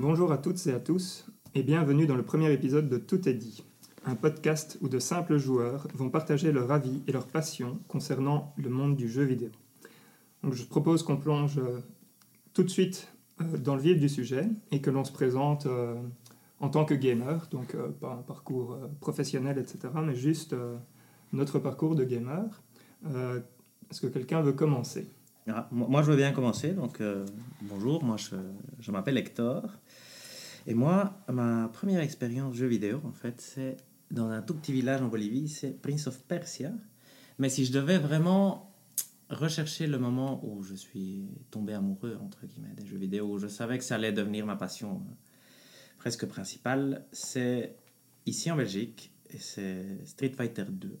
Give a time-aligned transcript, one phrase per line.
[0.00, 3.34] Bonjour à toutes et à tous et bienvenue dans le premier épisode de Tout est
[3.34, 3.62] dit,
[4.06, 8.70] un podcast où de simples joueurs vont partager leur avis et leur passion concernant le
[8.70, 9.50] monde du jeu vidéo.
[10.50, 11.80] Je propose qu'on plonge euh,
[12.54, 13.12] tout de suite
[13.42, 15.94] euh, dans le vif du sujet et que l'on se présente euh,
[16.60, 20.56] en tant que gamer, donc pas un parcours professionnel, etc., mais juste
[21.34, 22.62] notre parcours de gamer.
[23.04, 25.10] Est-ce que quelqu'un veut commencer?
[25.48, 26.72] Ah, Moi, je veux bien commencer.
[26.72, 27.02] Donc,
[27.62, 28.36] bonjour, moi, je,
[28.78, 29.64] je m'appelle Hector.
[30.66, 33.76] Et moi, ma première expérience jeu vidéo, en fait, c'est
[34.10, 36.72] dans un tout petit village en Bolivie, c'est Prince of Persia.
[37.38, 38.70] Mais si je devais vraiment
[39.30, 43.46] rechercher le moment où je suis tombé amoureux, entre guillemets, des jeux vidéo, où je
[43.46, 45.14] savais que ça allait devenir ma passion euh,
[45.98, 47.76] presque principale, c'est
[48.26, 50.98] ici en Belgique, et c'est Street Fighter 2,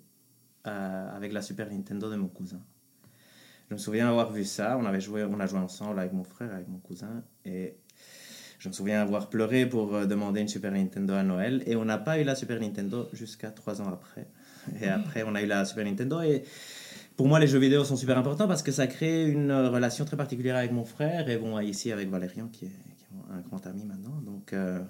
[0.66, 2.62] euh, avec la Super Nintendo de mon cousin.
[3.70, 6.24] Je me souviens avoir vu ça, on, avait joué, on a joué ensemble avec mon
[6.24, 7.76] frère, avec mon cousin, et
[8.58, 11.84] je me souviens avoir pleuré pour euh, demander une Super Nintendo à Noël et on
[11.84, 14.26] n'a pas eu la Super Nintendo jusqu'à trois ans après.
[14.82, 16.42] Et après, on a eu la Super Nintendo et
[17.16, 20.16] pour moi, les jeux vidéo sont super importants parce que ça crée une relation très
[20.16, 22.72] particulière avec mon frère et bon, ici avec Valérian qui est,
[23.30, 24.20] un grand ami maintenant.
[24.26, 24.80] Donc, euh,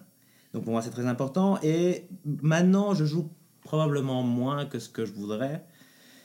[0.55, 1.59] donc pour moi, c'est très important.
[1.63, 3.31] Et maintenant, je joue
[3.63, 5.67] probablement moins que ce que je voudrais.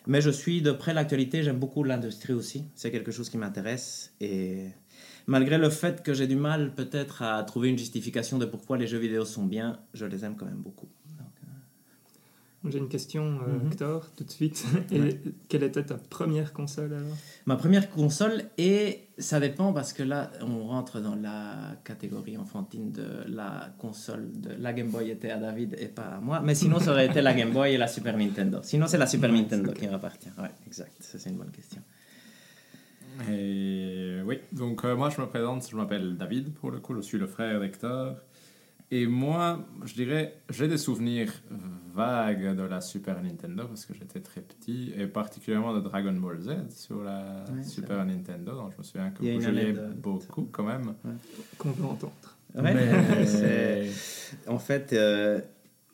[0.07, 2.65] Mais je suis de près l'actualité, j'aime beaucoup l'industrie aussi.
[2.75, 4.13] C'est quelque chose qui m'intéresse.
[4.21, 4.69] Et
[5.27, 8.87] malgré le fait que j'ai du mal peut-être à trouver une justification de pourquoi les
[8.87, 10.87] jeux vidéo sont bien, je les aime quand même beaucoup.
[12.69, 13.67] J'ai une question, euh, mhm.
[13.67, 14.65] Hector, tout de suite.
[14.91, 17.15] Et quelle était ta première console alors?
[17.45, 22.91] Ma première console, et ça dépend parce que là, on rentre dans la catégorie enfantine
[22.91, 24.31] de la console.
[24.33, 26.41] De la Game Boy était à David et pas à moi.
[26.43, 28.59] Mais sinon, ça aurait été la Game Boy et la Super Nintendo.
[28.63, 30.31] Sinon, c'est la Super Nintendo qui m'appartient.
[30.37, 30.93] Ouais, exact.
[30.99, 31.81] Ça, c'est une bonne question.
[33.29, 37.01] Et oui, donc euh, moi je me présente, je m'appelle David pour le coup, je
[37.01, 38.17] suis le frère d'Hector.
[38.91, 41.31] Et moi, je dirais, j'ai des souvenirs
[41.93, 46.39] vagues de la Super Nintendo parce que j'étais très petit, et particulièrement de Dragon Ball
[46.39, 48.51] Z sur la Super Nintendo.
[48.51, 50.93] Donc je me souviens que vous jouiez beaucoup quand même.
[51.57, 52.13] Qu'on peut entendre.
[52.61, 52.75] Mais...
[54.47, 55.41] en fait, euh,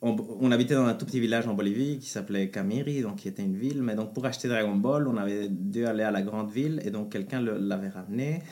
[0.02, 3.42] on, habitait dans un tout petit village en Bolivie qui s'appelait Camiri, donc qui était
[3.42, 3.82] une ville.
[3.82, 6.90] Mais donc pour acheter Dragon Ball, on avait dû aller à la grande ville et
[6.90, 8.42] donc quelqu'un l'avait ramené.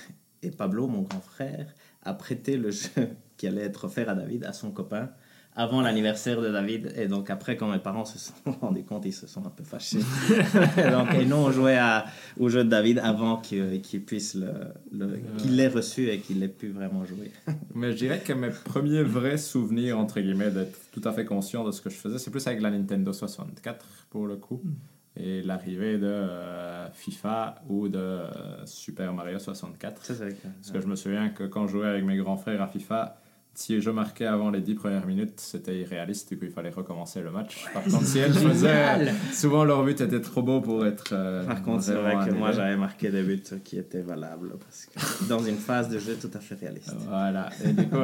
[0.42, 3.08] Et Pablo, mon grand frère, a prêté le jeu
[3.40, 5.08] qui allait être offert à David à son copain
[5.56, 6.92] avant l'anniversaire de David.
[6.94, 9.64] Et donc après, quand mes parents se sont rendus compte, ils se sont un peu
[9.64, 9.98] fâchés.
[10.76, 12.04] donc, et nous, on jouait à,
[12.38, 16.68] au jeu de David avant qu'il puisse le, qu'il l'ait reçu et qu'il ait pu
[16.68, 17.32] vraiment jouer.
[17.74, 21.64] Mais je dirais que mes premiers vrais souvenirs, entre guillemets, d'être tout à fait conscient
[21.64, 24.60] de ce que je faisais, c'est plus avec la Nintendo 64 pour le coup.
[24.62, 24.74] Hmm.
[25.16, 30.02] Et l'arrivée de euh, FIFA ou de euh, Super Mario 64.
[30.04, 30.36] C'est vrai.
[30.42, 33.19] Parce que je me souviens que quand je jouais avec mes grands frères à FIFA,
[33.54, 37.20] si je marquais avant les 10 premières minutes, c'était irréaliste, du coup il fallait recommencer
[37.20, 37.64] le match.
[37.74, 41.12] Par contre, si elles faisaient, souvent leur but était trop beau pour être.
[41.12, 44.86] Euh, Par contre, c'est vrai que moi j'avais marqué des buts qui étaient valables, parce
[44.86, 46.94] que dans une phase de jeu tout à fait réaliste.
[47.08, 47.96] Voilà, et du coup,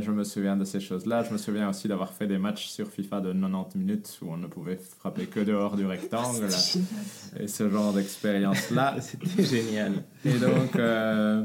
[0.00, 1.22] je me souviens de ces choses-là.
[1.22, 4.36] Je me souviens aussi d'avoir fait des matchs sur FIFA de 90 minutes où on
[4.36, 6.46] ne pouvait frapper que dehors du rectangle.
[7.40, 8.96] et ce genre d'expérience-là.
[9.00, 9.92] C'était génial.
[10.24, 10.76] Et donc.
[10.76, 11.44] Euh,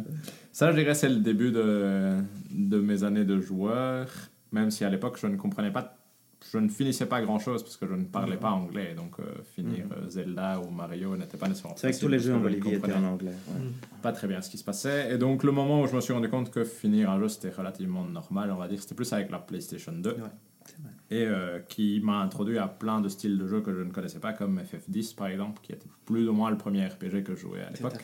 [0.54, 2.20] ça, je dirais, c'est le début de,
[2.52, 4.08] de mes années de joueur,
[4.52, 5.98] même si à l'époque, je ne comprenais pas,
[6.52, 9.24] je ne finissais pas grand-chose parce que je ne parlais pas anglais, donc euh,
[9.56, 9.94] finir mhm.
[9.94, 12.76] euh, Zelda ou Mario n'était pas nécessairement C'est vrai que tous les jeux en Bolivie
[12.76, 13.34] étaient en anglais.
[14.04, 16.14] Pas très bien ce qui se passait, et donc le moment où je me suis
[16.14, 19.32] rendu compte que finir un jeu, c'était relativement normal, on va dire, c'était plus avec
[19.32, 20.18] la PlayStation 2.
[21.10, 24.20] Et euh, qui m'a introduit à plein de styles de jeux que je ne connaissais
[24.20, 27.42] pas, comme FF10 par exemple, qui était plus ou moins le premier RPG que je
[27.42, 28.04] jouais à l'époque.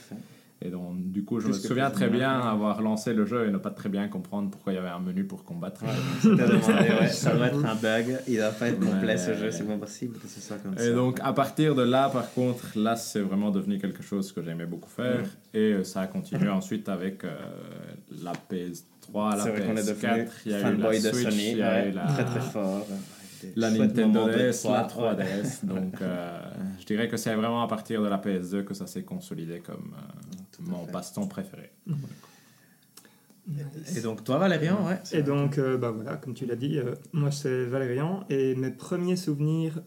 [0.62, 3.58] Et donc, du coup, je me souviens très bien avoir lancé le jeu et ne
[3.58, 5.82] pas très bien comprendre pourquoi il y avait un menu pour combattre.
[6.22, 10.18] ça doit être un bug, il doit pas être complet ce jeu, c'est pas possible
[10.20, 10.86] que ce soit comme et ça.
[10.88, 14.44] Et donc, à partir de là, par contre, là, c'est vraiment devenu quelque chose que
[14.44, 15.24] j'aimais beaucoup faire.
[15.54, 17.38] Et euh, ça a continué ensuite avec euh,
[18.22, 22.04] la PS3, la PS4, il y a eu la Switch, il y a eu la...
[22.04, 22.86] Très très fort
[23.56, 25.64] la Nintendo DS, la 3DS.
[25.66, 26.40] donc, euh,
[26.80, 29.94] je dirais que c'est vraiment à partir de la PS2 que ça s'est consolidé comme
[29.98, 31.72] euh, mon passe-temps préféré.
[33.96, 35.00] Et donc, toi, Valérian, ouais.
[35.12, 36.80] Et donc, euh, bah voilà, comme tu l'as dit,
[37.14, 38.24] moi c'est Valérian.
[38.30, 39.82] Et mes premiers souvenirs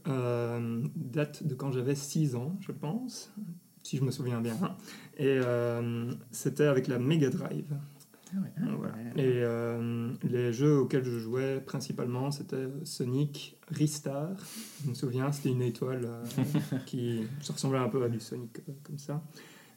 [0.96, 3.32] datent de quand j'avais 6 ans, je pense,
[3.82, 4.56] si je me souviens bien.
[5.18, 5.38] Et
[6.30, 7.72] c'était avec la Mega Drive.
[8.34, 8.40] Ah
[9.16, 14.30] Et euh, les jeux auxquels je jouais principalement, c'était Sonic, Ristar.
[14.84, 16.24] Je me souviens, c'était une étoile euh,
[16.86, 19.22] qui se ressemblait un peu à du Sonic euh, comme ça.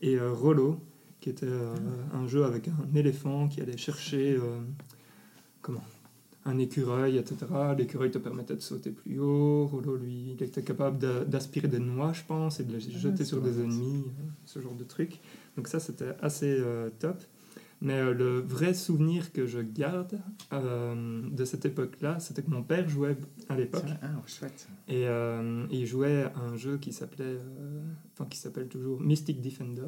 [0.02, 0.80] Et Rollo,
[1.20, 1.50] qui était
[2.14, 4.38] un jeu avec un éléphant qui allait chercher
[5.62, 5.84] comment?
[6.44, 7.38] Un écureuil, etc.
[7.76, 9.66] L'écureuil te permettait de sauter plus haut.
[9.66, 13.26] Rollo, lui, il était capable d'aspirer des noix, je pense, et de les jeter c'est
[13.26, 14.04] sur des ennemis,
[14.46, 15.22] ce genre de truc.
[15.56, 16.62] Donc ça, c'était assez
[17.00, 17.18] top.
[17.82, 20.20] Mais euh, le vrai souvenir que je garde
[20.54, 23.18] euh, de cette époque-là, c'était que mon père jouait
[23.50, 23.84] à l'époque.
[24.02, 24.68] Ah, chouette.
[24.88, 27.38] Et euh, il jouait à un jeu qui s'appelait,
[28.14, 29.84] enfin qui s'appelle toujours Mystic Defender,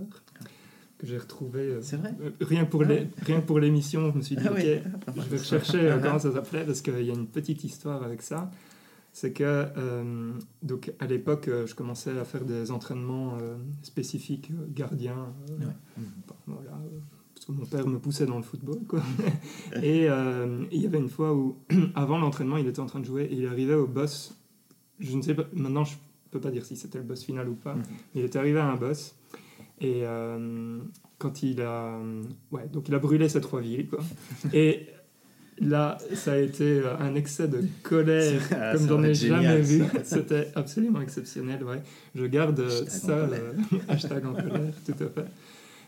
[0.98, 1.78] que j'ai retrouvé.
[1.82, 4.64] C'est vrai rien pour les, rien que pour l'émission, je me suis dit Ah oui.
[5.08, 8.04] ok, je vais rechercher euh, comment ça s'appelait parce qu'il y a une petite histoire
[8.04, 8.52] avec ça.
[9.14, 9.66] C'est que
[10.62, 13.40] donc à l'époque, je commençais à faire des entraînements
[13.82, 15.34] spécifiques gardiens.
[15.50, 15.66] Ouais.
[16.28, 16.80] Bon, voilà,
[17.48, 19.02] que mon père me poussait dans le football, quoi.
[19.82, 21.58] et euh, il y avait une fois où,
[21.96, 24.38] avant l'entraînement, il était en train de jouer et il arrivait au boss.
[25.00, 25.96] Je ne sais pas, maintenant je
[26.32, 27.76] peux pas dire si c'était le boss final ou pas.
[27.76, 27.84] Mhm.
[28.14, 29.16] mais Il était arrivé à un boss
[29.80, 30.80] et euh,
[31.20, 32.00] quand il a,
[32.52, 34.00] ouais, donc il a brûlé ses trois villes, quoi.
[34.54, 34.88] et
[35.60, 39.84] là, ça a été euh, un excès de colère ah, comme j'en ai jamais vu.
[40.04, 41.82] C'était absolument exceptionnel, ouais.
[42.16, 43.54] Je garde Hashtag en ça, euh,
[43.88, 45.28] hashtag en colère, tout à fait.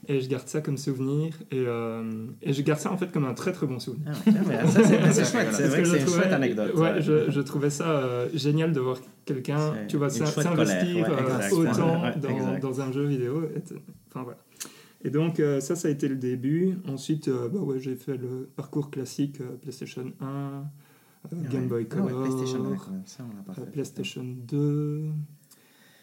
[0.07, 1.33] Et je garde ça comme souvenir.
[1.51, 4.07] Et, euh, et je garde ça en fait comme un très très bon souvenir.
[4.25, 5.47] Ah, ouais, ah, ça, c'est chouette.
[5.51, 6.73] C'est vrai que c'est une trouvais- chouette anecdote.
[6.75, 11.55] Ouais, je, je trouvais ça euh, génial de voir quelqu'un, tu vois, s'investir ouais, euh,
[11.55, 13.43] autant Ouais, dans, un jeu vidéo.
[13.55, 13.61] Et
[14.07, 14.37] Enfin voilà.
[15.03, 16.77] Et donc euh, ça, ça a été le début.
[16.87, 21.87] Ensuite, euh, bah ouais, j'ai fait le parcours classique euh, PlayStation 1, euh, Game Boy
[21.91, 23.01] Ah ouais, Color, PlayStation 1, quand même.
[23.05, 23.71] Ça, on l'a pas euh, fait.
[23.71, 25.03] PlayStation 2,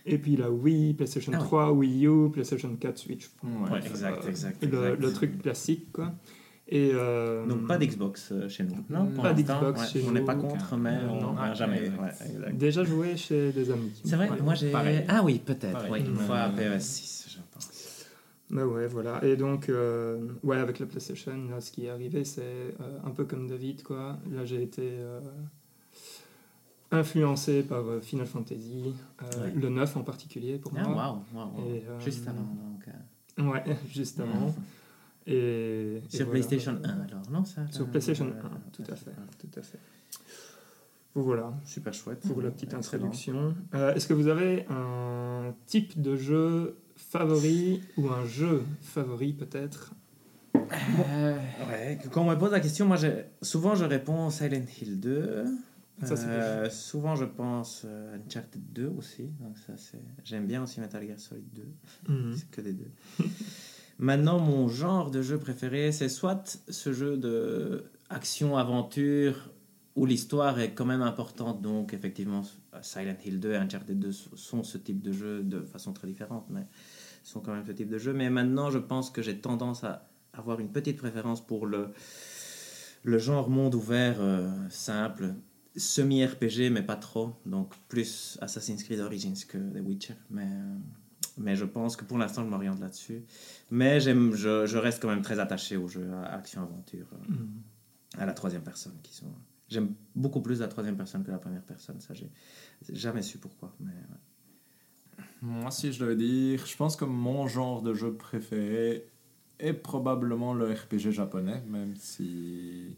[0.07, 1.45] et puis la Wii, PlayStation Ah ouais.
[1.45, 3.31] 3, Wii U, PlayStation 4, Switch.
[3.43, 4.63] Ouais, Ouais, exact, Euh, exact.
[4.65, 5.01] Le, exact.
[5.03, 6.13] le truc classique, quoi.
[6.69, 8.75] Et, euh, Donc pas d'Xbox euh, chez nous.
[8.91, 10.27] Non, pour Pas d'Xbox ouais, chez On n'est nous.
[10.27, 11.79] pas contre, mais Euh, on n'a jamais.
[11.79, 12.01] Exact.
[12.01, 12.57] Ouais, exact.
[12.57, 13.93] Déjà joué chez des amis.
[14.05, 14.73] C'est vrai, moi j'ai.
[15.09, 15.87] Ah oui, peut-être.
[15.91, 17.71] Oui, une fois à PS6, je pense.
[18.51, 19.25] Bah ouais, voilà.
[19.25, 23.11] Et donc, euh, ouais, avec la PlayStation, là, ce qui est arrivé, c'est euh, un
[23.11, 24.19] peu comme David, quoi.
[24.33, 25.19] Là, j'ai été euh,
[26.97, 29.53] influencé par euh, Final Fantasy, euh, Ouais.
[29.55, 31.23] le 9 en particulier pour Ah, moi.
[31.35, 31.69] waouh, waouh.
[31.75, 33.53] Et, euh, Juste avant, donc.
[33.53, 34.55] Ouais, juste avant.
[35.29, 36.31] Et, et Sur voilà.
[36.47, 39.11] PlayStation 1, alors, non ça Sur PlayStation euh, 1, tout à fait,
[39.41, 39.79] tout à fait.
[41.17, 42.21] Voilà, Super chouette.
[42.21, 43.07] pour la petite Excellent.
[43.07, 43.55] introduction.
[43.75, 49.95] Euh, Est-ce que vous avez un type de jeu favori ou un jeu favori peut-être?
[50.55, 51.37] Euh,
[51.71, 52.97] ouais, quand on me pose la question, moi,
[53.43, 55.45] souvent je réponds Silent Hill 2.
[56.03, 59.31] Ça, Euh, souvent je pense euh, Uncharted 2 aussi.
[59.41, 60.03] Donc ça, c'est...
[60.25, 62.13] J'aime bien aussi Metal Gear Solid 2.
[62.13, 62.35] Mhm.
[62.37, 62.91] C'est que des deux.
[63.99, 69.51] Maintenant, mon genre de jeu préféré, c'est soit ce jeu de action-aventure
[69.95, 71.63] où l'histoire est quand même importante.
[71.63, 72.43] Donc, effectivement,
[72.83, 76.45] Silent Hill 2 et Uncharted 2 sont ce type de jeu de façon très différente,
[76.51, 76.67] mais
[77.23, 78.13] sont quand même ce type de jeu.
[78.13, 81.89] Mais maintenant, je pense que j'ai tendance à avoir une petite préférence pour le,
[83.03, 85.35] le genre monde ouvert euh, simple,
[85.77, 87.35] semi-RPG, mais pas trop.
[87.47, 90.15] Donc, plus Assassin's Creed Origins que The Witcher.
[90.31, 90.45] Mais.
[90.47, 90.77] euh,
[91.39, 93.23] mais je pense que pour l'instant, je m'oriente là-dessus.
[93.71, 97.51] Mais j'aime, je, je reste quand même très attaché aux jeux à action-aventure, euh, Mhm.
[98.19, 98.95] à la troisième personne.
[99.03, 99.31] qui sont.
[99.69, 102.01] J'aime beaucoup plus la troisième personne que la première personne.
[102.01, 102.31] Ça, j'ai
[102.91, 103.75] jamais su pourquoi.
[103.81, 105.25] Mais, ouais.
[105.43, 109.07] Moi, si je devais dire, je pense que mon genre de jeu préféré
[109.59, 112.95] est probablement le RPG japonais, même si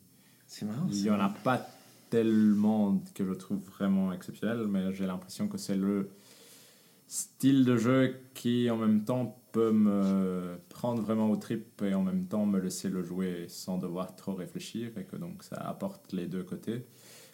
[0.46, 0.86] C'est marrant.
[0.90, 1.66] il n'y en a pas
[2.10, 6.10] tellement que je trouve vraiment exceptionnel, mais j'ai l'impression que c'est le
[7.06, 12.02] style de jeu qui en même temps peut me prendre vraiment au trip et en
[12.02, 16.12] même temps me laisser le jouer sans devoir trop réfléchir et que donc ça apporte
[16.12, 16.84] les deux côtés.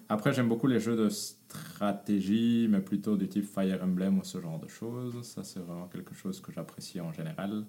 [0.09, 4.41] Après j'aime beaucoup les jeux de stratégie mais plutôt du type Fire Emblem ou ce
[4.41, 5.23] genre de choses.
[5.23, 7.65] Ça c'est vraiment quelque chose que j'apprécie en général.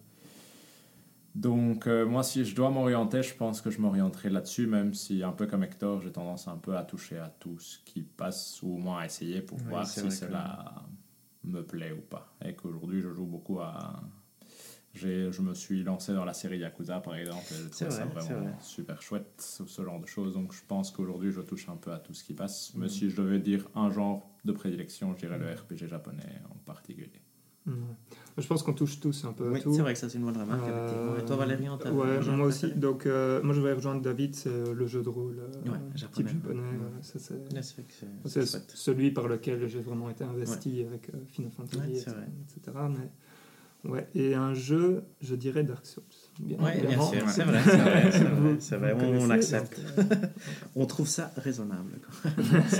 [1.35, 5.21] Donc euh, moi si je dois m'orienter je pense que je m'orienterai là-dessus même si
[5.21, 8.61] un peu comme Hector j'ai tendance un peu à toucher à tout ce qui passe
[8.63, 10.85] ou au moins à essayer pour Oui, voir si cela
[11.45, 12.35] me plaît ou pas.
[12.43, 14.01] Et qu'aujourd'hui, je joue beaucoup à.
[14.93, 18.23] Je me suis lancé dans la série Yakuza, par exemple, et je trouve ça vrai,
[18.23, 18.55] vraiment vrai.
[18.61, 19.33] super chouette,
[19.67, 20.33] ce genre de choses.
[20.33, 22.71] Donc, je pense qu'aujourd'hui, je touche un peu à tout ce qui passe.
[22.75, 26.55] Mais si je devais dire un genre de prédilection, je dirais le RPG japonais en
[26.65, 27.11] particulier.
[27.65, 27.75] Mhm.
[28.37, 29.73] Je pense qu'on touche tous un peu à tout.
[29.73, 31.19] c'est vrai que ça, c'est une bonne remarque, Euh.
[31.19, 32.69] Et toi, Valérian, t'as Ouais, un genre moi aussi.
[32.73, 35.77] Donc, euh, moi, je vais rejoindre David, c'est euh, le jeu de rôle euh, Ouais,
[35.95, 36.31] japonais.
[36.45, 36.53] Ouais.
[36.53, 41.93] euh, c'est Ouais, celui par lequel j'ai vraiment été investi avec euh, Final Fantasy, Ouais,
[42.59, 42.77] etc.
[43.83, 44.07] Mais, ouais.
[44.15, 46.03] Et un jeu, je dirais Dark Souls.
[46.39, 49.79] Bien Ouais, bien sûr, c'est vrai, c'est vrai, c'est vrai, c'est on, on connaissez, accepte.
[49.97, 50.15] donc, euh,
[50.75, 51.93] On trouve ça raisonnable.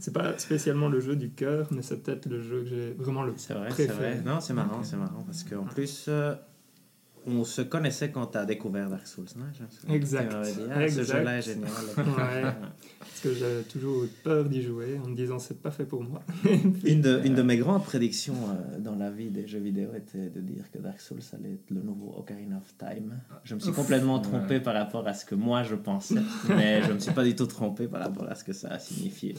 [0.00, 3.22] c'est pas spécialement le jeu du cœur, mais c'est peut-être le jeu que j'ai vraiment
[3.22, 4.14] le C'est vrai, c'est préféré.
[4.14, 4.22] vrai.
[4.24, 6.34] Non, c'est marrant, c'est marrant parce qu'en plus, euh,
[7.26, 9.26] on se connaissait quand tu as découvert Dark Souls.
[9.36, 9.94] Non.
[9.94, 10.30] Exact.
[10.44, 11.70] Dit, ah, ce jeu-là est génial.
[12.02, 12.42] Ouais.
[12.98, 16.02] Parce que j'avais toujours eu peur d'y jouer en me disant c'est pas fait pour
[16.02, 16.22] moi.
[16.84, 20.28] Une de, une de mes grandes prédictions euh, dans la vie des jeux vidéo était
[20.30, 23.20] de dire que Dark Souls allait être le nouveau Ocarina of Time.
[23.44, 26.16] Je me suis complètement trompé par rapport à ce que moi je pensais,
[26.48, 28.68] mais je ne me suis pas du tout trompé par rapport à ce que ça
[28.68, 29.34] a signifié.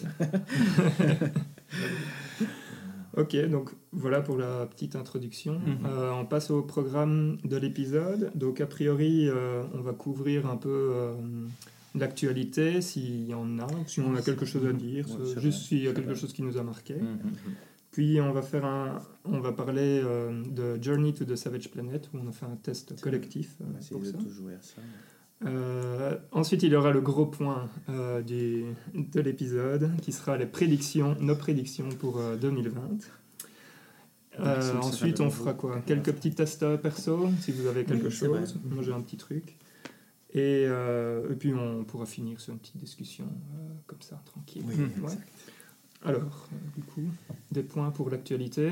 [3.16, 5.60] Ok, donc voilà pour la petite introduction.
[5.60, 5.86] Mhm.
[5.86, 8.32] Euh, on passe au programme de l'épisode.
[8.36, 11.14] Donc a priori, euh, on va couvrir un peu euh,
[11.96, 15.84] l'actualité, s'il y en a, si on a quelque chose à dire, Ouais, juste s'il
[15.84, 16.16] y a quelque vrai.
[16.16, 16.96] chose qui nous a marqué.
[16.96, 17.20] Mhm.
[17.92, 22.18] Puis on va faire un, on va parler de Journey to the Savage Planet où
[22.18, 24.18] on a fait un test collectif On va essayer pour de ça.
[24.18, 24.82] tout jouer à ça.
[25.46, 30.46] Euh, ensuite, il y aura le gros point euh, du, de l'épisode qui sera les
[30.46, 32.82] prédictions, nos prédictions pour euh, 2020.
[34.40, 35.82] Euh, Souls, ensuite, on fera quoi?
[35.86, 38.58] Quelques petits tests perso, si vous avez quelque Oui, chose.
[38.64, 39.58] Moi, j'ai un petit truc.
[40.34, 43.26] Et, et puis, on pourra finir sur une petite discussion
[43.86, 44.64] comme ça, tranquille.
[44.68, 44.90] Oui, Ouais.
[45.04, 45.30] exact.
[46.06, 47.04] Alors, du coup,
[47.52, 48.72] des points pour l'actualité.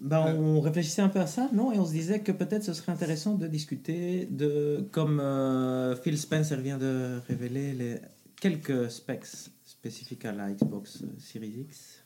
[0.00, 1.72] Ben, on réfléchissait un peu à ça, non?
[1.72, 6.16] Et on se disait que peut-être ce serait intéressant de discuter de, comme euh, Phil
[6.16, 7.96] Spencer vient de révéler les
[8.40, 9.26] quelques specs
[9.64, 12.04] spécifiques à la Xbox Series X,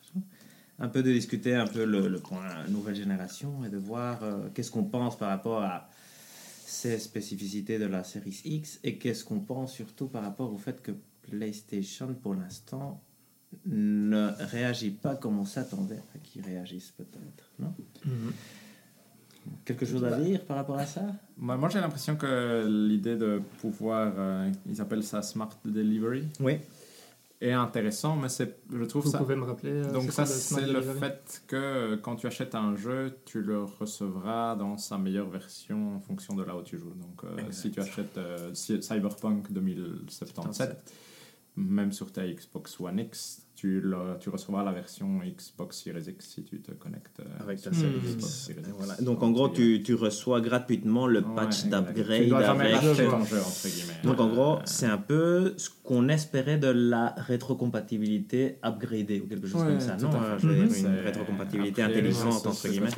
[0.79, 4.49] un peu de discuter un peu le, le point nouvelle génération et de voir euh,
[4.53, 5.89] qu'est-ce qu'on pense par rapport à
[6.65, 10.81] ces spécificités de la Series X et qu'est-ce qu'on pense surtout par rapport au fait
[10.81, 10.91] que
[11.29, 13.03] PlayStation pour l'instant
[13.65, 17.73] ne réagit pas comme on s'attendait à qu'ils réagissent peut-être, non?
[19.65, 21.01] Quelque chose à dire par rapport à ça?
[21.37, 26.59] Moi, moi, j'ai l'impression que l'idée de pouvoir, euh, ils appellent ça Smart Delivery, Oui.
[27.41, 29.17] est intéressant, mais c'est, je trouve Vous ça...
[29.17, 32.77] pouvez me rappeler euh, Donc ça, c'est le fait que euh, quand tu achètes un
[32.77, 36.93] jeu, tu le recevras dans sa meilleure version en fonction de là où tu joues.
[36.93, 40.93] Donc euh, si tu achètes euh, Cy- Cyberpunk 2077,
[41.55, 46.19] même sur ta Xbox One X, tu, le- tu recevras la version Xbox Series X
[46.33, 47.77] si tu te connectes euh, Avec ta Xbox.
[47.81, 48.51] Series X.
[48.77, 48.95] Voilà.
[48.99, 52.75] Donc en gros, tu, tu reçois gratuitement le Ouais, patch d'upgrade Tu dois jamais avec...
[52.81, 53.99] racheter ton jeu, entre guillemets.
[54.03, 59.27] Donc en gros, Euh, c'est un peu ce qu'on espérait de la rétrocompatibilité upgradée ou
[59.27, 60.85] quelque chose Ouais, comme ça, non euh, Je veux dire, Mhm.
[60.97, 62.89] une rétrocompatibilité après, intelligente, entre guillemets.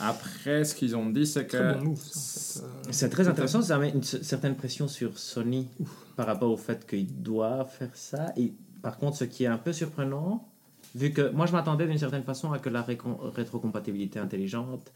[0.00, 1.84] Après, ce qu'ils ont dit, c'est que...
[1.84, 1.92] Bon.
[1.92, 5.68] Euh, C'est très intéressant, ça met une certaine pression sur Sony
[6.16, 8.32] par rapport au fait qu'ils doivent faire ça.
[8.36, 10.48] Et par contre, ce qui est un peu surprenant,
[10.94, 14.92] vu que moi je m'attendais d'une certaine façon à que la rétrocompatibilité intelligente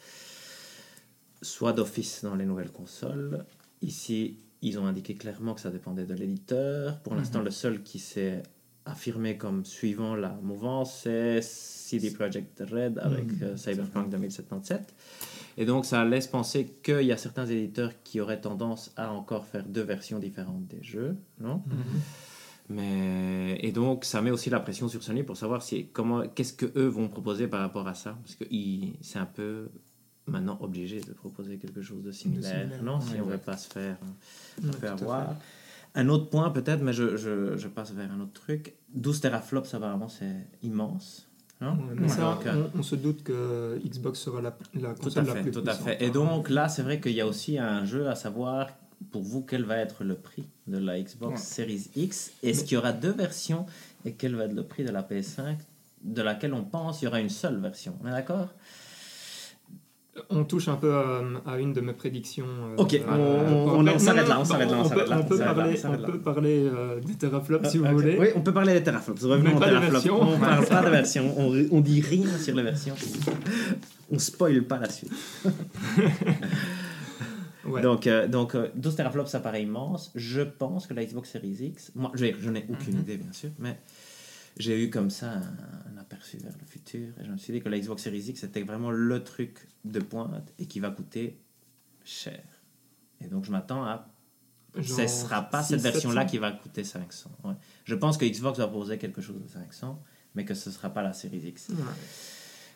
[1.42, 3.44] soit d'office dans les nouvelles consoles.
[3.82, 6.98] Ici, ils ont indiqué clairement que ça dépendait de l'éditeur.
[7.00, 8.42] Pour l'instant, le seul qui s'est
[8.86, 13.38] affirmé comme suivant la mouvance, c'est CD Projekt Red avec Mhm.
[13.42, 14.94] euh, Cyberpunk 2077.
[15.56, 19.46] Et donc, ça laisse penser qu'il y a certains éditeurs qui auraient tendance à encore
[19.46, 21.62] faire deux versions différentes des jeux, non?
[21.66, 22.00] Mhm.
[22.68, 26.52] Mais et donc ça met aussi la pression sur Sony pour savoir si comment qu'est-ce
[26.54, 28.16] que eux vont proposer par rapport à ça.
[28.22, 28.44] Parce que
[29.02, 29.68] c'est un peu
[30.26, 33.32] maintenant obligé de proposer quelque chose de similaire, similaire, non si on ouais.
[33.32, 33.96] veut pas se faire
[34.62, 35.28] Ouais, faire tout à voir.
[35.28, 36.00] fait.
[36.00, 38.74] un autre point peut-être mais je, je, je passe vers un autre truc.
[38.94, 41.28] 12 teraflops apparemment c'est immense
[41.60, 44.94] non Ouais, mais ça, Donc, euh, on, on se doute que Xbox sera la, la
[44.94, 46.02] tout console la plus tout à fait.
[46.02, 48.68] Et donc là c'est vrai qu'il y a aussi un jeu à savoir
[49.10, 51.42] pour vous quel va être le prix de la Xbox.
[51.42, 52.32] Series X?
[52.42, 53.66] Est-ce qu'il y aura deux versions?
[54.04, 55.56] Et quel va être le prix de la PS5
[56.02, 57.94] de laquelle on pense qu'il y aura une seule version?
[58.02, 58.48] On est d'accord?
[60.30, 62.46] On touche un peu à, à une de mes prédictions.
[62.46, 65.24] euh, Ok, euh, on- on- s'arrête là, on s'arrête là, on peut- s'arrête là, On
[65.24, 67.90] peut on s'arrête là, parler, on peut euh, des teraflops si vous Ok.
[67.92, 68.16] voulez.
[68.20, 69.20] Oui, on peut parler des teraflops.
[69.24, 69.92] Revenons Mais aux pas teraflops.
[69.92, 70.22] versions.
[70.22, 71.34] On parle pas de version.
[71.36, 72.94] On, on dit rien sur les versions.
[74.12, 75.10] On spoil pas la suite.
[77.66, 77.80] Ouais.
[77.82, 80.10] Donc, euh, donc euh, 12 teraflops, ça paraît immense.
[80.14, 83.00] Je pense que la Xbox Series X, moi, je, n'ai aucune Mhm.
[83.00, 83.78] idée, bien sûr, mais
[84.58, 87.08] j'ai eu comme ça un, un aperçu vers le futur.
[87.20, 90.00] Et je me suis dit que la Xbox Series X, c'était vraiment le truc de
[90.00, 91.40] pointe et qui va coûter
[92.04, 92.42] cher.
[93.20, 94.10] Et donc, je m'attends à.
[94.82, 96.30] Ce ne sera pas 600, cette version-là 700.
[96.32, 97.30] qui va coûter 500.
[97.44, 97.54] ouais.
[97.84, 100.02] Je pense que Xbox va proposer quelque chose de 500,
[100.34, 101.68] mais que ce ne sera pas la Series X.
[101.68, 101.76] Ouais.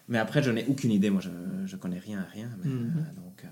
[0.06, 1.10] Mais après, je n'ai aucune idée.
[1.10, 2.50] Moi, je ne connais rien à rien.
[2.62, 2.94] mais, Mhm.
[2.98, 3.48] euh, donc, euh,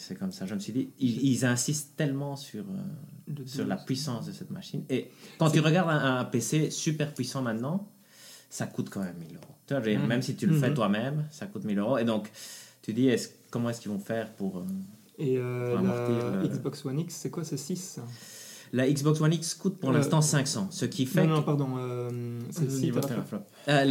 [0.00, 0.46] c'est comme ça.
[0.46, 3.84] Je me suis dit, ils, ils insistent tellement sur, euh, sur la 12.
[3.84, 4.84] puissance de cette machine.
[4.90, 7.88] Et quand tu regardes un, un PC super puissant maintenant,
[8.48, 9.54] ça coûte quand même 1000 euros.
[9.66, 10.06] Tu vois, Mhm.
[10.08, 10.74] Même si tu le fais Mhm.
[10.74, 11.98] toi-même, ça coûte 1000 euros.
[11.98, 12.30] Et donc,
[12.82, 13.10] tu dis,
[13.50, 14.58] comment est-ce qu'ils vont faire pour...
[14.58, 14.64] euh,
[15.18, 18.00] Et euh, Pour amortir la Xbox One X, c'est quoi C'est 6
[18.72, 21.68] La Xbox One X coûte pour l'instant 500, ce qui fait Non, non, pardon.
[22.50, 23.44] c'est Le 6 niveau teraflops.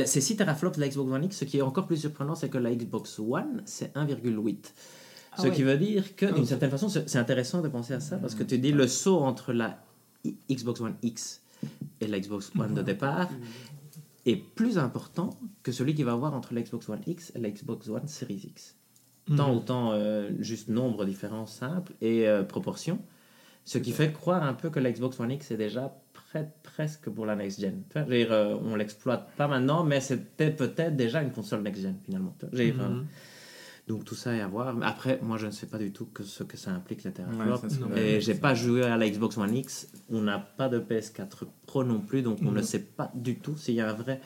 [0.05, 1.37] c'est 6 teraflops la Xbox One X.
[1.37, 4.73] Ce qui est encore plus surprenant, c'est que la Xbox One, c'est 1,8.
[5.39, 8.35] Ce qui veut dire que, d'une certaine façon, c'est intéressant de penser à ça parce
[8.35, 9.81] que tu dis le saut entre la
[10.49, 11.41] Xbox One X
[12.01, 13.29] et la Xbox One de départ
[14.25, 15.31] est plus important
[15.63, 18.41] que celui qu'il va avoir entre la Xbox One X et la Xbox One Series
[18.45, 18.75] X.
[19.37, 19.57] Tant Mhm.
[19.57, 22.99] autant euh, juste nombre différents simples et euh, proportions.
[23.63, 27.09] Ce qui fait croire un peu que la Xbox One X est déjà prête presque
[27.09, 27.83] pour la next gen.
[28.07, 32.35] Dire, euh, on l'exploite pas maintenant, mais c'était peut-être déjà une console next gen finalement.
[32.51, 32.75] Dire.
[33.89, 34.75] Donc tout ça est à voir.
[34.83, 37.03] Après, moi je ne sais pas du tout que ce que ça implique.
[37.03, 38.01] Ouais, vrai.
[38.01, 39.87] et j'ai pas joué à la Xbox One X.
[40.09, 43.57] On n'a pas de PS4 Pro non plus, donc on ne sait pas du tout
[43.57, 44.21] s'il y a un vrai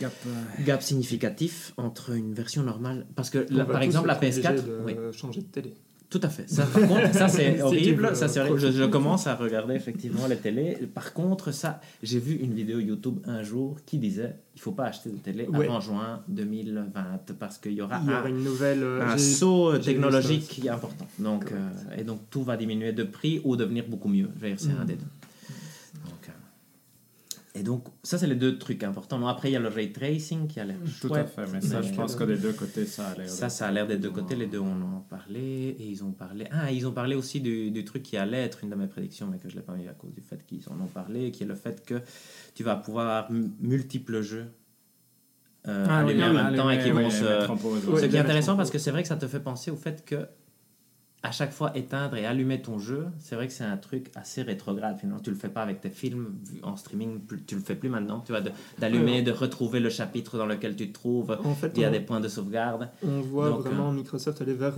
[0.00, 3.06] Gap, euh, gap significatif entre une version normale.
[3.14, 5.74] Parce que par exemple la être obligés PS4, de oui, changer de télé.
[6.12, 6.48] Tout à fait.
[6.48, 8.14] Ça, par contre, ça c'est horrible.
[8.14, 8.58] Ça, c'est horrible.
[8.58, 10.76] Je, commence à regarder effectivement les télés.
[10.94, 14.84] Par contre, ça, j'ai vu une vidéo YouTube un jour qui disait il faut pas
[14.84, 15.64] acheter de télé Ouais.
[15.66, 16.92] avant juin 2020
[17.38, 18.82] parce qu'il y aura Il y un, aura une nouvelle.
[18.82, 21.06] euh, un saut euh, technologique important.
[21.18, 24.28] Donc, euh, et donc tout va diminuer de prix ou devenir beaucoup mieux.
[24.36, 24.86] Je veux dire, c'est un Mhm.
[24.86, 25.06] des deux.
[27.54, 29.18] Et donc, ça, c'est les deux trucs importants.
[29.18, 31.60] Non, après, il y a le ray tracing qui a l'air Tout à fait, mais
[31.60, 33.28] ça, mais- je pense que des deux côtés, ça a l'air.
[33.28, 34.34] Ça, ça a l'air des deux côtés.
[34.36, 35.76] Les deux on en a parlé.
[35.78, 36.46] Et ils ont parlé.
[36.50, 39.28] Ah, ils ont parlé aussi du, du truc qui allait être une de mes prédictions,
[39.30, 41.30] mais que je ne l'ai pas mis à cause du fait qu'ils en ont parlé,
[41.30, 42.00] qui est le fait que
[42.54, 44.46] tu vas pouvoir multiples jeux
[45.68, 47.98] euh, Ah oui, allumés ah en oui, même temps et qui vont se.
[48.00, 49.76] Ce qui est intéressant en parce que c'est vrai que ça te fait penser au
[49.76, 50.26] fait que
[51.24, 54.42] à chaque fois éteindre et allumer ton jeu, c'est vrai que c'est un truc assez
[54.42, 54.98] rétrograde.
[54.98, 58.20] Finalement, tu le fais pas avec tes films en streaming, tu le fais plus maintenant.
[58.26, 58.40] Tu vois,
[58.78, 61.38] d'allumer, de retrouver le chapitre dans lequel tu te trouves.
[61.44, 62.88] En fait, Il y a on, des points de sauvegarde.
[63.06, 64.74] on voit Donc, vraiment Microsoft aller vers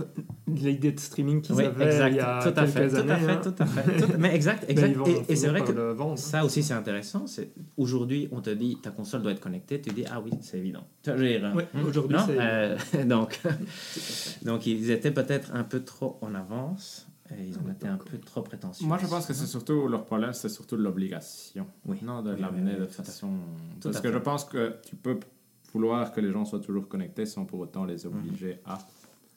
[0.47, 2.09] l'idée de streaming qu'ils Oui, avaient exact.
[2.11, 3.11] il y a tout à fait, tout années.
[3.11, 3.41] à fait, hein.
[3.43, 3.97] tout à fait.
[4.05, 5.07] tout- Mais exact, Mais exact.
[5.07, 5.73] et et c'est vrai que
[6.17, 7.25] ça aussi c'est intéressant.
[7.25, 10.59] C'est aujourd'hui on te dit ta console doit être connectée, tu dis ah oui c'est
[10.59, 10.85] évident.
[11.03, 12.17] Dire, Ouais, aujourd'hui.
[12.29, 13.41] Euh, donc
[14.43, 18.17] donc ils étaient peut-être un peu trop en avance et ils ont été un peu
[18.19, 18.85] trop prétentieux.
[18.85, 21.65] Moi, je pense que c'est surtout leur problème, c'est surtout l'obligation.
[21.85, 21.97] Oui.
[22.03, 23.31] Non, de Oui, l'amener oui, de façon.
[23.81, 25.19] Parce que je pense que tu peux
[25.73, 28.77] vouloir que les gens soient toujours connectés sans pour autant les obliger à.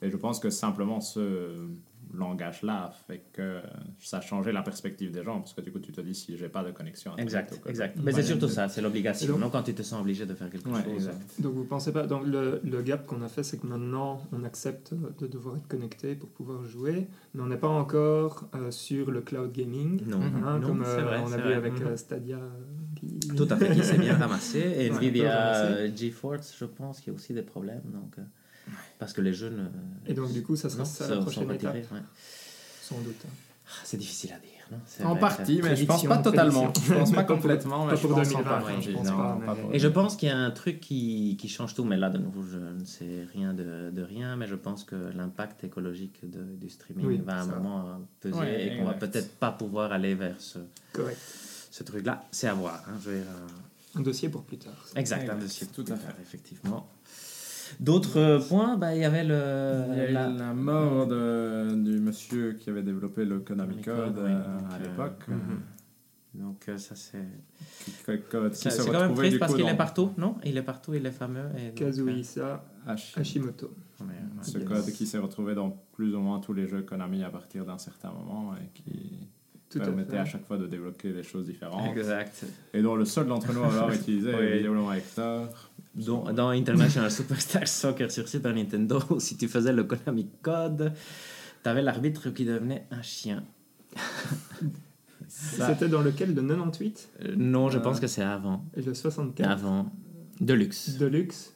[0.03, 1.67] Et je pense que simplement ce
[2.15, 3.61] langage-là fait que
[3.99, 5.39] ça a changé la perspective des gens.
[5.41, 7.13] Parce que du coup, tu te dis si j'ai pas de connexion.
[7.13, 7.95] Internet Exact, ou exact.
[7.99, 9.29] je- Mais c'est surtout de- ça, c'est l'obligation.
[9.33, 10.93] donc- Non, quand tu te sens obligé de faire quelque Ouais, chose.
[10.95, 11.41] exact.
[11.41, 14.45] Donc vous pensez pas, donc le, le gap qu'on a fait, c'est que maintenant on
[14.45, 19.11] accepte de devoir être connecté pour pouvoir jouer, mais on n'est pas encore euh, sur
[19.11, 21.55] le cloud gaming, Non, hein, non, comme euh, vrai, on a vu vrai.
[21.55, 21.87] avec Mhm.
[21.89, 22.37] euh, Stadia.
[22.37, 22.49] euh,
[22.97, 24.59] qui- Tout à fait, qui s'est bien ramassé.
[24.59, 27.83] Et Ouais, Nvidia euh, GeForce, je pense qu'il y a aussi des problèmes.
[27.93, 28.23] Donc, euh,
[28.99, 29.67] parce que les jeux ne.
[30.07, 31.83] Et donc du coup, ça sera non, ça sont- la prochaine étape, ouais.
[32.83, 33.17] sans doute.
[33.27, 33.31] hein.
[33.71, 34.53] Ah, C'est difficile à dire.
[34.73, 34.79] Non?
[34.87, 36.73] C'est En vrai, partie, c'est- mais je pense pas totalement.
[36.87, 38.83] Je pense pas pour- complètement, mais pas je pour pense en 2020, partie.
[38.83, 40.81] je pense Non, pas, pas mais- pour- Et je pense qu'il y a un truc
[40.81, 44.37] qui, qui change tout, mais là, de nouveau, je ne sais rien de, de rien,
[44.37, 47.57] mais je pense que l'impact écologique de- du streaming Oui, va à un ça.
[47.57, 50.59] moment euh, peser Ouais, et qu'on va peut-être pas pouvoir aller vers ce,
[50.95, 51.19] Correct.
[51.71, 52.25] ce truc-là.
[52.31, 52.83] C'est à voir.
[52.89, 53.23] hein, je euh,
[53.97, 54.73] Un dossier pour plus tard.
[54.97, 56.15] Exact, Exact, un dossier tout à fait.
[56.23, 56.89] effectivement.
[57.81, 59.85] D'autres euh, points, bah, il y avait le.
[59.93, 63.81] Il y a eu la- la mort de- du monsieur qui avait développé le Konami
[63.83, 65.29] Code Code, oui, euh, donc, à euh, l'époque.
[65.29, 65.61] mhm.
[66.35, 67.19] Donc euh, ça c'est.
[67.85, 70.37] qui, qui- qui C'est quand même triste parce qu'il est dans partout, non?
[70.45, 71.47] Il est partout, il est fameux.
[71.59, 73.73] Et donc, Kazuhisa Hashi- Hashimoto.
[74.01, 74.15] euh, ouais.
[74.43, 74.69] Ce Yes.
[74.69, 77.79] code qui s'est retrouvé dans plus ou moins tous les jeux Konami à partir d'un
[77.79, 79.29] certain moment et qui
[79.71, 81.91] Tout permettait à, chaque fois de débloquer des choses différentes.
[81.97, 82.45] Exact.
[82.73, 84.45] Et dont le seul d'entre nous à avoir utilisé Oui.
[84.45, 85.68] est Hector.
[86.07, 90.93] Dans, dans International Superstar Soccer sur Super Nintendo, si tu faisais le Konami Code,
[91.63, 93.43] t'avais l'arbitre qui devenait un chien.
[95.29, 96.35] Ça- C'était dans lequel?
[96.35, 97.81] Le 98 Euh, non, je Euh.
[97.81, 98.65] pense que c'est avant.
[98.77, 99.91] et le 64 Avant.
[100.41, 100.97] Deluxe.
[100.99, 101.53] Deluxe?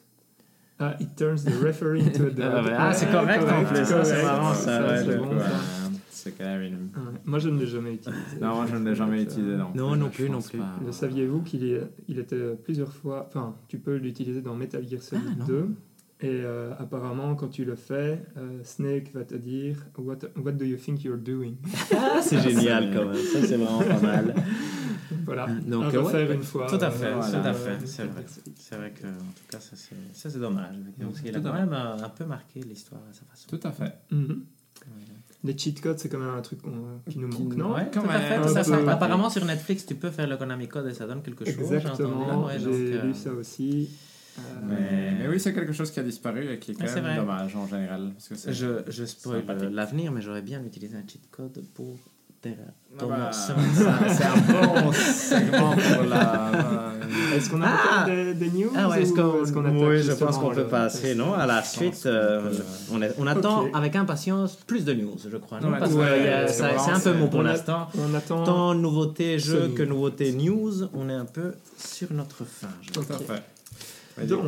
[0.79, 2.41] Ah, it turns the referee into a dog.
[2.75, 5.43] Ah ah, c'est correct en plus, ça, c'est marrant, ça, ouais, c'est le- bon, Ouais,
[6.23, 6.29] ça.
[6.29, 6.73] C'est quand même une...
[6.75, 7.19] Ouais.
[7.25, 8.37] Moi, je ne l'ai jamais utilisé.
[8.41, 10.57] Non, moi je ne l'ai jamais utilisé non Non, plus, non je plus, non plus.
[10.59, 10.75] pas.
[10.85, 13.25] Le saviez-vous qu'il est- il était plusieurs fois.
[13.27, 15.45] Enfin, tu peux l'utiliser dans Metal Gear Solid Ah, non.
[15.45, 15.69] 2.
[16.21, 20.63] Et euh, apparemment, quand tu le fais, euh, Snake va te dire what, what do
[20.63, 21.55] you think you're doing?
[21.93, 23.15] Ah, c'est génial quand même.
[23.15, 24.33] Ça, c'est vraiment pas mal.
[25.25, 25.47] Voilà.
[25.47, 26.65] Donc, à euh, refaire ouais, une fois.
[26.67, 27.85] Tout à fait, euh, tout sur, à euh, fait.
[27.87, 28.25] C'est vrai.
[28.55, 30.75] C'est vrai que, en tout cas, ça c'est, ça, c'est dommage.
[30.99, 33.47] Parce qu'il a Tout à quand même euh, un peu marqué l'histoire à sa façon.
[33.47, 33.93] Tout à fait.
[34.11, 34.43] Mhm.
[35.45, 37.73] Les cheat codes, c'est quand même un truc qu'on- qui nous Qui- manque, non?
[37.73, 38.35] Ouais, Quand tout à même, fait.
[38.35, 41.21] un Ça, ça- apparemment, sur Netflix, tu peux faire le Konami Code et ça donne
[41.21, 41.53] quelque chose.
[41.55, 42.45] j'ai Exactement, entendu.
[42.47, 43.89] Ouais, j'ai donc, euh, lu ça aussi.
[44.37, 46.95] Euh, Mais, mais oui, c'est quelque chose qui a disparu et qui est quand Ouais,
[46.95, 47.15] même vrai.
[47.17, 48.13] dommage en général.
[48.13, 51.97] Parce que Je, je spoil l'avenir, mais j'aurais bien utilisé un cheat code pour
[52.43, 53.07] Terra.
[53.09, 53.55] bah, ça-
[54.09, 56.51] c'est un bon segment pour la.
[57.35, 59.41] Est-ce qu'on a Ah des, des news Ah ouais, est-ce qu'on...
[59.65, 61.33] attaque oui, je pense qu'on peut passer, non?
[61.33, 65.37] À la suite, euh, peut- on, est- on attend avec impatience plus de news, je
[65.37, 65.59] crois.
[65.61, 65.71] Non?
[65.79, 67.87] Parce que ouais, c'est un peu mou pour l'instant.
[67.97, 68.43] On attend.
[68.43, 72.67] Tant nouveauté jeu que nouveauté news, on est un peu sur notre fin.
[72.81, 73.41] je Tout à fait.
[74.27, 74.45] Donc,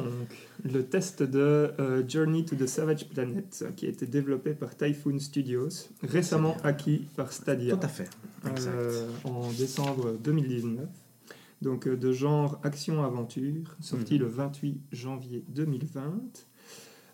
[0.63, 1.39] le test de
[1.79, 5.69] euh, Journey to the Savage Planet, qui a été développé par Typhoon Studios,
[6.03, 8.09] récemment acquis par Stadia Tout à fait.
[8.49, 8.71] Exact.
[8.75, 10.85] euh, en décembre 2019.
[11.61, 14.19] Donc, euh, de genre action-aventure, sorti Mhm.
[14.21, 16.21] le 28 janvier 2020.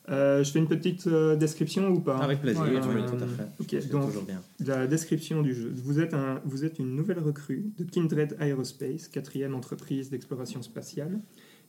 [0.10, 2.18] Euh, je fais une petite euh, description ou pas?
[2.18, 3.44] Avec plaisir, Ouais, oui, euh, tout à fait.
[3.60, 4.42] ok, C'est donc- toujours bien.
[4.66, 5.72] La description du jeu.
[5.74, 11.20] Vous êtes, un, vous êtes une nouvelle recrue de Kindred Aerospace, quatrième entreprise d'exploration spatiale,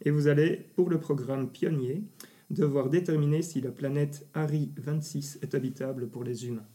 [0.04, 2.02] et vous allez, pour le programme Pionnier,
[2.50, 6.66] devoir déterminer si la planète Hari 26 est habitable pour les humains.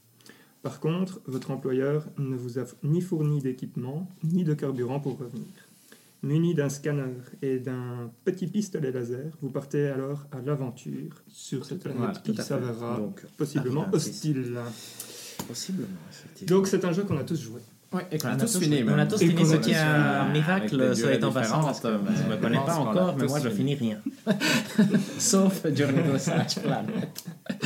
[0.63, 5.45] Par contre, votre employeur ne vous a ni fourni d'équipement, ni de carburant pour revenir.
[6.23, 7.13] Muni d'un scanner
[7.43, 12.35] et d'un petit pistolet laser, vous partez alors à l'aventure sur cette planète Voilà, qui
[12.35, 14.09] s'avérera Donc, possiblement Hari 26.
[14.09, 14.43] hostile.
[15.47, 16.57] Possiblement, effectivement.
[16.57, 17.61] Donc c'est un jeu qu'on a tous joué.
[18.11, 18.83] Et On a tous fini.
[18.83, 21.81] on a tous fini, ce a qui est un miracle, soit étant passant, différentes,
[22.17, 23.75] je ne me connais pas encore, mais moi je fini.
[23.77, 23.93] finis
[24.25, 24.35] rien.
[25.17, 27.23] Sauf Journey Savage Planet.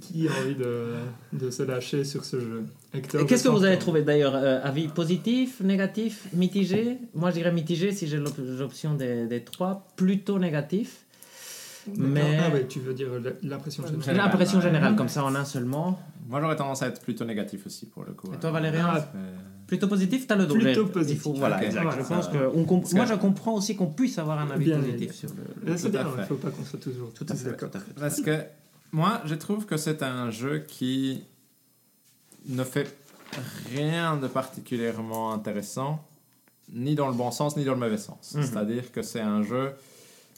[0.00, 0.94] Qui a envie de,
[1.34, 2.64] de se lâcher sur ce jeu?
[2.94, 6.96] Hector, Et qu'est-ce que vous avez trouvé d'ailleurs euh, Avis positif, négatif, mitigé?
[7.14, 11.04] Moi je dirais mitigé si j'ai l'op- l'option des, des trois, plutôt négatif.
[11.86, 12.04] D'accord.
[12.10, 13.08] Mais Ah ouais, tu veux dire
[13.42, 14.04] l'impression générale.
[14.04, 14.64] Général, l'impression ouais.
[14.64, 16.00] générale, comme ça en un seulement.
[16.30, 18.32] Moi, j'aurais tendance à être plutôt négatif aussi pour le coup.
[18.32, 20.58] Et toi Valérien Ah, euh, Plutôt positif, t'as le droit.
[20.60, 21.22] Plutôt positif.
[21.22, 21.82] faut- voilà, Ok, exact.
[21.82, 24.50] voilà, je pense que on comp- Parce moi je comprends aussi qu'on puisse avoir un
[24.50, 25.76] avis Bien positif sur le.
[25.76, 27.70] C'est bien, il ne faut pas qu'on soit toujours Tout à fait, d'accord.
[27.98, 28.44] Parce que
[28.92, 31.22] moi, je trouve que c'est un jeu qui
[32.48, 32.96] ne fait
[33.74, 36.04] rien de particulièrement intéressant,
[36.72, 38.34] ni dans le bon sens, ni dans le mauvais sens.
[38.34, 38.42] Mhm.
[38.44, 39.72] C'est-à-dire que c'est un jeu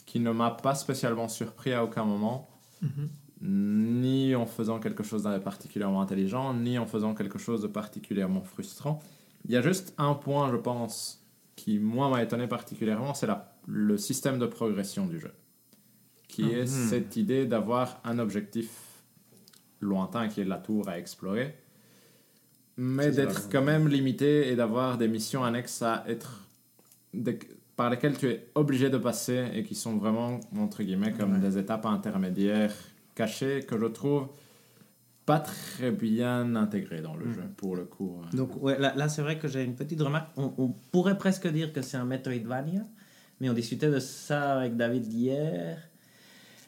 [0.05, 2.49] qui ne m'a pas spécialement surpris à aucun moment,
[2.81, 3.09] Mhm.
[3.45, 8.41] Ni en faisant quelque chose de particulièrement intelligent, ni en faisant quelque chose de particulièrement
[8.41, 8.99] frustrant.
[9.45, 11.21] Il y a juste un point, je pense,
[11.57, 13.27] qui, moi, m'a étonné particulièrement, c'est
[13.67, 15.31] le système de progression du jeu.
[16.29, 16.89] Qui est Mhm.
[16.89, 18.69] cette idée d'avoir un objectif
[19.81, 21.53] lointain qui est la tour à explorer,
[22.77, 26.39] mais d'être quand même limité et d'avoir des missions annexes à être.
[27.15, 27.37] des-
[27.75, 31.39] par lesquelles tu es obligé de passer et qui sont vraiment, entre guillemets, comme Ouais.
[31.39, 32.73] des étapes intermédiaires
[33.15, 34.27] cachées que je trouve
[35.25, 37.33] pas très bien intégrées dans le Mhm.
[37.33, 38.17] jeu, pour le coup.
[38.33, 40.29] Donc ouais, là, là, c'est vrai que j'ai une petite remarque.
[40.35, 42.85] On, on pourrait presque dire que c'est un Metroidvania,
[43.39, 45.77] mais on discutait de ça avec David hier.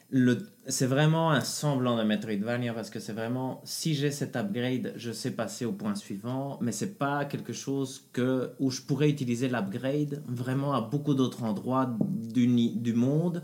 [0.08, 4.92] Le, c'est vraiment un semblant de Metroidvania parce que c'est vraiment si j'ai cet upgrade,
[4.96, 9.10] je sais passer au point suivant, mais c'est pas quelque chose que où je pourrais
[9.10, 13.42] utiliser l'upgrade vraiment à beaucoup d'autres endroits du, du monde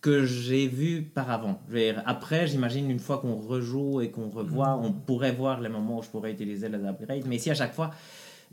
[0.00, 1.60] que j'ai vu par avant.
[2.06, 6.02] Après, j'imagine une fois qu'on rejoue et qu'on revoit, on pourrait voir les moments où
[6.02, 7.26] je pourrais utiliser les upgrades.
[7.26, 7.90] Mais ici, à chaque fois,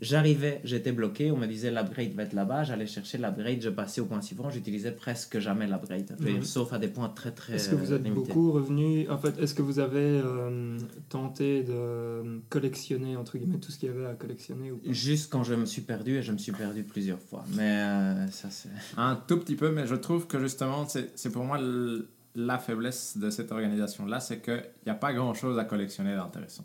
[0.00, 4.00] j'arrivais, j'étais bloqué, on me disait l'upgrade va être là-bas, j'allais chercher l'upgrade, je passais
[4.00, 6.16] au point suivant, j'utilisais presque jamais l'upgrade.
[6.42, 8.20] Sauf à des points très très Est-ce que vous êtes limités.
[8.32, 10.78] beaucoup revenu En fait, est-ce que vous avez euh,
[11.08, 14.92] tenté de collectionner entre guillemets tout ce qu'il y avait à collectionner ou pas?
[14.92, 17.44] Juste quand je me suis perdu, et je me suis perdu plusieurs fois.
[17.54, 18.68] Mais euh, ça, c'est.
[18.96, 22.58] Un tout petit peu, mais je trouve que justement, c'est c'est pour moi le- la
[22.58, 26.64] faiblesse de cette organisation-là, c'est qu'il n'y a pas grand-chose à collectionner d'intéressant.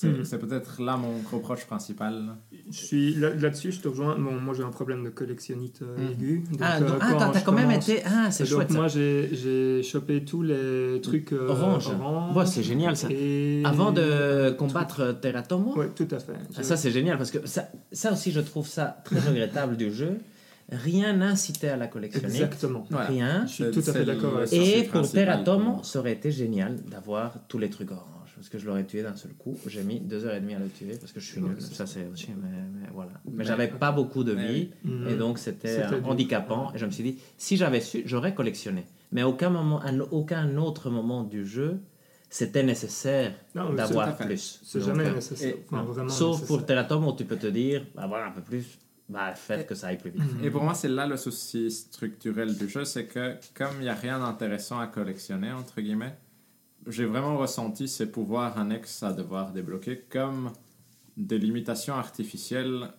[0.00, 0.24] C'est Mhm.
[0.24, 2.36] c'est peut-être là mon reproche principal.
[2.70, 4.16] Je suis là- là-dessus, je te rejoins.
[4.18, 6.10] Bon, moi, j'ai un problème de collectionnite euh, Mhm.
[6.12, 6.44] aigu.
[6.50, 8.02] Donc, Ah, euh, ah, t'as- quand même été.
[8.06, 8.78] Ah, c'est chouette ça.
[8.78, 11.88] moi, j'ai chopé tous les trucs euh, Orange.
[11.88, 12.34] orange.
[12.34, 13.08] Ouais, c'est génial, ça.
[13.10, 13.62] Et...
[13.66, 16.32] Avant de combattre Teratomo, Ouais, tout à fait.
[16.56, 19.92] Ah, ça c'est génial parce que ça, ça aussi je trouve ça très regrettable du
[19.92, 20.16] jeu.
[20.72, 22.26] Rien n'incitait à la collectionner.
[22.28, 22.86] Exactement.
[22.90, 23.06] Voilà.
[23.06, 23.44] Rien.
[23.46, 26.76] Je suis tout à fait d'accord avec souci Et pour Teratomo, ça aurait été génial
[26.90, 28.06] d'avoir tous les trucs orange.
[28.40, 29.54] Parce que je l'aurais tué d'un seul coup.
[29.66, 31.60] J'ai mis deux heures et demie à le tuer parce que je suis nul.
[31.60, 32.48] Ça c'est aussi, mais,
[32.80, 33.10] mais voilà.
[33.26, 34.70] Mais, Mais- j'avais pas beaucoup de vie.
[34.82, 35.08] Mhm.
[35.08, 36.72] Et donc c'était handicapant.
[36.74, 38.86] Et je me suis dit, si j'avais su, j'aurais collectionné.
[39.12, 41.80] Mais à aucun moment, à aucun autre moment du jeu,
[42.30, 43.34] c'était nécessaire
[43.76, 44.60] d'avoir plus.
[44.64, 45.48] C'est jamais euh, nécessaire.
[45.56, 46.46] et- Enfin, vraiment Sauf nécessaire.
[46.56, 48.78] pour Terratom où tu peux te dire, bah voilà un peu plus,
[49.10, 50.22] bah faites que ça aille plus vite.
[50.38, 50.44] Mhm.
[50.44, 53.88] Et pour moi, c'est là le souci structurel du jeu, c'est que comme il n'y
[53.90, 56.16] a rien d'intéressant à collectionner, entre guillemets,
[56.86, 60.52] j'ai vraiment ressenti ces pouvoirs annexes à devoir débloquer comme
[61.16, 62.92] des limitations artificielles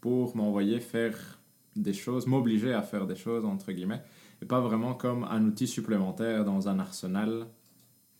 [0.00, 1.40] pour m'envoyer faire
[1.76, 4.02] des choses, m'obliger à faire des choses, entre guillemets,
[4.42, 7.46] et pas vraiment comme un outil supplémentaire dans un arsenal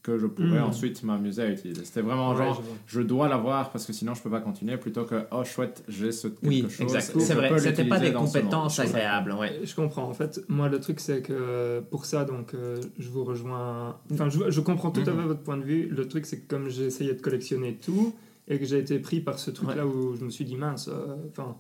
[0.03, 0.65] que je pourrais Mm.
[0.65, 1.85] ensuite m'amuser à utiliser.
[1.85, 5.05] C'était vraiment Ouais, genre, je dois l'avoir parce que sinon je peux pas continuer, plutôt
[5.05, 6.95] que, oh chouette, j'ai ce quelque Oui, chose.
[6.95, 9.33] et C'est vrai, c'était pas des compétences agréables.
[9.33, 9.61] Ouais.
[9.63, 10.05] Je comprends.
[10.09, 13.99] En fait, moi, le truc, c'est que pour ça, donc, euh, je vous rejoins.
[14.13, 15.21] Enfin, je, je comprends tout à Mhm.
[15.21, 15.89] fait votre point de vue.
[15.89, 18.15] Le truc, c'est que comme j'ai essayé de collectionner tout
[18.49, 21.15] et que j'ai été pris par ce truc-là où je me suis dit, mince, euh,
[21.31, 21.57] enfin,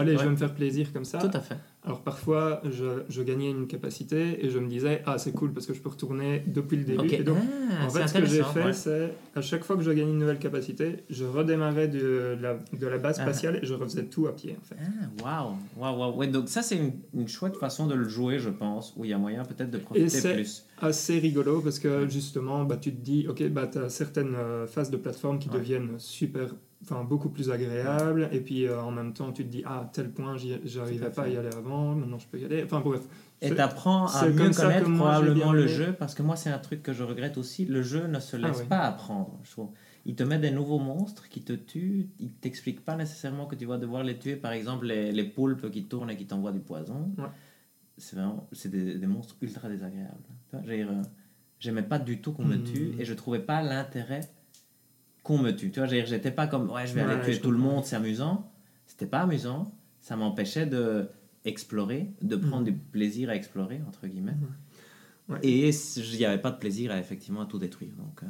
[0.00, 1.18] allez, je vais me faire plaisir comme ça.
[1.18, 1.56] Tout à fait.
[1.86, 5.66] Alors parfois, je, je gagnais une capacité et je me disais, ah, c'est cool parce
[5.66, 7.12] que je peux retourner depuis le début.
[7.12, 7.36] Et donc,
[7.70, 8.72] Ah, en fait, ce que j'ai fait, ouais.
[8.72, 12.86] c'est à chaque fois que je gagnais une nouvelle capacité, je redémarrais de la, de
[12.86, 13.24] la base Ah.
[13.24, 14.76] spatiale et je refaisais tout à pied, en fait.
[15.22, 16.16] Ah, waouh, waouh, waouh.
[16.16, 19.10] Ouais, donc ça, c'est une, une chouette façon de le jouer, je pense, où il
[19.10, 20.64] y a moyen peut-être de profiter c'est- plus.
[20.80, 24.66] assez rigolo parce que justement, bah, tu te dis, ok, bah, tu as certaines euh,
[24.66, 25.56] phases de plateforme qui Ouais.
[25.58, 29.62] deviennent super, enfin beaucoup plus agréables, et puis euh, en même temps, tu te dis,
[29.66, 32.62] ah, tel point, j'arrivais pas à y aller avant, maintenant je peux y aller.
[32.64, 33.02] Enfin bref.
[33.42, 36.92] Et t'apprends à mieux connaître probablement le jeu, parce que moi, c'est un truc que
[36.92, 37.64] je regrette aussi.
[37.66, 39.70] Le jeu ne se Ah laisse pas apprendre, je trouve.
[40.06, 42.08] Il te met des nouveaux monstres qui te tuent.
[42.20, 44.36] Il t'explique pas nécessairement que tu vas devoir les tuer.
[44.36, 47.10] Par exemple, les, les poulpes qui tournent et qui t'envoient du poison.
[47.18, 47.24] Ouais.
[47.96, 50.12] C'est vraiment c'est des, des monstres ultra désagréables.
[50.54, 51.02] Euh,
[51.58, 52.64] J'aimais pas du tout qu'on me Mhm.
[52.64, 54.20] tue et je trouvais pas l'intérêt
[55.24, 55.70] qu'on me tue.
[55.72, 57.84] Tu vois, j'étais pas comme ouais, je vais aller Ouais, tuer je tout le monde,
[57.84, 58.52] c'est amusant.
[58.86, 59.74] C'était pas amusant.
[60.00, 61.06] Ça m'empêchait de
[61.44, 62.64] explorer, de prendre Mhm.
[62.64, 64.36] du plaisir à explorer entre guillemets.
[65.42, 67.92] Et il n'y avait pas de plaisir à effectivement à tout détruire.
[67.96, 68.20] Donc,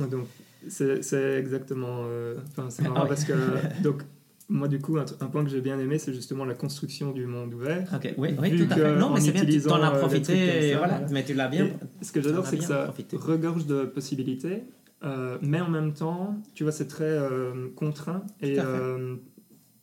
[0.00, 0.26] euh, Donc,
[0.68, 2.04] c'est exactement.
[2.06, 3.08] euh, Enfin, c'est Ah marrant ouais.
[3.08, 3.32] parce que.
[3.82, 4.02] Donc,
[4.48, 7.54] moi, du coup, un, point que j'ai bien aimé, c'est justement la construction du monde
[7.54, 7.88] ouvert.
[7.94, 8.96] ok, oui, oui, Vu tout à que fait.
[8.96, 11.00] Non, en mais c'est bien, tu t'en as euh, profité, voilà.
[11.10, 11.66] Mais tu l'as bien.
[12.00, 13.16] Et ce que j'adore, c'est que ça profité.
[13.16, 14.64] regorge de possibilités,
[15.04, 19.16] euh, mais en même temps, tu vois, c'est très euh, contraint et euh,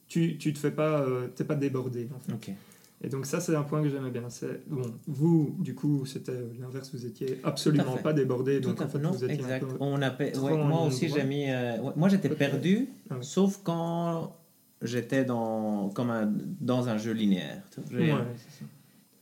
[0.08, 1.06] tu, tu te fais pas,
[1.36, 2.10] t'es pas débordé.
[2.16, 2.34] En fait.
[2.34, 2.56] Ok.
[3.04, 4.30] Et donc ça, c'est un point que j'aimais bien.
[4.30, 9.00] C'est bon, vous, du coup, c'était l'inverse, vous étiez absolument pas débordé, donc en fait.
[9.00, 9.64] Non, vous étiez exact.
[9.64, 9.78] un peu.
[9.80, 11.48] On a ouais, moi aussi, j'ai mis.
[11.96, 13.24] moi, j'étais perdu, Ah ouais.
[13.24, 14.36] sauf quand
[14.82, 17.64] j'étais dans, comme un, dans un jeu linéaire.
[17.92, 18.66] Ouais, c'est ça.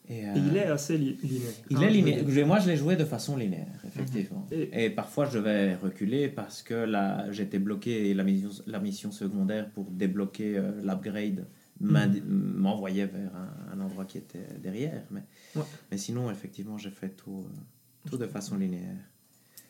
[0.09, 1.53] Et, euh, Et il est assez li- linéaire.
[1.69, 2.47] Il hein, est linéaire.
[2.47, 4.47] Moi, je l'ai joué de façon linéaire, effectivement.
[4.51, 8.79] Et- Et, parfois, je devais reculer parce que là, j'étais bloqué et la mission, la
[8.79, 11.45] mission secondaire pour débloquer euh, l'upgrade
[11.79, 15.03] m'indi- m'envoyait vers un, un endroit qui était derrière.
[15.11, 15.21] Mais,
[15.55, 15.61] Ouais.
[15.91, 18.97] mais sinon, effectivement, j'ai fait tout, euh, tout de façon linéaire.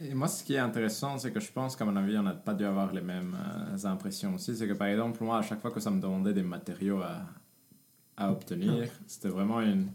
[0.01, 2.31] Et moi, ce qui est intéressant, c'est que je pense qu'à mon avis, on n'a
[2.33, 3.35] pas dû avoir les mêmes
[3.75, 4.55] euh, impressions aussi.
[4.55, 7.25] C'est que par exemple, moi, à chaque fois que ça me demandait des matériaux à,
[8.15, 9.87] à obtenir, c'était vraiment une.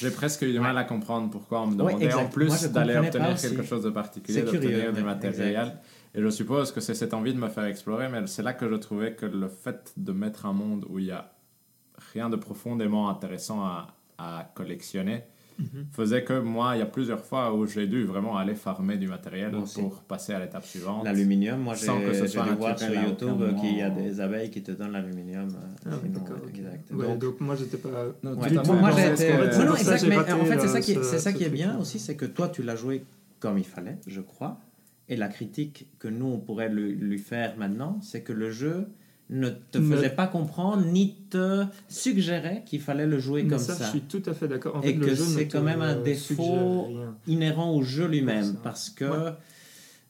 [0.00, 2.94] J'ai presque eu du mal à comprendre pourquoi on me Ouais, demandait en plus d'aller
[2.94, 5.76] pas obtenir quelque chose de particulier, d'obtenir du matériel.
[6.14, 8.68] Et je suppose que c'est cette envie de me faire explorer, mais c'est là que
[8.68, 11.30] je trouvais que le fait de mettre un monde où il y a
[12.12, 15.24] rien de profondément intéressant à, à collectionner
[15.58, 15.86] Mhm.
[15.92, 19.06] faisait que moi, il y a plusieurs fois où j'ai dû vraiment aller farmer du
[19.08, 21.04] matériel pour passer à l'étape suivante.
[21.04, 24.92] L'aluminium, moi, j'ai dû voir sur YouTube qu'il y a des abeilles qui te donnent
[24.92, 25.48] l'aluminium.
[25.48, 26.92] euh, Ah, ouais, exact.
[26.92, 27.88] Donc, donc, moi, j'étais pas.
[28.22, 28.48] Non, Ouais.
[28.50, 28.54] tout.
[28.72, 31.18] Moi, c'est Non, non, ça exact, mais en fait, c'est ça euh, qui est, ce-
[31.18, 33.04] ça qui est bien aussi, c'est que toi, tu l'as joué
[33.40, 34.60] comme il fallait, je crois.
[35.08, 38.88] Et la critique que nous, on pourrait lui, lui faire maintenant, c'est que le jeu
[39.28, 43.74] ne te faisait pas comprendre ni te suggérait qu'il fallait le jouer Mais comme ça,
[43.74, 43.84] ça.
[43.86, 44.76] je suis tout à fait d'accord.
[44.76, 46.88] En Et le que c'est quand même un défaut
[47.26, 48.54] inhérent au jeu lui-même.
[48.62, 49.32] Parce que Ouais.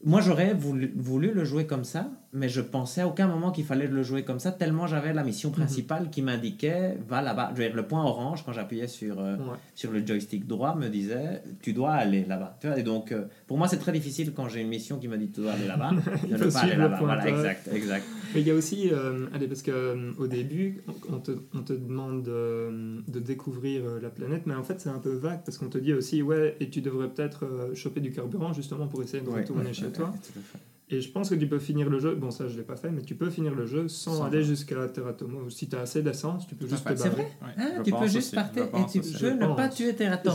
[0.04, 3.64] moi, j'aurais voulu, voulu le jouer comme ça, mais je pensais à aucun moment qu'il
[3.64, 7.52] fallait le jouer comme ça, tellement j'avais la mission principale qui m'indiquait va là-bas.
[7.54, 9.56] Je veux dire, le point orange, quand j'appuyais sur, euh, Ouais.
[9.74, 12.58] sur le joystick droit, me disait tu dois aller là-bas.
[12.76, 15.30] Et donc, euh, pour moi, c'est très difficile quand j'ai une mission qui me dit
[15.30, 15.90] tu dois aller là-bas,
[16.28, 16.98] Il de ne pas aller là-bas.
[17.00, 18.04] Voilà, exact, exact.
[18.34, 22.28] Mais il y a aussi, euh, allez, parce qu'au début, on te, on te demande
[22.28, 25.68] euh, de découvrir euh, la planète, mais en fait, c'est un peu vague parce qu'on
[25.68, 29.22] te dit aussi, ouais, et tu devrais peut-être euh, choper du carburant justement pour essayer
[29.22, 30.06] de retourner ouais, chez ouais, toi.
[30.06, 30.58] ouais, tout à fait.
[30.88, 32.90] Et je pense que tu peux finir le jeu, bon, ça je l'ai pas fait,
[32.90, 35.50] mais tu peux finir le jeu sans, Sans- aller jusqu'à Teratomo.
[35.50, 36.94] Si tu as assez d'essence, tu peux Tout juste fait.
[36.94, 37.22] te C'est barrer.
[37.22, 39.68] vrai Ouais, Ah, je tu peux juste aussi, partir je et tu peux ne pas
[39.68, 40.34] tuer Terratom.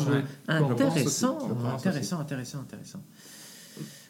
[0.50, 1.38] Je- Intéressant,
[1.74, 3.00] intéressant, intéressant, intéressant.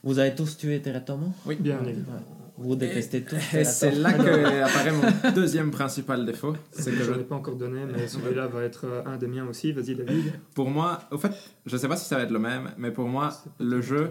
[0.03, 1.57] Vous avez tous tué Terratom Oui.
[1.59, 2.23] Bien évidemment.
[2.57, 6.55] Vous détestez tous Et c'est là que apparaît mon deuxième principal défaut.
[6.71, 9.71] C'est que je pas encore donné, mais celui-là va être euh, un des miens aussi.
[9.71, 10.33] Vas-y, David.
[10.55, 11.31] Pour moi, au fait,
[11.65, 14.09] je sais pas si ça va être le même, mais pour moi, le jeu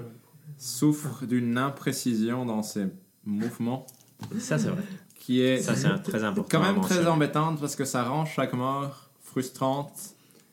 [0.58, 2.86] souffre d'une imprécision dans ses
[3.24, 3.86] mouvements
[4.38, 4.82] Ça, c'est vrai.
[5.18, 6.48] qui est Ça, c'est très important.
[6.58, 9.92] quand même très embêtante parce que ça rend chaque mort frustrante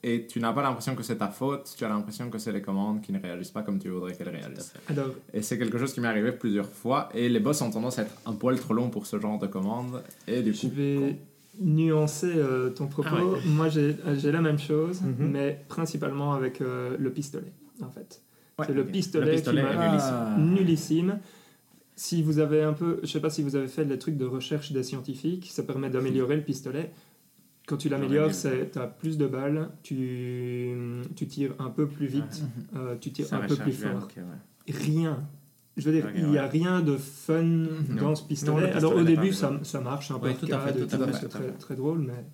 [0.03, 2.62] et tu n'as pas l'impression que c'est ta faute, tu as l'impression que c'est les
[2.62, 4.73] commandes qui ne réagissent pas comme tu voudrais qu'elles réagissent.
[4.89, 7.97] Alors, Et c'est quelque chose qui m'est arrivé plusieurs fois et les boss ont tendance
[7.99, 10.69] à être un poil trop longs pour ce genre de commandes et du je coup...
[10.75, 11.17] vais
[11.60, 13.10] nuancer euh, ton propos.
[13.12, 13.39] Ah ouais.
[13.47, 15.31] Moi, j'ai la même chose, Mhm.
[15.31, 17.51] mais principalement avec euh, le pistolet,
[17.83, 18.21] en fait.
[18.60, 19.88] Ouais, c'est le pistolet, Le pistolet qui est m'a-
[20.38, 20.54] nullissime.
[20.56, 21.20] nullissime.
[21.96, 24.26] Si vous avez un peu, je sais pas si vous avez fait les trucs de
[24.26, 26.91] recherche des scientifiques, ça permet d'améliorer le pistolet.
[27.67, 30.76] Quand tu l'améliores, tu as plus de balles, tu,
[31.15, 32.43] tu tires un peu plus vite,
[32.76, 34.08] euh, tu tires Ça un peu plus fort.
[34.17, 34.74] ouais.
[34.74, 35.24] Rien.
[35.76, 36.50] Je veux dire, il n'y a ouais.
[36.50, 37.43] rien de fun
[38.00, 38.72] dans ce Non, pistolet.
[38.72, 39.52] le Alors au début, ça,
[39.84, 41.52] marche un peu Oui, tout à fait, arcade et tout à fait, c'est tout très,
[41.52, 42.26] très drôle, mais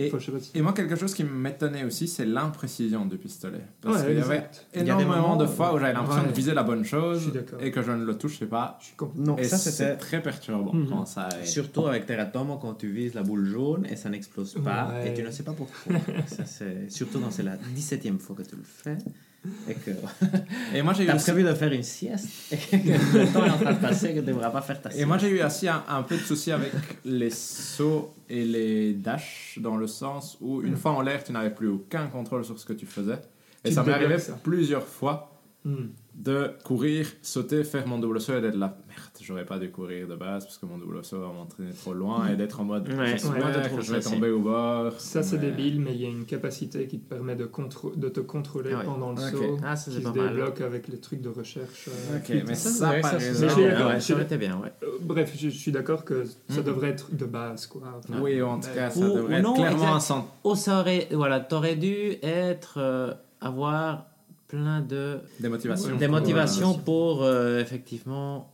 [0.00, 3.04] Et, Enfin, je sais pas si- et moi, quelque chose qui m'étonnait aussi, c'est l'imprécision
[3.04, 3.58] du pistolet.
[3.80, 4.66] Parce Ouais, qu'il y avait exact.
[4.72, 6.28] Il y a des énormément moments de fois où j'avais l'impression Ouais.
[6.28, 8.78] de viser la bonne chose et que je ne le touchais pas.
[8.80, 9.96] Je suis complètement- Non, Et ça c'est c'était.
[9.96, 10.88] très perturbant Mhm.
[10.88, 11.44] quand ça arrive.
[11.46, 15.10] Surtout avec Teratomo quand tu vises la boule jaune et ça n'explose pas Ouais.
[15.10, 15.96] et tu ne sais pas pourquoi.
[16.28, 16.44] ça.
[16.88, 18.98] Surtout quand c'est la 17e fois que tu le fais
[20.74, 22.28] et moi, j'ai eu as aussi- prévu de faire une sieste?
[22.72, 25.02] Le temps est en train de passer que tu ne devras pas faire ta sieste.
[25.02, 26.72] Et moi, j'ai eu aussi un, un peu de souci avec
[27.04, 31.50] les sauts et les dashs, dans le sens où, une fois en l'air, tu n'avais
[31.54, 33.18] plus aucun contrôle sur ce que tu faisais.
[33.64, 35.32] Et Tu ça m'est arrivé plusieurs fois
[35.64, 35.88] Hmm.
[36.18, 38.76] De courir, sauter, faire mon double saut et d'être là.
[38.88, 41.94] Merde, j'aurais pas dû courir de base parce que mon double saut va m'entraîner trop
[41.94, 42.88] loin et d'être en mode.
[42.92, 44.92] Ouais, j'espère ouais, je je vais ça tomber au bord.
[45.00, 47.48] Ça, c'est Mais- débile, mais il y a une capacité qui te permet de,
[47.96, 48.84] de te contrôler Ah ouais.
[48.84, 50.28] pendant le saut, Ah, ça, qui c'est se pas mal.
[50.30, 51.88] débloque avec les trucs de recherche.
[51.88, 53.52] euh, Ok, mais ça, par ça, c'est exemple-
[54.00, 54.72] je je été bien, ouais.
[54.82, 56.64] Euh, bref, je, je suis d'accord que ça Mhm.
[56.64, 57.82] devrait être de base, quoi.
[57.96, 60.26] Enfin, Oui, en tout cas, ça Ou- devrait ou être non, clairement un centre.
[60.42, 64.06] Oh, ça aurait, voilà, t'aurais dû être, euh, avoir
[64.48, 65.96] plein de Des motivations.
[65.96, 68.52] des pour, motivations pour euh, effectivement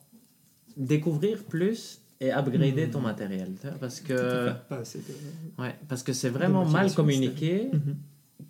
[0.76, 4.54] découvrir plus et upgrader ton matériel, tu parce que fait.
[4.68, 7.96] Pas assez de- ouais, parce que c'est vraiment mal motivation, communiqué Mhm.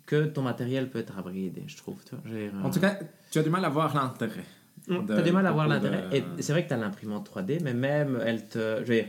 [0.05, 1.97] que ton matériel peut être upgradé, je trouve.
[2.03, 2.97] Tu dire, En euh, tout cas,
[3.31, 4.43] tu as du mal à voir l'intérêt.
[4.87, 5.05] Mm.
[5.05, 6.03] de T'as du mal à voir l'intérêt.
[6.09, 8.81] de- Et c'est vrai que t'as l'imprimante 3D, mais même elle te.
[8.83, 9.07] Je veux dire,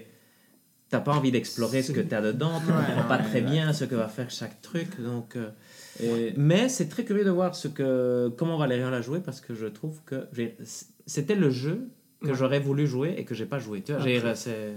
[0.88, 3.72] t'as pas envie d'explorer ce que t'as dedans, tu Ouais, comprends pas ouais, très bien
[3.74, 5.00] ce que va faire chaque truc.
[5.00, 5.50] Donc, euh,
[6.02, 9.54] Et mais c'est très curieux de voir ce que, comment Valérian l'a joué parce que
[9.54, 10.26] je trouve que
[11.06, 11.88] c'était le jeu
[12.22, 12.34] que Ouais.
[12.34, 13.82] j'aurais voulu jouer et que j'ai pas joué.
[13.82, 14.00] Tu vois,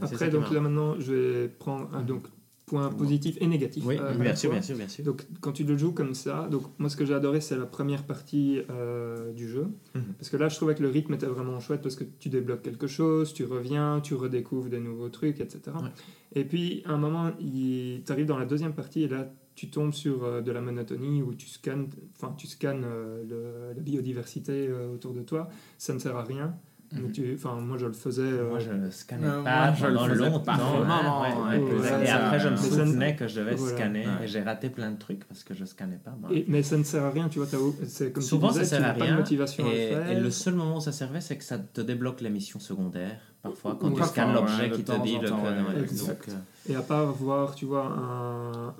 [0.01, 2.27] Après- donc là maintenant, je vais prendre un donc,
[2.65, 3.83] point positif et négatif.
[3.85, 5.03] Oui, euh, bien sûr, bien sûr, bien sûr.
[5.03, 7.65] Donc, quand tu le joues comme ça, donc moi ce que j'ai adoré c'est la
[7.65, 9.67] première partie euh, du jeu.
[9.95, 10.03] Mhm.
[10.19, 12.61] Parce que là je trouvais que le rythme était vraiment chouette parce que tu débloques
[12.61, 15.61] quelque chose, tu reviens, tu redécouvres des nouveaux trucs, etc.
[15.81, 15.89] Ouais.
[16.35, 19.93] Et puis à un moment, tu arrives dans la deuxième partie et là tu tombes
[19.93, 24.67] sur euh, de la monotonie où tu scannes, enfin tu scannes euh, le- la biodiversité
[24.69, 25.49] euh, autour de toi.
[25.77, 26.55] Ça ne sert à rien.
[26.93, 27.01] Mhm.
[27.03, 28.21] Mais tu, enfin moi je le faisais.
[28.23, 30.51] euh, Moi, je ne scannais Euh, pas moi, je le pendant faisais longtemps.
[30.53, 33.39] ouais, Non, ouais, non, ouais, ouais, ouais, et ça- après, je me souvenais que je
[33.41, 33.75] devais Voilà.
[33.77, 34.23] scanner Ouais.
[34.23, 36.15] et j'ai raté plein de trucs parce que je scannais pas.
[36.19, 37.47] Bah, et- mais ça ne sert à rien, tu vois.
[37.85, 39.17] C'est comme Souvent, tu disais, ça tu sert à n'as pas de rien.
[39.17, 41.81] motivation à le Et, et le seul moment où ça servait, c'est que ça te
[41.81, 43.19] débloque les missions secondaires.
[43.43, 46.25] Parfois, quand tu scannes l'objet ouais, qui te dit le ouais, ouais.
[46.67, 48.73] Et à part voir, tu vois, un,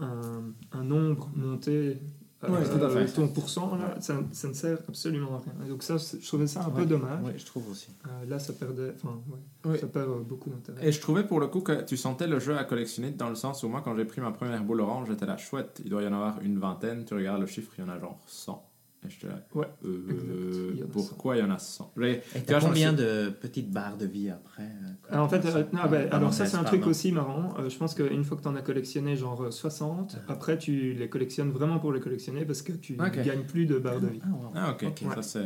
[1.60, 1.98] monter
[2.44, 3.14] euh, Ouais, fait.
[3.16, 5.54] ton pourcent, là, ça, ça ne sert absolument à rien.
[5.66, 7.22] Et donc ça, je trouvais ça un peu dommage.
[7.26, 7.90] ouais, je trouve aussi.
[8.08, 9.40] Euh, là, ça perdait, enfin, ouais,
[9.74, 9.78] Oui.
[9.78, 10.88] ça perd euh, beaucoup d'intérêt.
[10.88, 13.36] Et je trouvais pour le coup que tu sentais le jeu à collectionner dans le
[13.36, 15.82] sens où moi, quand j'ai pris ma première boule orange, j'étais là chouette.
[15.84, 17.04] Il doit y en avoir une vingtaine.
[17.04, 18.69] Tu regardes le chiffre, il y en a genre 100.
[19.06, 19.42] Et j'étais là.
[19.56, 20.74] Ouais, euh.
[20.76, 23.96] Il pourquoi il y en a 100 J'ai- Et t'as combien suis- de petites barres
[23.98, 26.58] de vie après euh, Alors, en fait, euh, non, ça bah, Ah, alors ça, c'est
[26.58, 27.54] un truc aussi marrant.
[27.60, 30.94] Euh, je pense qu'une fois que tu en as collectionné genre euh, 60, après, tu
[30.94, 33.22] les collectionnes vraiment pour les collectionner parce que tu Ok.
[33.24, 34.20] gagnes plus de barres de vie.
[34.24, 34.52] Ah, wow.
[34.56, 34.86] Ah, ok.
[35.16, 35.40] Ça, c'est.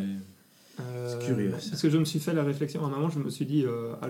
[0.80, 1.70] Euh, C'est curieux, ça.
[1.70, 2.84] Parce que je me suis fait la réflexion.
[2.84, 4.08] À un moment, je me suis dit, euh, ah,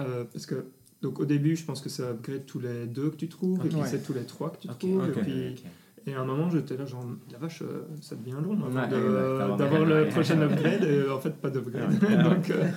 [0.00, 0.64] euh, parce que
[1.02, 3.64] donc au début, je pense que ça upgrade tous les deux que tu trouves, et
[3.64, 3.68] Ok.
[3.68, 3.86] puis Ouais.
[3.86, 5.06] c'est tous les trois que tu trouves.
[5.06, 5.62] et, puis, ok.
[6.08, 9.84] Et à un moment, j'étais là, genre, la vache, euh, ça devient long d'avoir de-
[9.84, 11.92] le prochain upgrade, et en fait, pas d'upgrade.
[12.02, 12.22] Ouais, ouais.
[12.30, 12.68] donc, euh,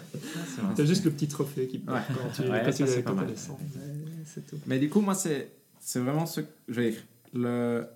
[0.75, 2.01] t'as juste le petit trophée qui part Ouais.
[2.09, 2.87] quand tu ça,
[4.25, 4.57] c'est tout.
[4.67, 7.87] Mais du coup, moi, c'est c'est vraiment ce que je veux dire.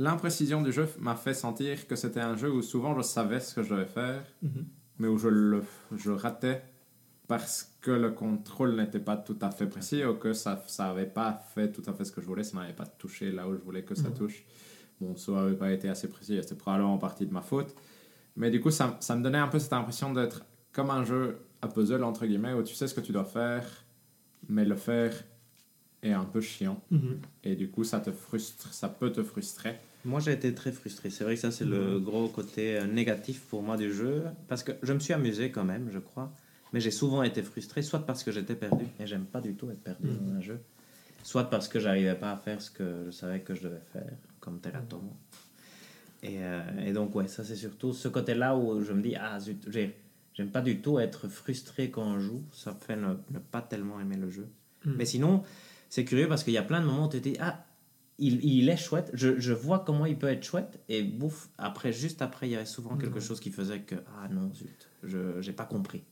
[0.00, 3.54] L'imprécision du jeu m'a fait sentir que c'était un jeu où souvent je savais ce
[3.54, 4.64] que je devais faire, Mhm.
[5.00, 5.62] mais où je le
[5.96, 6.62] je ratais
[7.26, 11.04] parce que le contrôle n'était pas tout à fait précis ou que ça ça avait
[11.06, 13.54] pas fait tout à fait ce que je voulais, ça n'avait pas touché là où
[13.54, 14.14] je voulais que ça Mhm.
[14.14, 14.44] touche.
[15.00, 17.74] Mon saut avait pas été assez précis, et c'était probablement en partie de ma faute.
[18.36, 21.38] Mais du coup, ça, ça me donnait un peu cette impression d'être comme un jeu
[21.62, 23.64] à puzzle, entre guillemets, où tu sais ce que tu dois faire,
[24.48, 25.12] mais le faire
[26.02, 26.80] est un peu chiant.
[26.90, 27.18] Mhm.
[27.44, 29.76] Et du coup, ça te frustre, ça peut te frustrer.
[30.04, 31.10] Moi, j'ai été très frustré.
[31.10, 34.24] C'est vrai que ça, c'est le gros côté euh, négatif pour moi du jeu.
[34.46, 36.32] Parce que je me suis amusé quand même, je crois.
[36.72, 39.68] Mais j'ai souvent été frustré, soit parce que j'étais perdu, et j'aime pas du tout
[39.70, 40.16] être perdu Mhm.
[40.26, 40.60] dans un jeu,
[41.24, 44.12] soit parce que j'arrivais pas à faire ce que je savais que je devais faire,
[44.40, 45.12] comme Teratomo.
[46.22, 49.38] Et, euh, et donc, ouais, ça, c'est surtout ce côté-là où je me dis, ah
[49.38, 49.94] zut, j'ai-
[50.34, 52.42] j'aime pas du tout être frustré quand on joue.
[52.52, 54.48] Ça me fait ne, ne pas tellement aimer le jeu.
[54.84, 54.94] Mhm.
[54.96, 55.42] Mais sinon,
[55.88, 57.64] c'est curieux parce qu'il y a plein de moments où tu te dis, ah,
[58.18, 59.12] il, il est chouette.
[59.14, 60.80] Je, je vois comment il peut être chouette.
[60.88, 63.20] Et bouffe, après, juste après, il y avait souvent quelque Ouais.
[63.20, 66.02] chose qui faisait que, ah non, zut, je j'ai pas compris.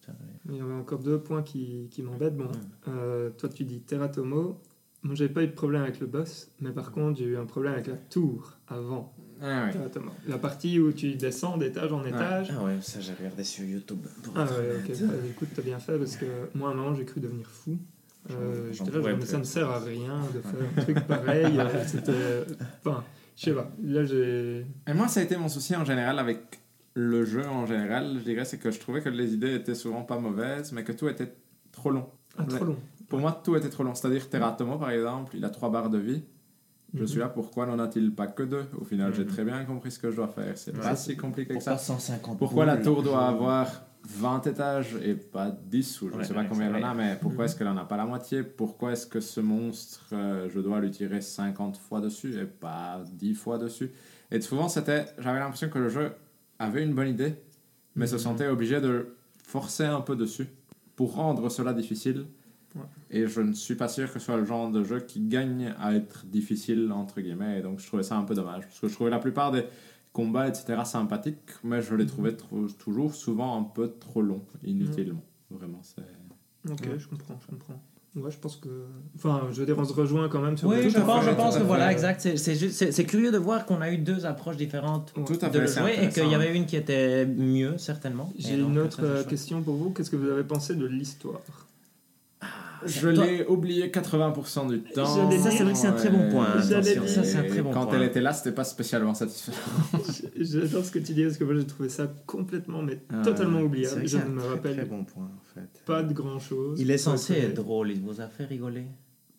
[0.49, 2.37] Il y avait encore deux points qui, qui m'embêtent.
[2.37, 2.51] Bon, Mm.
[2.89, 4.61] euh, toi, tu dis Teratomo.
[5.07, 7.45] Moi, j'ai pas eu de problème avec le boss, mais par contre, j'ai eu un
[7.47, 9.73] problème avec la tour avant Ah, oui.
[9.73, 10.11] Teratomo.
[10.27, 12.53] La partie où tu descends d'étage en étage.
[12.53, 14.05] Ah ouais, ça j'ai regardé sur YouTube.
[14.35, 15.01] Ah ouais, ok.
[15.03, 16.27] Bah, écoute, t'as bien fait parce que
[16.57, 17.79] moi, à un moment, j'ai cru devenir fou.
[18.33, 20.83] Euh, J'en J'étais là, pourrais genre, mais ça ne sert à rien de faire un
[20.83, 21.57] truc pareil.
[21.61, 22.45] Euh, C'était.
[22.85, 23.05] Enfin,
[23.37, 23.71] je sais pas.
[23.85, 24.67] Là, j'ai.
[24.89, 26.59] Et moi, ça a été mon souci en général avec
[26.95, 30.03] le jeu en général, je dirais, c'est que je trouvais que les idées étaient souvent
[30.03, 31.31] pas mauvaises, mais que tout était
[31.71, 32.09] trop long.
[32.39, 32.77] Ah, trop long.
[33.09, 33.95] Pour moi, tout était trop long.
[33.95, 36.23] C'est-à-dire, Teratomo, par exemple, il a trois barres de vie.
[36.95, 37.07] Je Mhm.
[37.07, 38.65] suis là, pourquoi n'en a-t-il pas que deux?
[38.81, 39.29] Au final, j'ai Mhm.
[39.31, 40.57] très bien compris ce que je dois faire.
[40.57, 40.83] C'est Ouais.
[40.83, 41.77] pas si compliqué que ça.
[41.79, 46.25] 150 Pourquoi la tour doit avoir 20 étages et pas 10 ou je ne Ouais,
[46.25, 47.45] sais pas ouais, combien il en a, mais pourquoi Mhm.
[47.47, 48.45] est-ce qu'elle en a pas la moitié?
[48.45, 53.03] Pourquoi est-ce que ce monstre, euh, je dois lui tirer 50 fois dessus et pas
[53.15, 53.91] 10 fois dessus?
[54.31, 56.13] Et souvent, c'était, j'avais l'impression que le jeu
[56.61, 57.35] avait une bonne idée,
[57.97, 60.47] mais se sentait obligé de forcer un peu dessus
[60.95, 62.27] pour rendre cela difficile.
[62.77, 62.83] Ouais.
[63.11, 65.75] Et je ne suis pas sûr que ce soit le genre de jeu qui gagne
[65.81, 67.59] à être difficile, entre guillemets.
[67.59, 68.65] Et donc, je trouvais ça un peu dommage.
[68.67, 69.65] Parce que je trouvais la plupart des
[70.13, 75.23] combats, etc., sympathiques, mais je les trouvais trop- toujours souvent un peu trop longs, inutilement.
[75.51, 76.03] Vraiment, c'est.
[76.71, 76.99] Ok, Ouais.
[76.99, 77.81] je comprends, je comprends.
[78.17, 78.69] Ouais, je pense que.
[79.17, 81.31] Enfin, je veux dire, on se rejoint quand même sur Oui, le je pense, je
[81.33, 82.21] pense que voilà, exact.
[82.37, 85.25] C'est- curieux de voir qu'on a eu deux approches différentes Ouais.
[85.25, 85.61] Tout à de fait.
[85.61, 88.33] le jouer et qu'il y avait une qui était mieux, certainement.
[88.39, 89.91] J'ai une autre euh, question pour vous.
[89.91, 91.43] Qu'est-ce que vous avez pensé de l'histoire?
[92.85, 95.07] Je Toi- l'ai oublié 80% du temps.
[95.07, 96.61] Ça, c'est vrai que c'est un très bon point.
[96.63, 97.97] Ça, c'est un très bon Quand point.
[97.97, 99.59] elle était là, c'était pas spécialement satisfaisant.
[100.39, 103.61] J'adore ce que tu dis parce que moi j'ai trouvé ça complètement, mais Ah, totalement
[103.63, 103.95] oubliable.
[103.97, 105.83] vrai que Je c'est ne un me très, rappelle très bon point, en fait.
[105.87, 106.79] pas de grand chose.
[106.81, 108.85] Il est censé être drôle, il vous a fait rigoler?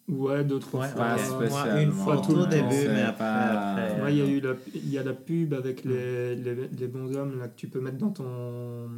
[0.10, 1.16] Ouais, deux, trois Ouais, fois.
[1.50, 3.26] Moi, une fois tout au le début, temps, mais après.
[3.26, 6.56] après, Ouais, il y a eu la, il y a la pub avec les, les,
[6.80, 8.24] les bons hommes là, que tu peux mettre dans ton,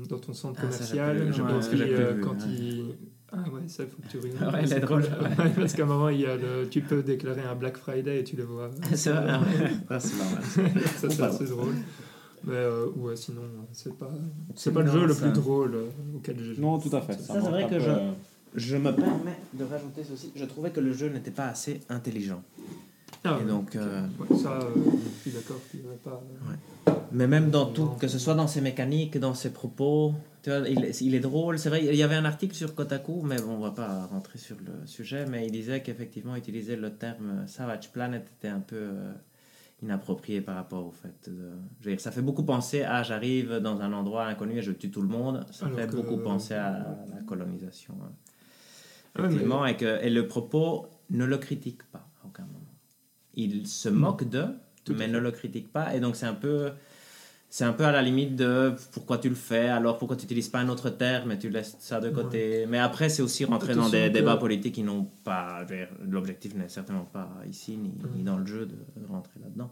[0.08, 1.34] dans ton centre Ah, commercial.
[1.34, 2.96] je pense que euh, vu, quand ouais.
[3.32, 4.40] Ah ouais, ça, il faut que tu rigoles.
[4.42, 5.04] Ah ouais, elle est C'est drôle.
[5.04, 5.28] cool.
[5.46, 8.22] Ouais, parce qu'à un moment, il y a le, tu peux déclarer un Black Friday
[8.22, 8.70] et tu le vois.
[8.96, 9.28] C'est vrai.
[9.90, 10.44] Ah, c'est normal.
[10.98, 11.74] ça, c'est assez drôle.
[12.46, 13.42] Mais euh, ouais, sinon,
[13.74, 14.10] c'est pas,
[14.56, 16.64] c'est pas Non, le jeu le plus drôle euh, auquel j'ai joué.
[16.64, 17.14] Non, tout à fait.
[17.14, 17.90] Ça, c'est vrai que je,
[18.56, 20.32] je me permets de rajouter ceci.
[20.36, 22.42] Je trouvais que le jeu n'était pas assez intelligent.
[23.26, 23.50] Ah, Et ouais.
[23.50, 26.12] donc, euh, Ouais, ça, euh, je suis d'accord qu'il n'y avait pas.
[26.12, 26.54] euh,
[27.12, 30.68] mais même dans tout, que ce soit dans ses mécaniques, dans ses propos, tu vois,
[30.68, 31.60] il, est- il est drôle.
[31.60, 34.38] C'est vrai, il y avait un article sur Kotaku, mais bon, on va pas rentrer
[34.38, 38.76] sur le sujet, mais il disait qu'effectivement, utiliser le terme Savage Planet était un peu
[38.78, 39.12] euh,
[39.84, 41.52] inapproprié par rapport au fait de...
[41.82, 44.72] Je veux dire, ça fait beaucoup penser à j'arrive dans un endroit inconnu et je
[44.72, 45.46] tue tout le monde.
[45.52, 46.72] Ça Alors fait que- beaucoup penser à
[47.14, 47.96] la colonisation.
[48.04, 48.12] hein.
[49.16, 52.44] Ah ouais, mais- Effectivement, et, que, et le propos ne le critique pas à aucun
[52.44, 52.56] moment.
[53.36, 54.46] Il se moque de,
[54.84, 55.96] Tout mais ne le critique pas.
[55.96, 56.72] Et donc, c'est un peu.
[57.52, 60.50] C'est un peu à la limite de pourquoi tu le fais, alors pourquoi tu n'utilises
[60.50, 62.66] pas un autre terme et tu laisses ça de côté.
[62.70, 65.66] Mais après, c'est aussi rentrer dans des que- débats politiques qui n'ont pas.
[66.08, 68.76] L'objectif n'est certainement pas ici, ni, ni dans le jeu de
[69.08, 69.72] rentrer là-dedans.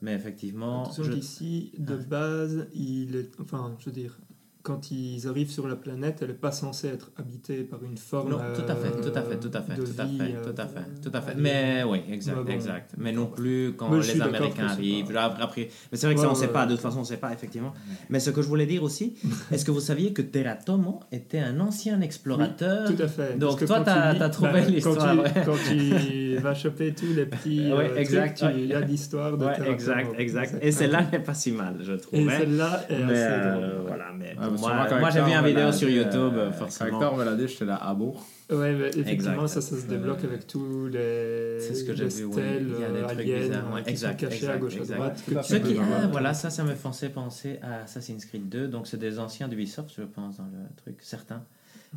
[0.00, 0.82] Mais effectivement.
[0.84, 2.04] Attention je- qu'ici, de Ah.
[2.08, 3.30] base, il est.
[3.40, 4.16] Enfin, je veux dire,
[4.62, 8.30] quand ils arrivent sur la planète, elle n'est pas censée être habitée par une forme.
[8.30, 10.34] Non, tout à fait, euh, tout à fait, tout à fait, de tout à fait,
[10.34, 11.34] euh, tout à fait, tout à fait.
[11.36, 12.94] Mais oui, exact, exact.
[12.96, 15.16] Mais non plus quand les Américains arrivent.
[15.16, 16.66] après, mais c'est vrai que ça, on ne sait pas.
[16.66, 17.72] De toute façon, on ne sait pas, effectivement.
[18.08, 19.14] Mais ce que je voulais dire aussi,
[19.50, 23.38] est-ce que vous saviez que Teratomo était un ancien explorateur Tout à fait.
[23.38, 27.72] Donc, toi, tu t'as trouvé bah, l'histoire, Quand, tu- tu vas choper tous les petits
[27.72, 28.52] Ouais, euh, exact, ouais.
[28.56, 29.70] il y a l'histoire de Ouais, exact,
[30.18, 30.20] exact.
[30.20, 30.54] Exact.
[30.64, 32.38] Et celle-là n'est pas si mal, je Et trouvais.
[32.38, 33.86] celle-là est Mais assez euh, drôle.
[33.88, 36.98] voilà, mais Ouais, moi, j'ai vu un me vidéo sur dit, YouTube, euh, forcément.
[36.98, 38.14] Quand me l'a dit, j'étais là, bon
[38.50, 39.46] Ouais, mais effectivement, Exact.
[39.48, 42.32] ça, ça se débloque Euh, avec tous les, C'est ce que j'ai les vu, ouais.
[42.32, 43.80] stèles Il y a des euh, trucs aliens bizarres, ouais.
[43.80, 44.92] euh, qui Exact, sont cachés exact, à gauche exact.
[44.92, 45.22] à droite.
[45.30, 48.68] À que Ce qui, ah, voilà, ça, ça me fait penser à Assassin's Creed 2.
[48.68, 51.42] Donc, c'est des anciens d'Ubisoft, je pense, dans le truc, certains.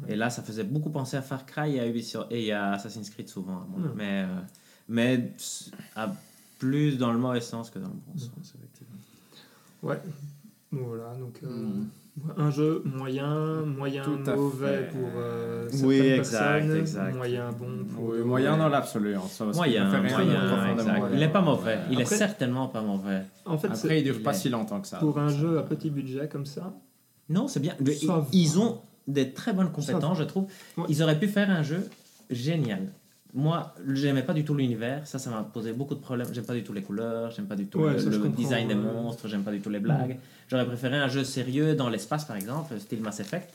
[0.07, 3.09] Et là, ça faisait beaucoup penser à Far Cry et à, Ubisoft, et à Assassin's
[3.09, 3.65] Creed souvent.
[3.69, 3.79] moi.
[3.87, 3.89] Ouais.
[3.95, 4.41] Mais, euh,
[4.89, 5.31] mais
[5.95, 6.11] à
[6.59, 8.19] plus dans le mauvais sens que dans le bon Ouais.
[8.19, 8.97] sens, effectivement.
[9.83, 9.99] Ouais.
[10.71, 11.87] Voilà, donc euh, Hmm.
[12.37, 14.89] un jeu moyen, moyen mauvais fait.
[14.91, 17.15] pour euh, certaines Oui, exact, personnes, exact.
[17.15, 19.47] moyen bon pour Oui, moyen dans l'absolu, en soi.
[19.47, 21.01] qu'il Moyen, moyen, exact.
[21.13, 21.79] Il n'est pas mauvais.
[21.91, 23.21] Il est Après- certainement pas mauvais.
[23.45, 24.97] En fait, Après, il dure il pas est- si longtemps que ça.
[24.99, 26.73] pour un jeu à petit budget comme ça,
[27.29, 27.73] Non, c'est bien.
[28.33, 30.47] Ils ont des très bonnes compétences, je trouve.
[30.77, 30.85] Ouais.
[30.89, 31.87] Ils auraient pu faire un jeu
[32.29, 32.91] génial.
[33.33, 35.05] Moi, j'aimais pas du tout l'univers.
[35.05, 36.27] Ça, ça m'a posé beaucoup de problèmes.
[36.33, 38.75] J'aime pas du tout les couleurs, j'aime pas du tout Ouais, le, ça, design des
[38.75, 40.17] monstres, j'aime pas du tout les blagues.
[40.49, 43.49] J'aurais préféré un jeu sérieux dans l'espace, par exemple, style Mass Effect,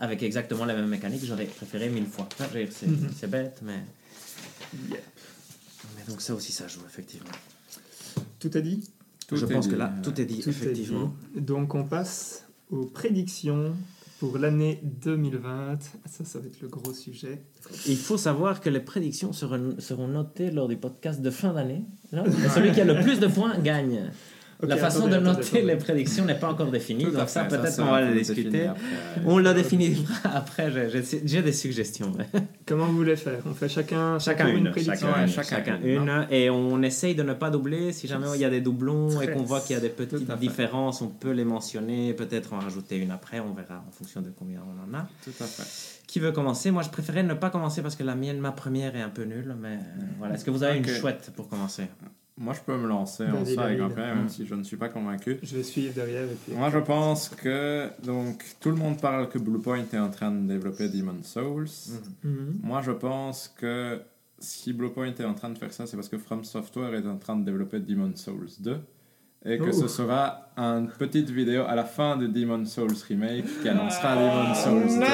[0.00, 1.24] avec exactement les mêmes mécaniques.
[1.24, 2.26] J'aurais préféré mille fois.
[2.52, 2.72] Veux dire,
[3.14, 3.80] C'est bête, mais.
[4.90, 4.98] Mais
[6.08, 7.28] donc ça aussi, ça joue, effectivement.
[8.38, 8.88] Tout est dit?
[9.26, 11.12] Tout je est pense dit, que là, tout est dit, Tout est effectivement.
[11.34, 11.40] dit.
[11.42, 13.74] Donc on passe aux prédictions
[14.18, 15.78] pour l'année 2020.
[16.06, 17.42] Ça, ça va être le gros sujet.
[17.86, 21.84] Il faut savoir que les prédictions seront, seront notées lors du podcast de fin d'année.
[22.54, 24.10] Celui qui a le plus de points gagne.
[24.66, 27.92] La façon attendez, de noter les prédictions n'est pas encore définie, donc ça peut-être va
[27.92, 28.66] on le peut discuter.
[28.66, 28.82] après.
[29.24, 30.02] On le définira
[30.34, 32.12] après, j'ai- des suggestions.
[32.66, 33.38] Comment vous voulez faire?
[33.46, 34.94] On fait chacun, Chacun une, prédiction?
[35.06, 37.92] chacun, Ouais, une, chacun chacun une, une, et on essaye de ne pas doubler.
[37.92, 40.30] Si jamais il y a des doublons et qu'on voit qu'il y a des petites
[40.38, 44.30] différences, on peut les mentionner, peut-être en rajouter une après, on verra en fonction de
[44.36, 45.08] combien on en a.
[45.24, 45.98] Tout à fait.
[46.08, 46.70] Qui veut commencer?
[46.72, 49.22] Moi, je préférais ne pas commencer parce que la mienne, ma première, est un peu
[49.24, 50.34] nulle, mais euh, voilà.
[50.34, 51.84] Est-ce que vous avez une chouette pour commencer?
[52.38, 54.76] Moi, je peux me lancer en ça avec grand plaisir, même si je ne suis
[54.76, 55.38] pas convaincu.
[55.42, 56.24] Je vais suivre derrière.
[56.24, 56.54] Et puis...
[56.54, 60.46] Moi, je pense que donc tout le monde parle que Bluepoint est en train de
[60.46, 61.66] développer Demon's Souls.
[62.22, 62.60] Mhm.
[62.62, 64.00] Moi, je pense que
[64.38, 67.16] si Bluepoint est en train de faire ça, c'est parce que From Software est en
[67.16, 68.78] train de développer Demon's Souls 2
[69.44, 69.72] et que Oh.
[69.72, 74.58] ce sera une petite vidéo à la fin de Demon's Souls Remake qui annoncera Demon's
[74.58, 75.04] Souls 2.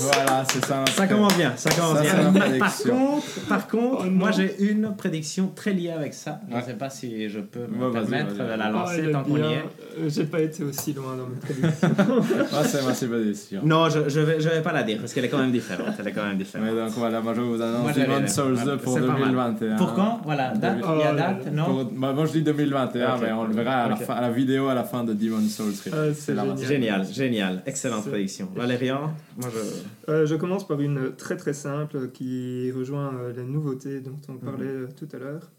[0.00, 0.84] Voilà, c'est ça.
[0.86, 2.30] Ça commence bien, ça commence Ça, bien.
[2.30, 6.40] ma Par contre, par contre Oh moi j'ai une prédiction très liée avec ça.
[6.48, 6.64] Je ne Ouais.
[6.66, 9.40] sais pas si je peux me permettre de la Ah, lancer j'aime tant qu'on y
[9.40, 9.64] est.
[9.98, 11.88] Euh, J'ai pas été aussi loin dans mes prédictions.
[12.52, 13.60] Ah, c'est ma prédiction.
[13.64, 15.94] Non, je, je, vais, je vais pas la dire parce qu'elle est quand même différente.
[15.98, 16.68] Elle est quand même Mais différente.
[16.76, 18.30] donc voilà, moi je vous Moi, annonce Demon's dire.
[18.30, 19.18] Souls 2 pour C'est pas mal.
[19.22, 19.76] 2021.
[19.76, 20.20] Pour quand?
[20.24, 21.64] Voilà, date, il y a Oh là date, non?
[21.64, 23.20] Pour- bah, moi je dis 2021, Ok.
[23.22, 24.02] mais on le verra à la, Ok.
[24.02, 25.72] fin, à la vidéo à la fin de Demon's Souls.
[25.92, 26.66] Ah, c'est la génial.
[26.68, 28.48] Génial, génial, excellente prédiction.
[28.54, 30.10] Valérian, moi je.
[30.12, 34.34] Euh, je commence par une très très simple qui rejoint euh, les nouveautés dont on
[34.34, 34.82] parlait Mhm.
[34.84, 35.50] euh, tout à l'heure.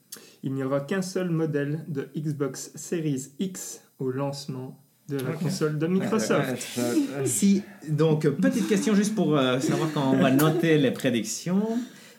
[0.44, 4.80] Il n'y aura qu'un seul modèle de Xbox Series X au lancement
[5.10, 6.80] de la console de Microsoft.
[7.26, 11.64] Si, donc, euh, petite question juste pour euh, savoir quand on va noter les prédictions.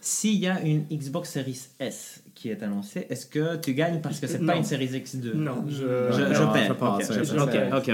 [0.03, 4.19] S'il y a une Xbox Series S qui est annoncée, est-ce que tu gagnes parce
[4.19, 6.75] que c'est pas une Series X2 Non, je, Je, perds.
[6.81, 7.43] Ok, je je- pense.
[7.43, 7.91] ok,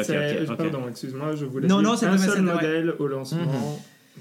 [0.49, 0.57] ok.
[0.57, 3.41] Pardon, excuse-moi, je voulais Non, dire non, c'est un seul modèle au lancement.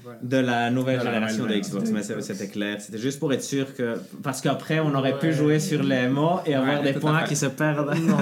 [0.02, 0.18] Voilà.
[0.22, 2.80] De la nouvelle De la génération de Xbox, mais c'était clair.
[2.80, 3.94] C'était juste pour être sûr que.
[4.22, 7.36] Parce qu'après, on aurait pu jouer sur les mots et avoir Ouais, des points qui
[7.36, 7.94] se perdent.
[8.06, 8.16] Non,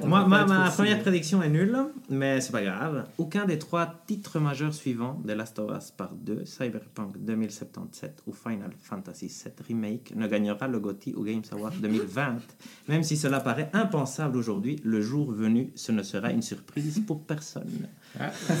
[0.00, 1.76] on- on Moi, ma, première prédiction est nulle,
[2.10, 3.04] mais c'est pas grave.
[3.18, 8.32] Aucun des trois titres majeurs suivants de Last of Us Part 2, Cyberpunk 2077 ou
[8.32, 12.36] Final Fantasy VII Remake ne gagnera le GOTY ou Games Award 2020.
[12.88, 17.22] Même si cela paraît impensable aujourd'hui, le jour venu, ce ne sera une surprise pour
[17.24, 17.88] personne.
[18.20, 18.54] Ah, ça,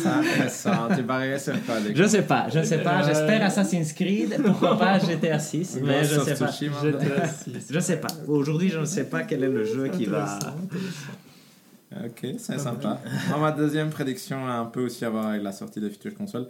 [0.48, 1.94] ça, tu.
[1.94, 3.00] Je sais pas, je sais pas.
[3.00, 6.48] Euh, J'espère Assassin's Creed, pourquoi pas GTA 6, mais je sais pas.
[6.48, 6.80] Tsushima.
[6.82, 7.66] GTA 6.
[7.70, 8.08] Je sais pas.
[8.26, 10.24] Aujourd'hui, je ne sais pas quel est le jeu qui va.
[10.34, 12.04] Intéressant, intéressant.
[12.04, 13.00] Ok, c'est sympa.
[13.38, 16.46] Ma deuxième prédiction a un peu aussi à voir avec la sortie des futures consoles.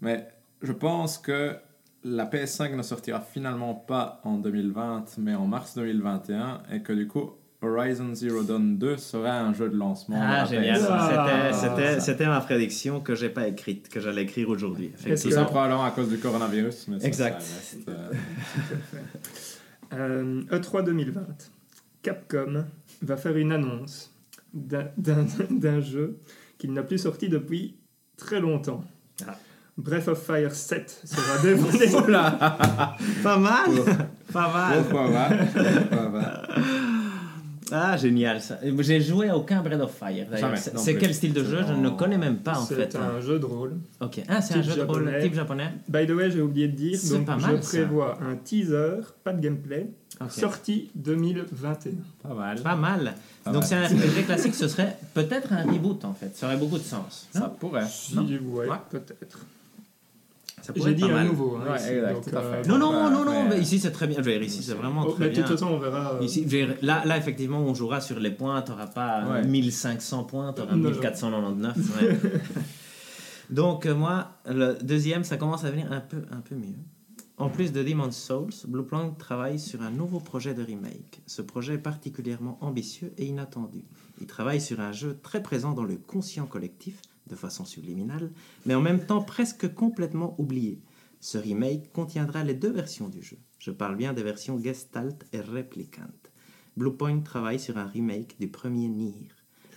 [0.00, 0.28] Mais
[0.62, 1.56] je pense que
[2.04, 6.62] la PS5 ne sortira finalement pas en 2020, mais en mars 2021.
[6.72, 7.32] Et que du coup,
[7.64, 10.18] Horizon Zero Dawn 2 sera un jeu de lancement.
[10.20, 10.80] Ah, génial.
[10.80, 10.86] PS5.
[10.90, 14.90] Ah, C'était- ma prédiction que j'ai pas écrite, que j'allais écrire aujourd'hui.
[14.94, 15.36] Effectivement.
[15.42, 16.88] ça probablement à cause du coronavirus.
[16.88, 17.40] Mais ça, Exact.
[17.42, 18.12] ça reste, euh,
[19.92, 21.26] Euh, E3 2020.
[22.02, 22.64] Capcom
[23.02, 24.10] va faire une annonce
[24.52, 26.18] d'un- jeu
[26.58, 27.76] qu'il n'a plus sorti depuis
[28.16, 28.82] très longtemps.
[29.26, 29.36] Ah.
[29.76, 31.88] Breath of Fire 7 sera dévoilé.
[33.22, 33.70] Pas mal
[34.32, 36.42] Pas mal pas pas
[37.72, 38.58] Ah, génial ça.
[38.80, 40.26] J'ai joué à aucun Breath of Fire.
[40.36, 41.60] Jamais, C'est quel style de jeu?
[41.66, 42.88] Je ne connais même pas en fait.
[42.92, 43.76] C'est un jeu de rôle.
[44.00, 44.20] Ok.
[44.28, 46.98] Ah, c'est un jeu de rôle type japonais By the way, j'ai oublié de dire,
[47.10, 47.68] donc pas je ça.
[47.68, 49.88] prévois un teaser, pas de gameplay,
[50.20, 50.30] Ok.
[50.30, 51.92] sorti 2021.
[52.22, 52.60] Pas mal.
[52.62, 53.14] Pas mal.
[53.42, 56.36] Pas Donc c'est un RPG classique, ce serait peut-être un reboot en fait.
[56.36, 57.28] Ça aurait beaucoup de sens.
[57.32, 57.86] Ça pourrait.
[57.88, 58.66] Si, Ouais.
[58.90, 59.38] peut-être.
[60.64, 61.56] Ça pourrait J'ai dit un nouveau.
[61.56, 62.62] hein, Ouais, exact, donc, euh.
[62.66, 64.16] Non, non, non, non, mais- ici c'est très bien.
[64.18, 65.52] Je veux dire, ici c'est vraiment oh, très mais de toute bien.
[65.56, 66.14] façon, on verra.
[66.14, 68.62] euh, Ici, dire, là, là, effectivement, on jouera sur les points.
[68.62, 69.44] Tu n'auras pas Ouais.
[69.46, 70.90] 1500 points, tu auras Non, non.
[70.90, 71.76] 1499.
[72.02, 72.18] ouais.
[73.50, 76.76] Donc, euh, moi, le deuxième, ça commence à venir un peu, un peu mieux.
[77.36, 81.20] En plus de Demon's Souls, Bluepoint travaille sur un nouveau projet de remake.
[81.26, 83.84] Ce projet est particulièrement ambitieux et inattendu.
[84.20, 88.30] Il travaille sur un jeu très présent dans le conscient collectif, de façon subliminale,
[88.66, 90.80] mais en même temps presque complètement oublié.
[91.20, 93.38] Ce remake contiendra les deux versions du jeu.
[93.58, 96.02] Je parle bien des versions Gestalt et Replicant.
[96.76, 99.28] Bluepoint travaille sur un remake du premier Nier.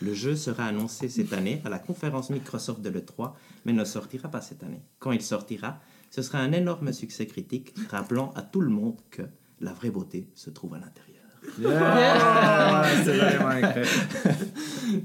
[0.01, 3.33] Le jeu sera annoncé cette année à la conférence Microsoft de l'E3,
[3.65, 4.83] mais ne sortira pas cette année.
[4.99, 5.79] Quand il sortira,
[6.11, 9.23] ce sera un énorme succès critique, rappelant à tout le monde que
[9.59, 11.16] la vraie beauté se trouve à l'intérieur.
[11.59, 13.89] Yeah, c'est vraiment écrit.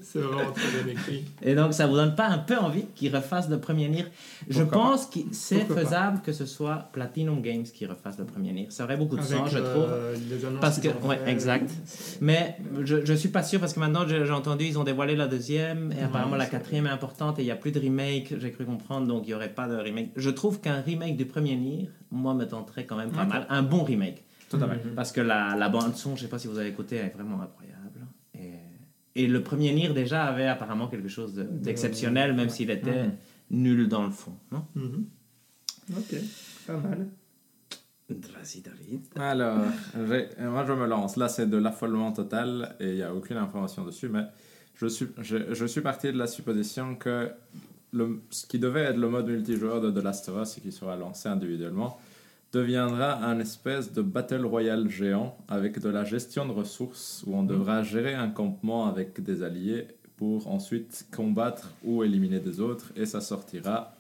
[0.03, 1.25] C'est vraiment très bien écrit.
[1.43, 4.05] Et donc, ça vous donne pas un peu envie qu'ils refassent le premier Nier
[4.49, 5.75] Je Pourquoi pense que c'est pas?
[5.75, 8.67] faisable que ce soit Platinum Games qui refasse le premier Nier.
[8.71, 9.87] Ça aurait beaucoup de Avec, sens, je trouve.
[9.89, 11.69] euh, les annonces Parce que- ouais, exact.
[12.21, 15.27] Mais je, je suis pas sûr parce que maintenant j'ai entendu ils ont dévoilé la
[15.27, 18.53] deuxième et apparemment la quatrième est importante et il y a plus de remake, j'ai
[18.53, 20.11] cru comprendre donc il y aurait pas de remake.
[20.17, 23.63] Je trouve qu'un remake du premier Nier, moi me tenterait quand même pas mal, un
[23.63, 24.23] bon remake
[24.59, 24.85] Tout à fait.
[24.89, 24.95] Mhm.
[24.95, 27.11] parce que la, la bande son, je sais pas si vous avez écouté, elle est
[27.11, 28.07] vraiment incroyable.
[28.39, 28.53] Et,
[29.15, 33.13] et le premier Nier déjà avait apparemment quelque chose de- d'exceptionnel même s'il était Mhm.
[33.51, 34.35] nul dans le fond.
[34.51, 34.65] Non?
[34.75, 35.05] Mhm.
[35.97, 36.15] Ok,
[36.67, 37.09] pas mal.
[38.11, 39.01] Vas-y David.
[39.17, 39.59] Alors,
[40.39, 41.17] moi je me lance.
[41.17, 44.25] Là, c'est de l'affolement total et il n'y a aucune information dessus, mais
[44.75, 47.31] je suis, je, je suis parti de la supposition que
[47.93, 50.73] le, ce qui devait être le mode multijoueur de The Last of Us et qui
[50.73, 51.99] sera lancé individuellement
[52.53, 57.43] deviendra un espèce de battle royale géant avec de la gestion de ressources où on
[57.43, 59.87] devra gérer un campement avec des alliés
[60.17, 63.95] pour ensuite combattre ou éliminer des autres et ça sortira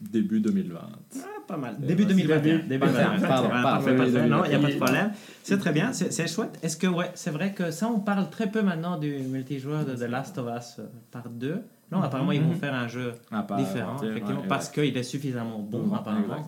[0.00, 0.78] début 2020.
[1.16, 1.76] Ah, pas mal.
[1.82, 2.40] Eh Début ben, 2021.
[2.56, 3.28] début- Début Pardon, 2021.
[3.28, 4.28] pardon, parfait, parfait.
[4.28, 4.78] Non, il n'y a pas de 2021.
[4.78, 5.10] problème.
[5.42, 6.58] C'est très bien, c'est c'est chouette.
[6.62, 9.94] Est-ce que, ouais, c'est vrai que ça, on parle très peu maintenant du multijoueur de
[9.94, 11.58] The Last of Us euh, par deux.
[11.90, 13.12] Non, apparemment, ils vont faire un jeu
[13.56, 16.46] différent, effectivement, parce qu'il est suffisamment bon, apparemment.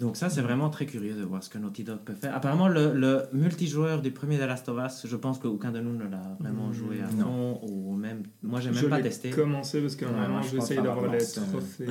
[0.00, 2.34] Donc ça, c'est vraiment très curieux de voir ce que Naughty Dog peut faire.
[2.34, 6.04] Apparemment, le, multijoueur du premier The Last of Us, je pense qu'aucun de nous ne
[6.04, 8.22] l'a vraiment Mm, joué à fond, ou même...
[8.42, 9.30] Moi, j'ai même je pas testé.
[9.30, 11.86] commencé parce que vraiment je j'essaye avoir d'avoir les trophées.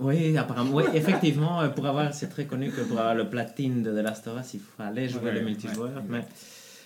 [0.00, 0.70] Oui, apparemment.
[0.74, 4.02] Oui, effectivement, euh, pour avoir, c'est très connu que pour avoir le platine de The
[4.02, 6.02] Last of Us, il fallait jouer le multijoueur.
[6.08, 6.24] mais,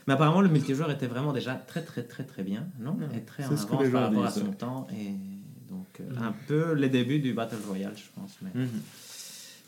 [0.07, 2.93] mais apparemment, le multijoueur était vraiment déjà très, très, très, très bien, non?
[2.97, 4.55] Ouais, Et très en c'est ce que avance par rapport à disent, son ouais.
[4.57, 4.87] temps.
[4.93, 5.11] Et
[5.71, 6.23] donc, euh, Mhm.
[6.23, 8.37] un peu les débuts du Battle Royale, je pense.
[8.43, 8.69] Mais, Mhm.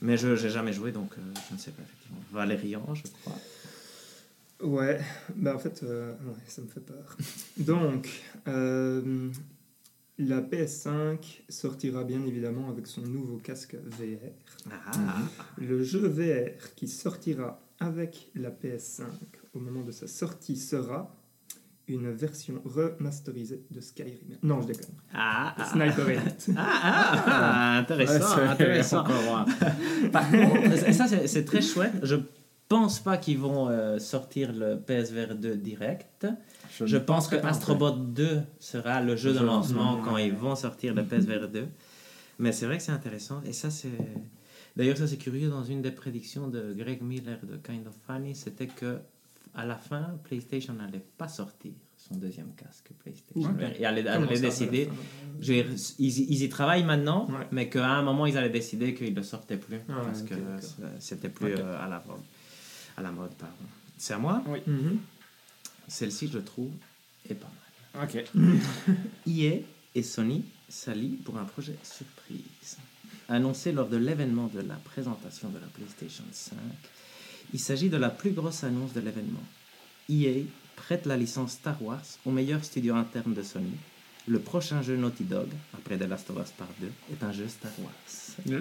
[0.03, 2.19] mais je n'ai jamais joué, donc euh, je ne sais pas, effectivement.
[2.33, 3.39] Valérian, je crois.
[4.63, 5.01] Ouais,
[5.35, 7.17] bah en fait, euh, ouais, ça me fait peur.
[7.59, 8.09] Donc,
[10.19, 14.31] la PS5 sortira bien évidemment avec son nouveau casque VR.
[14.71, 15.19] Ah,
[15.59, 19.05] Le jeu VR qui sortira avec la PS5
[19.57, 21.15] au moment de sa sortie sera
[21.89, 24.37] une version remasterisée de Skyrim.
[24.43, 24.95] Non, je déconne.
[25.15, 26.51] ah, ah, Sniper Elite.
[26.57, 29.05] ah, ah, ah, intéressant, Ouais, intéressant.
[30.13, 31.93] Par contre, ça c'est très chouette.
[32.03, 32.17] Je
[32.69, 36.27] pense pas qu'ils vont euh, sortir le PSVR 2 direct.
[36.85, 37.37] Je ne pense que.
[37.37, 40.05] Astrobot 2 sera le jeu de lancement Mhm.
[40.05, 41.69] quand ils vont sortir le PSVR 2.
[42.41, 43.41] Mais c'est vrai que c'est intéressant.
[43.47, 43.89] Et ça, c'est.
[44.77, 45.49] D'ailleurs, ça, c'est curieux.
[45.49, 48.99] Dans une des prédictions de Greg Miller de Kind of Funny, c'était que
[49.57, 53.51] à la fin, PlayStation n'allait pas sortir son deuxième casque PlayStation.
[53.51, 53.81] Ok.
[53.81, 54.89] Et ça, décider.
[55.41, 55.67] Je dire,
[55.99, 57.47] ils, ils y travaillent maintenant, Ouais.
[57.51, 59.81] mais qu'à un moment, ils allaient décider qu'ils ne le sortaient plus.
[59.89, 60.37] Ah ouais, parce ok, que
[61.01, 62.21] c'était plus euh, à, la mode,
[62.99, 63.33] à la mode.
[63.35, 63.55] Pardon.
[63.97, 64.45] C'est à moi?
[64.67, 64.99] Mhm.
[65.89, 66.71] Celle-ci, je trouve,
[67.29, 67.49] est pas
[67.95, 68.05] mal.
[68.05, 68.25] Ok.
[69.27, 69.61] EA
[69.95, 72.77] et Sony s'allient pour un projet surprise.
[73.29, 76.57] Annoncé lors de l'événement de la présentation de la PlayStation 5,
[77.55, 79.43] il s'agit de la plus grosse annonce de l'événement.
[80.11, 80.45] EA
[80.77, 83.73] prête la licence Star Wars au meilleur studio interne de Sony.
[84.29, 87.47] Le prochain jeu Naughty Dog, après The Last of Us Part 2, est un jeu
[87.49, 87.93] Star Wars.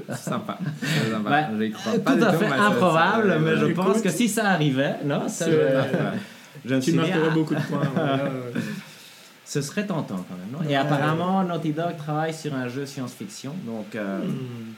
[0.17, 0.59] Sympa.
[0.81, 1.49] C'est sympa.
[1.73, 4.29] Crois Tout pas du à tout, fait mais improbable, mais je Écoute, pense que si
[4.29, 7.61] ça arrivait, non, ça, c'est- je, je me Tu suis dit, marquerais ah, beaucoup de
[7.61, 7.89] points.
[7.95, 8.51] voilà, euh,
[9.43, 10.51] ce serait tentant quand même.
[10.51, 10.61] Non?
[10.63, 10.75] Et Ouais.
[10.75, 14.73] apparemment, Naughty Dog travaille sur un jeu science-fiction, donc euh, hmm.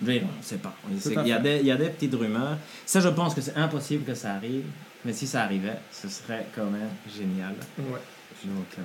[0.00, 0.74] Mais on ne sait pas.
[0.90, 2.56] On sait à qu'il y, a des- il y a des petites rumeurs.
[2.86, 4.64] Ça, je pense que c'est impossible que ça arrive,
[5.04, 7.54] mais si ça arrivait, ce serait quand même génial.
[7.78, 8.00] Ouais.
[8.44, 8.82] Donc, euh,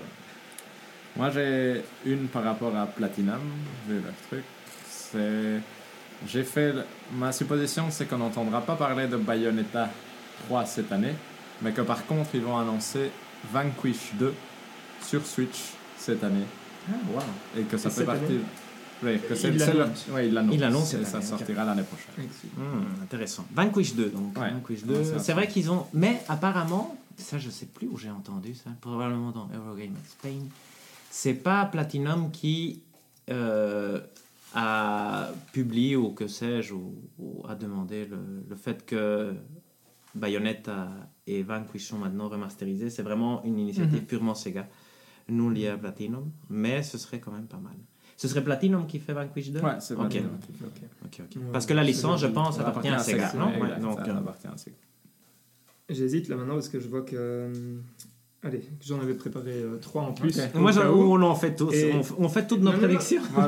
[1.15, 3.39] Moi, j'ai une par rapport à Platinum,
[3.87, 4.43] vu leur truc.
[4.87, 5.59] C'est.
[6.27, 6.73] J'ai fait.
[6.73, 6.83] le-
[7.13, 9.89] Ma supposition, c'est qu'on n'entendra pas parler de Bayonetta
[10.45, 11.13] 3 cette année,
[11.61, 13.09] mais que par contre, ils vont annoncer
[13.51, 14.33] Vanquish 2
[15.01, 15.57] sur Switch
[15.97, 16.45] cette année.
[16.89, 17.21] ah, wow.
[17.59, 18.25] Et que ça Et fait partie.
[18.25, 18.39] année
[19.03, 20.05] Oui, que c'est Il c'est le- l'annonce.
[20.11, 20.53] ouais, il l'annonce.
[20.55, 22.27] Il l'annonce Et ça sortira l'année prochaine.
[22.57, 23.45] Hmm, intéressant.
[23.53, 24.37] Vanquish 2, donc.
[24.37, 24.51] Ouais.
[24.51, 25.03] Vanquish Ouais, 2.
[25.03, 25.85] c'est c'est vrai qu'ils ont.
[25.93, 30.39] Mais apparemment, ça, je sais plus où j'ai entendu ça, probablement dans Eurogame Spain.
[31.11, 32.81] C'est pas Platinum qui
[33.29, 33.99] euh,
[34.55, 38.17] a publié ou que sais-je, ou, ou a demandé le,
[38.49, 39.33] le fait que
[40.15, 40.89] Bayonetta
[41.27, 42.89] et Vanquish sont maintenant remasterisés.
[42.89, 44.67] C'est vraiment une initiative purement Sega,
[45.29, 47.75] non liée à Platinum, mais ce serait quand même pas mal.
[48.20, 49.99] Ce serait Platinum qui fait Vanquish 2 Ouais, c'est Ok.
[50.09, 50.32] Platinum.
[50.65, 51.20] Ok, ok.
[51.36, 53.47] Ouais, Parce que la licence, je le- pense, Ça appartient à Sega, non?
[53.61, 54.76] ouais, donc, ça euh, appartient à Sega.
[55.89, 57.15] J'hésite là maintenant parce que je vois que.
[57.15, 57.78] euh,
[58.43, 60.38] Allez, j'en avais préparé euh, trois en plus.
[60.39, 60.45] Ok.
[60.55, 61.74] au Moi, on en fait tous.
[61.74, 62.88] Et- On, f- on fait toutes nos Non, non, non.
[62.88, 63.22] prédictions.
[63.36, 63.43] Bah,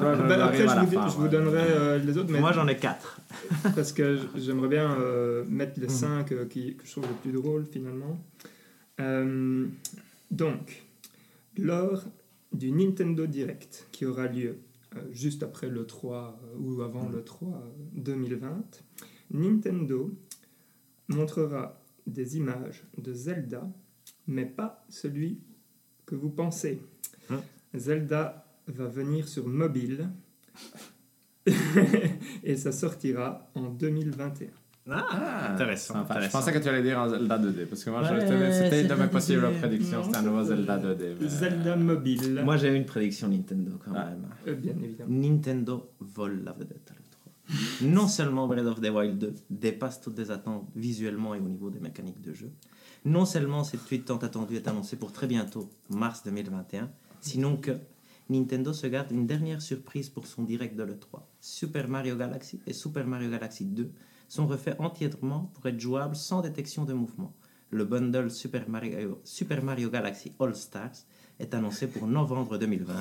[0.45, 1.29] après, je vous, fin, je vous ouais.
[1.29, 3.19] donnerai euh, les autres, mais Moi, j'en ai quatre.
[3.75, 5.93] parce que j- j'aimerais bien euh, mettre les Mhm.
[5.93, 8.19] 5 qui, que je trouve les plus drôles finalement.
[8.99, 9.65] Euh,
[10.31, 10.83] donc,
[11.57, 12.03] lors
[12.51, 14.59] du Nintendo Direct qui aura lieu
[14.95, 18.83] euh, juste après le 3 euh, ou avant le 3 2020.
[19.31, 20.11] Nintendo
[21.07, 23.69] montrera des images de Zelda,
[24.27, 25.39] mais pas celui
[26.05, 26.81] que vous pensez.
[27.29, 27.41] Hein
[27.75, 30.09] Zelda va venir sur mobile
[32.43, 34.47] et ça sortira en 2021.
[34.91, 35.93] Ah, intéressant.
[35.93, 36.05] Sympa.
[36.07, 36.39] Je intéressant.
[36.39, 38.95] pensais que tu allais dire Zelda 2D, parce que moi, Ouais, c'était une de Zelda
[38.95, 39.57] mes possibles 2D.
[39.59, 41.15] prédictions, c'était un nouveau Zelda 2D.
[41.19, 44.05] mais- Zelda mobile, Moi, j'ai une prédiction Nintendo quand Ah.
[44.05, 44.25] même.
[44.47, 45.09] Euh, bien évidemment.
[45.11, 47.87] Nintendo vole la vedette à l'E3.
[47.87, 51.69] Non seulement Breath of the Wild 2 dépasse toutes les attentes visuellement et au niveau
[51.69, 52.51] des mécaniques de jeu,
[53.05, 56.89] non seulement cette suite tant attendue est annoncée pour très bientôt, mars 2021,
[57.21, 57.71] sinon que
[58.29, 61.27] Nintendo se garde une dernière surprise pour son direct de l'E3.
[61.41, 63.89] Super Mario Galaxy et Super Mario Galaxy 2
[64.29, 67.33] sont refaits entièrement pour être jouables sans détection de mouvement.
[67.71, 71.05] Le bundle Super Mario, Super Mario Galaxy All Stars
[71.39, 72.93] est annoncé pour novembre 2020,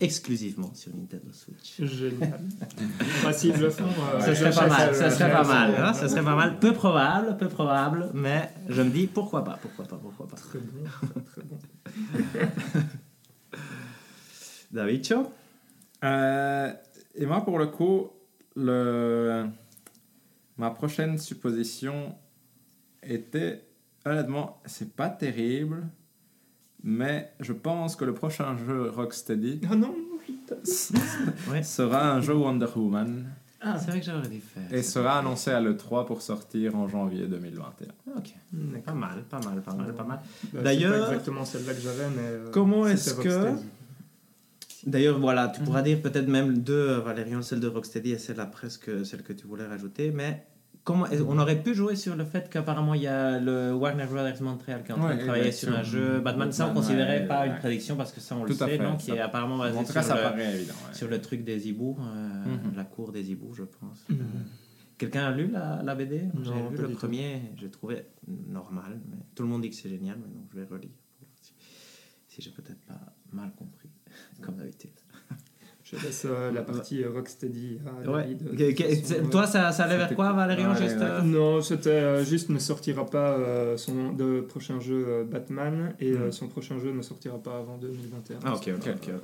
[0.00, 1.82] exclusivement sur Nintendo Switch.
[1.82, 2.40] Génial.
[3.24, 6.08] Bah, s'ils le font, euh, Ce serait pas mal, ce serait pas mal, hein, ce
[6.08, 6.58] serait pas mal.
[6.58, 10.36] Peu probable, peu probable, mais je me dis pourquoi pas, pourquoi pas, pourquoi pas.
[10.36, 11.58] Très bon, très, très bon.
[14.72, 15.32] David Cho?
[16.04, 16.72] Euh,
[17.14, 18.10] et moi, pour le coup,
[18.56, 19.46] le...
[20.58, 22.14] ma prochaine supposition
[23.02, 23.64] était,
[24.04, 25.86] honnêtement, c'est pas terrible,
[26.82, 29.94] mais je pense que le prochain jeu Rocksteady Oh non.
[31.50, 31.62] Ouais.
[31.62, 33.24] sera un jeu Wonder Woman
[33.60, 34.72] Ah, C'est vrai que j'aurais dû faire.
[34.72, 37.88] et sera annoncé à l'E3 pour sortir en janvier 2021.
[38.08, 38.34] Ah, Ok,
[38.84, 40.20] pas mal, pas mal, pas mal, pas mal.
[40.52, 42.22] Bah, D'ailleurs- c'est pas exactement celle-là que j'avais, mais.
[42.22, 43.68] euh, Comment est-ce que- Rocksteady.
[44.86, 48.40] D'ailleurs, voilà, tu pourras dire peut-être même deux, euh, Valérian, celle de Rocksteady et celle
[48.40, 50.44] après, celle que tu voulais rajouter, mais
[50.84, 54.42] comment, on aurait pu jouer sur le fait qu'apparemment il y a le Warner Brothers
[54.42, 56.50] Montréal qui est en train de travailler sur un jeu Batman.
[56.50, 57.48] Ça, on considérait ouais, pas ouais.
[57.48, 59.78] une prédiction parce que ça, on le Tout sait, fait, non Qui est apparemment basé
[59.78, 60.74] En tout cas, sur, ça le, paraît évident.
[60.88, 60.94] ouais.
[60.94, 62.74] sur le truc des hiboux, euh, Mhm.
[62.76, 64.04] la cour des hiboux, je pense.
[64.08, 64.18] Mhm.
[64.98, 68.06] Quelqu'un a lu la, la BD J'ai lu le premier, j'ai trouvé
[68.48, 70.90] normal, mais tout le monde dit que c'est génial, mais donc je vais relire
[72.28, 73.81] si j'ai peut-être pas mal compris,
[74.44, 74.90] comme d'habitude.
[75.84, 78.22] Je laisse euh, la partie euh, Rocksteady à Ouais.
[78.22, 78.50] David.
[78.50, 79.30] Que- De que- toute façon, c'est- ouais.
[79.30, 80.36] toi, ça, ça allait vers quoi, cool.
[80.36, 81.02] Valérian Ouais, juste, ouais.
[81.02, 85.94] euh, Non, c'était euh, juste ne sortira pas euh, son de prochain jeu euh, Batman
[86.00, 86.32] et euh, Mhm.
[86.32, 88.38] son prochain jeu ne sortira pas avant 2021.
[88.44, 89.22] Ah, ok, ok, ok, ok.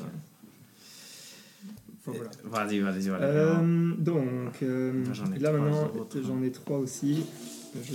[2.04, 2.20] Voilà.
[2.44, 3.22] Vas-y, vas-y, vas-y.
[3.22, 5.90] Euh, donc, euh, j'en ai là maintenant,
[6.22, 7.24] j'en ai trois aussi.
[7.82, 7.94] Je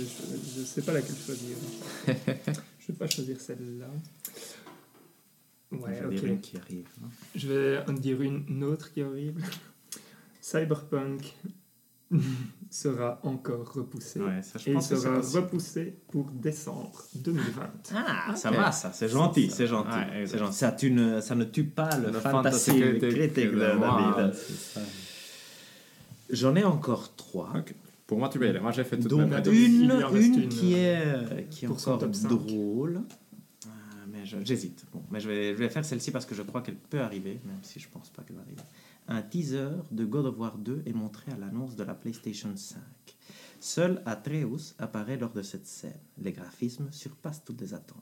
[0.60, 1.56] ne sais pas laquelle choisir.
[2.06, 3.86] je vais pas choisir celle-là.
[5.82, 6.12] Ouais, je vais ok.
[6.14, 6.86] dire une qui arrive.
[7.02, 7.08] hein.
[7.34, 9.42] Je vais en dire une, autre qui est horrible.
[10.40, 11.34] Cyberpunk
[12.70, 14.20] sera encore repoussé.
[14.20, 15.42] Ouais, ça, je Et il pense sera possible.
[15.42, 17.70] repoussé pour décembre 2020.
[17.94, 18.56] Ah, ça Ok.
[18.56, 19.88] va, ça, c'est gentil, c'est gentil.
[19.90, 20.52] Ouais, gentil.
[20.56, 24.34] Ça, tue ne- ça ne tue pas le, Le fantasy fantasy critique, de David.
[24.34, 24.80] ça.
[26.30, 27.50] J'en ai encore trois.
[27.56, 27.74] Ok.
[28.06, 28.60] Pour moi, tu peux y aller.
[28.60, 31.80] Moi, j'ai fait toute Donc ma une, une une, qui est, euh, qui est pour
[31.80, 33.00] son encore drôle.
[34.24, 34.86] J'hésite.
[34.92, 37.40] Bon, mais je vais, je vais faire celle-ci parce que je crois qu'elle peut arriver,
[37.44, 38.62] même si je pense pas qu'elle va arriver.
[39.06, 42.80] Un teaser de God of War 2 est montré à l'annonce de la PlayStation 5.
[43.60, 45.98] Seul Atreus apparaît lors de cette scène.
[46.18, 47.98] Les graphismes surpassent toutes les attentes.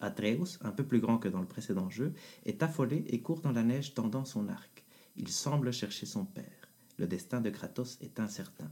[0.00, 2.14] Atreus, un peu plus grand que dans le précédent jeu,
[2.46, 4.84] est affolé et court dans la neige tendant son arc.
[5.16, 6.68] Il semble chercher son père.
[6.98, 8.70] Le destin de Kratos est incertain.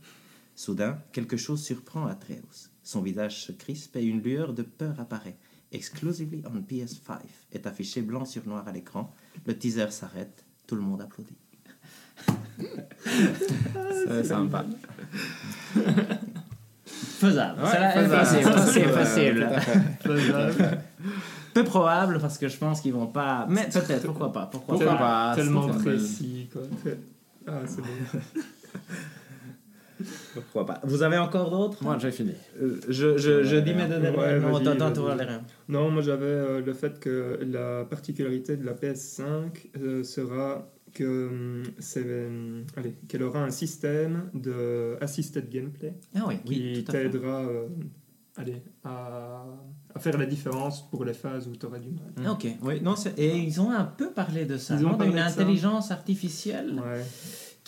[0.54, 2.70] Soudain, quelque chose surprend Atreus.
[2.82, 5.38] Son visage se crispe et une lueur de peur apparaît.
[5.72, 7.18] Exclusively on PS5
[7.52, 9.12] est affiché blanc sur noir à l'écran.
[9.46, 10.44] Le teaser s'arrête.
[10.66, 11.36] Tout le monde applaudit.
[14.06, 14.64] C'est sympa.
[16.84, 17.62] Faisable.
[17.62, 18.42] Ouais, faisable.
[18.44, 19.48] facile, facile,
[20.52, 20.78] fait.
[21.54, 23.46] Peu probable parce que je pense qu'ils vont pas.
[23.48, 24.46] Mais peut-être, pourquoi pas.
[24.46, 25.30] Pourquoi, Pourquoi pas.
[25.30, 26.62] pas Tellement précis, quoi.
[27.46, 27.88] Ah, c'est bon.
[30.34, 30.80] Pourquoi pas.
[30.84, 31.82] Vous avez encore d'autres?
[31.82, 32.32] Moi, j'ai fini.
[32.60, 34.38] Euh, je, je, je dis mes deux derniers.
[34.40, 35.42] non, attends, tu aller rien.
[35.68, 39.24] Non, moi j'avais euh, le fait que la particularité de la PS5
[39.80, 42.06] euh, sera que hum, c'est
[42.76, 47.68] allez, qu'elle aura un système de assisted gameplay Ah oui, qui oui, t'aidera euh,
[48.36, 49.44] allez, à,
[49.94, 52.12] à faire la différence pour les phases où tu auras du mal.
[52.24, 55.12] Ah, Ok, oui, non, et ils ont un peu parlé de ça, Ils ont parlé
[55.12, 55.26] d'une ça.
[55.26, 57.02] intelligence artificielle Ouais.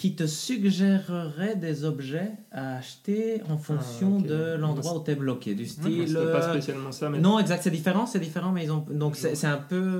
[0.01, 4.27] Qui te suggérerait des objets à acheter en fonction ok.
[4.29, 6.09] de l'endroit où tu es bloqué, du style...
[6.09, 8.79] C'était pas euh, spécialement ça, mais Non, exact, c'est différent, c'est différent, mais ils ont...
[8.91, 9.99] Donc c'est c'est un peu...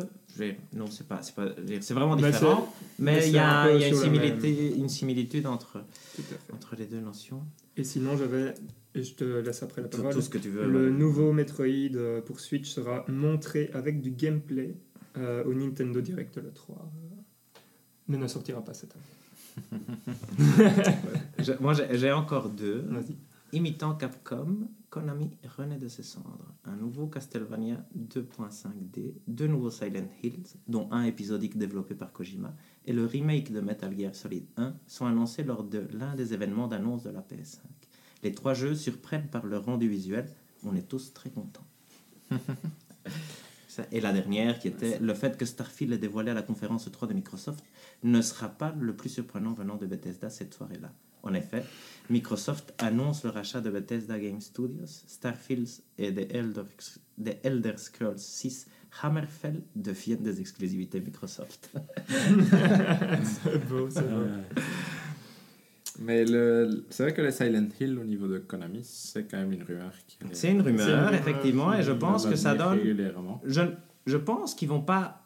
[0.75, 1.21] Non, c'est pas...
[1.21, 1.51] C'est pas-
[1.83, 4.79] c'est vraiment Mais différent, mais il y a, un peu il y a une, similitude,
[4.79, 5.85] une similitude entre,
[6.55, 7.43] entre les deux notions.
[7.77, 8.55] Et sinon, j'avais,
[8.95, 10.67] et je te laisse après la parole, tout ce que tu veux.
[10.67, 10.91] le ouais.
[10.91, 14.79] nouveau Metroid euh, pour Switch sera montré avec du gameplay
[15.19, 17.59] euh, au Nintendo Direct le 3, euh,
[18.09, 19.20] mais ne sortira pas cette année.
[21.39, 22.85] Je- moi, j'ai j'ai encore deux.
[22.89, 23.17] Vas-y.
[23.53, 26.55] Imitant Capcom, Konami renaît de ses cendres.
[26.65, 32.55] Un nouveau Castlevania 2.5D, deux nouveaux Silent Hills, dont un épisodique développé par Kojima,
[32.87, 36.69] et le remake de Metal Gear Solid 1 sont annoncés lors de l'un des événements
[36.69, 37.59] d'annonce de la PS5.
[38.23, 40.27] Les trois jeux surprennent par leur rendu visuel.
[40.63, 41.67] On est tous très contents.
[43.93, 47.09] Et la dernière, qui était le fait que Starfield est dévoilé à la conférence 3
[47.09, 47.65] de Microsoft,
[48.03, 50.93] ne sera pas le plus surprenant venant de Bethesda cette soirée-là.
[51.23, 51.65] En effet,
[52.09, 55.69] Microsoft annonce le rachat de Bethesda Game Studios, Starfield
[55.99, 56.63] et The Elder,
[57.23, 58.67] The Elder Scrolls 6
[59.03, 61.71] Hammerfell deviennent des exclusivités Microsoft.
[62.09, 64.27] C'est beau, c'est beau.
[66.01, 66.85] Mais le...
[66.91, 69.93] c'est vrai que les Silent Hill au niveau de Konami, c'est quand même une rumeur
[70.07, 72.79] qui est- C'est une rumeur, C'est une rumeur effectivement, et je pense que ça donne
[72.79, 73.41] régulièrement.
[73.45, 73.61] je,
[74.07, 75.19] je pense qu'ils vont pas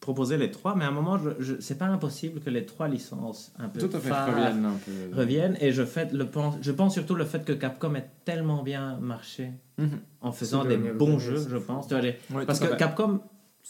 [0.00, 2.88] proposer les trois, mais à un moment, je, je- c'est pas impossible que les trois
[2.88, 5.16] licences un peu Tout à fait, phares reviennent un peu.
[5.18, 5.56] reviennent.
[5.60, 8.98] Et je, fait, le pense, je pense surtout le fait que Capcom ait tellement bien
[9.00, 10.00] marché Mhm.
[10.22, 11.86] en faisant des bons jeux, je pense.
[11.88, 12.74] Tu vois, j'ai- Oui, Parce que.
[12.76, 13.20] Capcom,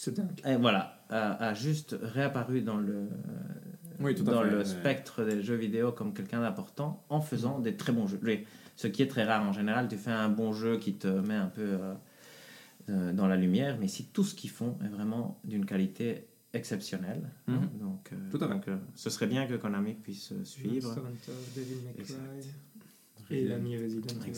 [0.08, 0.26] dingue.
[0.46, 3.08] eh, voilà, a, a juste réapparu dans le,
[4.00, 7.58] Oui, tout à dans fait, le spectre des jeux vidéo comme quelqu'un d'important en faisant
[7.58, 8.20] des très bons jeux.
[8.76, 11.34] Ce qui est très rare en général, tu fais un bon jeu qui te met
[11.34, 11.94] un peu euh,
[12.88, 17.30] euh, dans la lumière, mais si tout ce qu'ils font est vraiment d'une qualité exceptionnelle,
[17.46, 17.78] hein, Mhm.
[17.80, 18.54] donc, euh, Tout à fait.
[18.54, 20.96] donc, euh, ce serait bien que Konami puisse suivre.
[21.98, 22.18] Exact.
[23.30, 24.30] Et l'ami Resident Evil.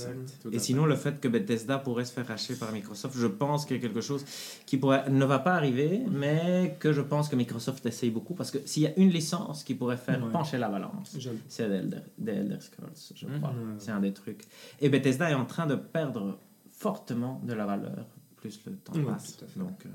[0.48, 0.58] Et fait.
[0.58, 3.78] sinon, le fait que Bethesda pourrait se faire racheter par Microsoft, je pense qu'il y
[3.78, 4.24] a quelque chose
[4.66, 8.50] qui pourrait, ne va pas arriver, mais que je pense que Microsoft essaye beaucoup, parce
[8.50, 10.30] que s'il y a une licence qui pourrait faire Ouais.
[10.30, 11.16] pencher la balance,
[11.48, 13.38] c'est The Elder, The Elder Scrolls, je Mhm.
[13.38, 13.50] crois.
[13.50, 13.74] Ouais.
[13.78, 14.44] C'est un des trucs.
[14.80, 16.38] Et Bethesda est en train de perdre
[16.70, 19.36] fortement de la valeur, plus le temps Ouais, passe.
[19.36, 19.58] tout à fait.
[19.60, 19.88] Donc, euh,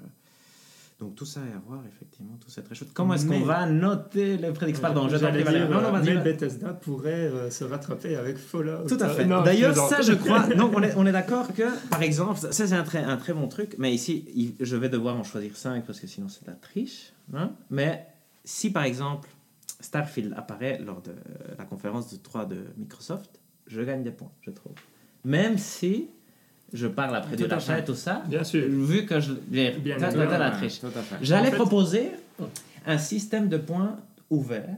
[1.00, 2.90] donc tout ça est à voir, effectivement, tout c'est très chouette.
[2.94, 6.18] Comment est-ce qu'on va noter les prédictions Pardon, je t'en prie, Non, non, euh, mais.
[6.18, 8.88] Bethesda pourrait euh, se rattraper avec Fallout.
[8.88, 9.26] Tout à fait.
[9.26, 10.48] Non, D'ailleurs, ça, je crois.
[10.56, 13.34] Donc, on est, on est d'accord que, par exemple, ça, c'est un très, un très
[13.34, 13.76] bon truc.
[13.78, 17.14] Mais ici, je vais devoir en choisir 5 parce que sinon, c'est de la triche.
[17.36, 17.52] hein.
[17.70, 18.08] Mais
[18.44, 19.30] si, par exemple,
[19.80, 21.14] Starfield apparaît lors de
[21.60, 24.74] la conférence de 3 de Microsoft, je gagne des points, je trouve.
[25.24, 26.10] Même si
[26.74, 27.44] je parle après Tout
[27.76, 27.80] fait.
[27.80, 28.66] et tout ça, Bien sûr.
[28.68, 29.34] vu que je.
[30.38, 31.16] la fait.
[31.22, 32.12] J'allais En fait- proposer
[32.86, 33.98] un système de points
[34.30, 34.76] ouvert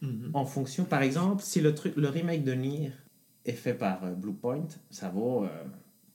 [0.00, 0.30] Mhm.
[0.34, 2.92] en fonction, par exemple, si le, truc, le remake de Nier
[3.44, 5.48] est fait par euh, Bluepoint, ça vaut euh,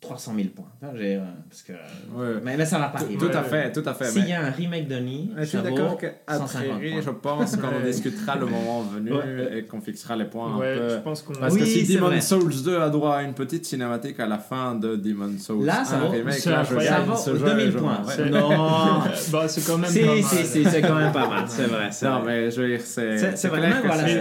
[0.04, 0.66] 300 000 points.
[0.82, 2.39] Enfin, j'ai, euh, parce que, Ouais.
[2.43, 3.20] mais, mais ça va pas Tout, arriver.
[3.20, 4.06] tout à fait, tout à fait.
[4.06, 6.91] S'il mais- y a un remake de Nier, Je suis d'accord vaut qu'à 150 priori,
[6.91, 7.01] points.
[7.01, 9.58] je pense qu'on discutera le moment venu Ouais.
[9.58, 10.89] et qu'on fixera les points Ouais, un peu.
[10.89, 12.10] je pense qu'on Parce Oui, que si vrai.
[12.10, 15.66] Demon's Souls 2 a droit à une petite cinématique à la fin de Demon's Souls
[15.66, 16.76] Là, ça 1 vaut- remake, là, je
[17.16, 17.97] Ça ce vaut jeu 2000 et je points.
[18.08, 18.49] C'est- Non.
[19.32, 20.24] bah, c'est quand même si, pas mal.
[20.24, 21.43] si, si, c'est quand même pas mal.
[21.47, 21.88] C'est vrai.
[21.91, 22.26] C'est Non, vrai.
[22.41, 23.18] mais je veux dire, c'est.
[23.38, 23.47] C'est-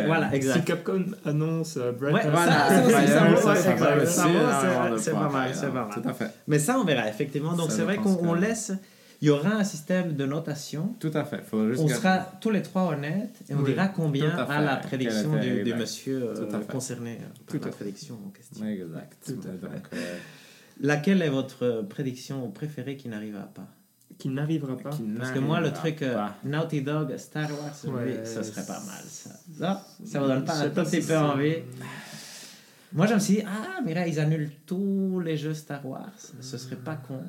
[0.07, 0.59] voilà, exact.
[0.59, 2.37] Si Capcom annonce euh, Breath of the Wild,
[4.99, 5.51] c'est- pas mal,
[5.95, 6.31] Tout à fait.
[6.47, 7.53] Mais ça, on verra, effectivement.
[7.55, 8.73] Donc, Ça, c'est vrai qu'on que- laisse.
[9.21, 11.43] Il y aura un système de notation Tout à fait.
[11.49, 14.61] Faut juste On garder- sera tous les trois honnêtes et on Oui, dira combien à
[14.61, 16.73] la prédiction du, monsieur euh, Tout à fait.
[16.73, 18.67] concerné euh, par Tout la prédiction en question.
[18.67, 19.17] Exact.
[19.25, 19.75] Tout à fait.
[19.75, 20.17] Donc, euh,
[20.81, 23.69] Laquelle est votre prédiction préférée qui n'arrivera pas?
[24.19, 24.91] Qui n'arrivera pas?
[24.91, 26.19] qui Parce que moi, le truc euh.
[26.45, 29.31] Naughty Dog, Star Wars, oui, Ouais, ce serait pas mal ça.
[29.57, 31.55] Ça, ça vous donne pas un tout petit peu envie?
[32.95, 36.13] Moi, je me suis dit, ah, mais là, ils annulent tous les jeux Star Wars.
[36.41, 37.23] Ce serait pas con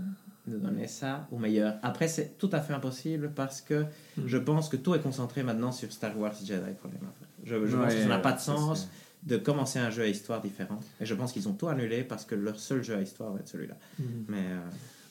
[0.45, 1.75] de donner ça au meilleur.
[1.83, 3.83] Après, c'est tout à fait impossible parce que
[4.17, 4.21] Mm.
[4.27, 6.49] je pense que tout est concentré maintenant sur Star Wars Jedi
[6.81, 7.27] Fallen Order.
[7.45, 8.89] Je, je pense que ça n'a pas de sens
[9.23, 10.81] de commencer un jeu à histoire différent.
[10.99, 13.39] Et je pense qu'ils ont tout annulé parce que leur seul jeu à histoire va
[13.39, 13.75] être celui-là.
[13.99, 14.05] Mhm.
[14.27, 14.59] Mais euh,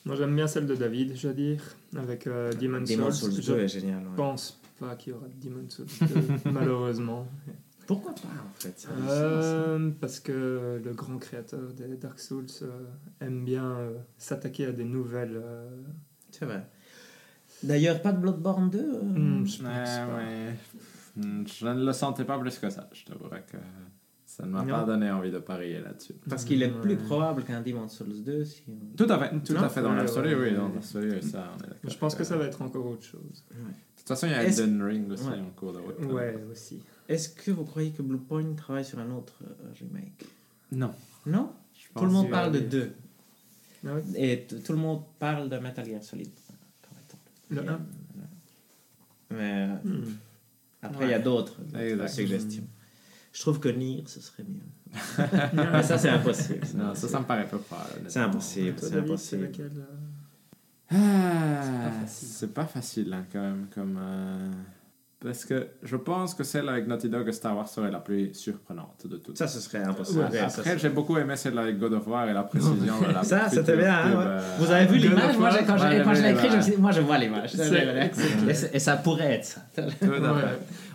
[0.05, 1.63] Moi, j'aime bien celle de David, je veux dire,
[1.97, 3.31] avec euh, Demon's Demon's Souls.
[3.33, 4.03] Souls Je 2 est génial.
[4.03, 4.15] ouais.
[4.15, 5.87] pense pas qu'il y aura de Demon's Souls
[6.45, 7.25] 2, malheureusement.
[7.87, 8.87] Pourquoi pas en fait.
[9.09, 12.85] Euh, parce que le grand créateur des Dark Souls euh,
[13.21, 15.35] aime bien euh, s'attaquer à des nouvelles.
[15.35, 15.69] euh,
[16.31, 16.65] C'est vrai.
[17.61, 20.15] D'ailleurs, pas de Bloodborne 2 euh, hmm, je pense Ouais, pas.
[20.15, 20.53] ouais.
[21.15, 22.89] Hmm, Je ne le sentais pas plus que ça.
[22.93, 23.57] Je t'avouerais que
[24.37, 26.13] ça ne m'a pas donné envie de parier là-dessus.
[26.27, 29.53] Parce qu'il est plus probable qu'un Demon's Souls 2 si on- Tout à fait, tout
[29.53, 29.61] Non?
[29.61, 31.91] à fait dans l'absolu, ouais, oui, dans l'absolu, ça, on est d'accord.
[31.91, 33.43] Je pense que ça va être encore autre chose.
[33.51, 33.55] De
[33.97, 35.39] toute façon, il y a Elden Ring aussi Ouais.
[35.39, 35.99] en cours de route.
[36.01, 36.07] là.
[36.07, 36.81] Ouais, aussi.
[37.07, 40.25] Est-ce que vous croyez que Bluepoint travaille sur un autre euh, remake?
[40.71, 40.93] Non.
[41.25, 41.51] Non?
[41.75, 42.91] Je Tout le monde parle de deux.
[43.85, 46.29] Ah ouais Et tout le monde parle de Metal Gear Solid.
[47.49, 47.73] Le bien.
[47.73, 47.79] un?
[49.29, 50.03] Mais euh, Hmm.
[50.81, 51.55] après, il y a d'autres
[52.07, 52.63] suggestions.
[53.33, 54.61] Je trouve que Nier, ce serait mieux.
[55.73, 56.61] Mais ça, c'est impossible.
[56.75, 57.89] Non, ça, ça me paraît pas probable.
[58.07, 59.49] C'est impossible, c'est impossible.
[60.91, 62.27] euh, Ah, facile.
[62.27, 63.65] c'est pas facile hein, quand même.
[63.73, 64.51] Comme, euh,
[65.19, 68.33] Parce que je pense que celle avec Naughty Dog et Star Wars serait la plus
[68.35, 69.37] surprenante de toutes.
[69.37, 70.19] Ça, ce serait impossible.
[70.19, 72.93] Ouais, Ouais, ça, Après, j'ai beaucoup aimé celle avec God of War et la précision.
[73.11, 74.25] la Ça, c'était bien, hein, ouais.
[74.27, 75.29] euh, Vous avez vu God l'image?
[75.31, 77.01] Of Moi, quand je, ouais, quand je l'ai écrit, je me suis dit, moi, je
[77.01, 77.55] vois l'image.
[78.73, 79.61] Et ça pourrait être ça.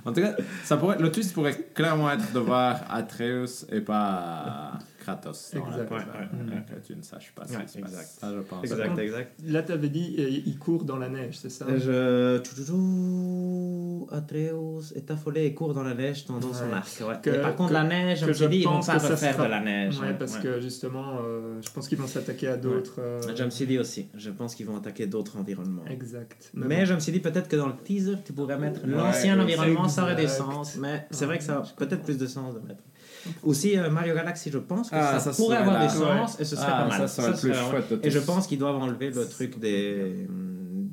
[0.08, 0.34] En tout cas,
[0.64, 4.72] ça pourrait, le twist pourrait clairement être de voir Atreus et pas
[5.08, 5.50] Kratos.
[5.54, 5.92] dans Exact.
[5.92, 6.80] euh, ouais.
[6.80, 7.90] Que tu ne saches pas Ouais, ce qui se passe.
[7.92, 8.08] exact.
[8.20, 8.62] Ça, je pense.
[8.64, 9.32] Exact, exact.
[9.46, 11.66] Là, tu avais dit, euh, il court dans la neige, c'est ça?
[11.76, 12.38] Je...
[12.38, 16.74] Tchou-tchou-tchou, Atreus est affolé et court dans la neige tendant son Ouais.
[16.74, 16.88] arc.
[17.08, 17.14] ouais.
[17.22, 18.94] Que- et par contre, que- la neige, je me suis je dit, ils vont pas
[18.98, 19.98] refaire sera- de la neige.
[20.00, 20.42] Ouais, parce ouais.
[20.42, 22.96] que justement, euh, je pense qu'ils vont s'attaquer à d'autres.
[23.00, 25.84] euh, Je me suis dit aussi, je pense qu'ils vont attaquer d'autres environnements.
[25.90, 26.50] Exact.
[26.54, 26.84] Mais bon.
[26.86, 29.88] je me suis dit peut-être que dans le teaser, tu pourrais mettre Ouais, l'ancien environnement,
[29.88, 30.76] ça aurait du sens.
[30.76, 32.82] Mais c'est vrai que ça a peut-être plus de sens de mettre.
[33.42, 35.86] Aussi, euh, Mario Galaxy, je pense que Ah, ça, ça pourrait avoir là.
[35.86, 37.00] du sens et ce serait Ah, pas mal.
[37.00, 39.58] ça serait le plus serait- chouette de Et je pense qu'ils doivent enlever le truc
[39.58, 40.26] des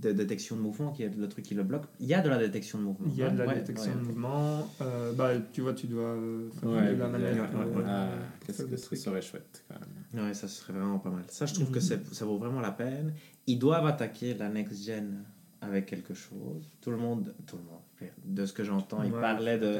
[0.02, 1.86] de détection de mouvement, qui est le truc qui le bloque.
[2.00, 3.08] Il y a de la détection de mouvement.
[3.12, 3.98] Il y a de la Ouais, détection ouais.
[3.98, 4.70] de mouvement.
[4.82, 7.34] euh, bah, tu vois, tu dois euh, faire Ouais, la manette.
[7.34, 7.84] ouais, ouais, ouais.
[7.88, 9.80] euh, Ah, Qu'est-ce que des ce serait chouette quand
[10.14, 10.28] même.
[10.28, 11.24] Ouais, ça serait vraiment pas mal.
[11.30, 12.02] Ça, je trouve que Mhm.
[12.12, 13.14] ça vaut vraiment la peine.
[13.48, 15.24] Ils doivent attaquer la next-gen
[15.62, 16.70] avec quelque chose.
[16.82, 17.80] Tout le monde, tout le monde,
[18.26, 19.80] de ce que j'entends, ils Ouais, parlaient de...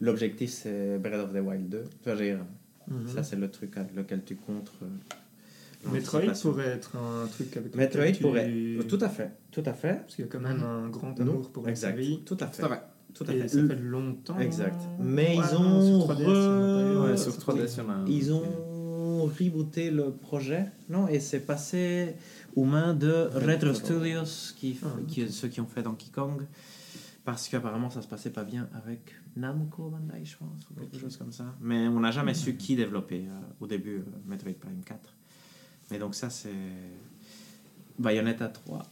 [0.00, 1.82] L'objectif, c'est Breath of the Wild 2.
[1.84, 2.36] Tu vois, j'ai-
[2.88, 3.06] Mhm.
[3.14, 4.72] Ça, c'est le truc avec lequel tu contres.
[4.82, 8.52] euh, Metroid pourrait être un truc avec Metroid lequel tu- pourrait.
[8.88, 9.30] Tout à fait.
[9.52, 9.94] Tout à fait.
[10.00, 11.96] Parce qu'il y a quand même un grand Non, amour pour la exact.
[11.96, 12.22] série.
[12.26, 12.62] Tout à fait.
[12.62, 12.88] Ça va.
[13.14, 13.48] Tout à Et fait.
[13.48, 14.38] ça fait longtemps.
[14.40, 14.80] Exact.
[15.00, 16.94] Mais ils ont sur 3DS, il y en a pas eu.
[16.96, 18.06] re- Ouais, Ouais, sur 3DS, il y en a un.
[18.06, 22.14] Ils ont rebooté le projet, non Et c'est passé
[22.56, 24.24] aux mains de Retro Studios,
[24.56, 26.42] qui, Ah, qui, ceux qui ont fait Donkey Kong,
[27.24, 31.16] parce qu'apparemment ça se passait pas bien avec Namco Bandai, je pense, ou quelque chose
[31.16, 31.54] comme ça.
[31.60, 34.98] Mais on n'a jamais su qui développer euh, au début euh, Metroid Prime 4.
[35.90, 36.50] Mais donc ça c'est
[37.98, 38.82] Bayonetta 3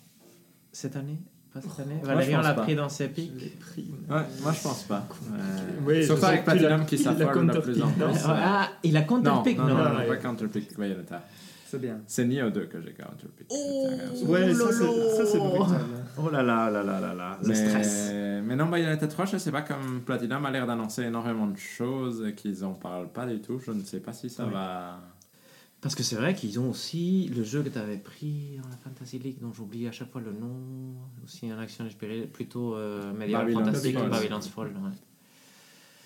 [0.72, 1.18] cette année?
[1.52, 1.98] Pas cette année?
[2.00, 2.62] Je Valérian l'a pas.
[2.62, 3.58] pris dans ses pics.
[3.58, 3.90] pris.
[4.08, 5.06] Ouais, moi je pense pas.
[5.84, 8.08] Oui, je Surtout sais avec Platinum qui il a s'affole de plus en counterpick, non?
[8.12, 8.20] Plus.
[8.26, 11.24] Ah, il a compté Non, non, non, non, non, pas Counterpick Bayonetta.
[11.70, 12.00] C'est bien.
[12.06, 13.46] C'est Nioh 2 que j'ai Counterpick.
[13.50, 13.88] Oh
[14.26, 15.10] Ouais, ça c'est lolo.
[15.16, 15.80] ça, c'est brutal.
[16.18, 18.10] Oh là là là là là là, le Mais, stress.
[18.44, 22.26] mais non, Bayonetta 3, je sais pas, comme Platinum a l'air d'annoncer énormément de choses
[22.26, 24.52] et qu'ils en parlent pas du tout, je ne sais pas si ça Oui.
[24.52, 24.98] va...
[25.80, 28.76] Parce que c'est vrai qu'ils ont aussi le jeu que tu avais pris dans la
[28.76, 30.56] Fantasy League, dont j'oublie à chaque fois le nom,
[31.24, 31.86] aussi un action
[32.32, 34.10] plutôt euh, Medieval Babylon's Fantasy, Fall.
[34.10, 34.66] Babylon's Fall.
[34.66, 34.90] ouais.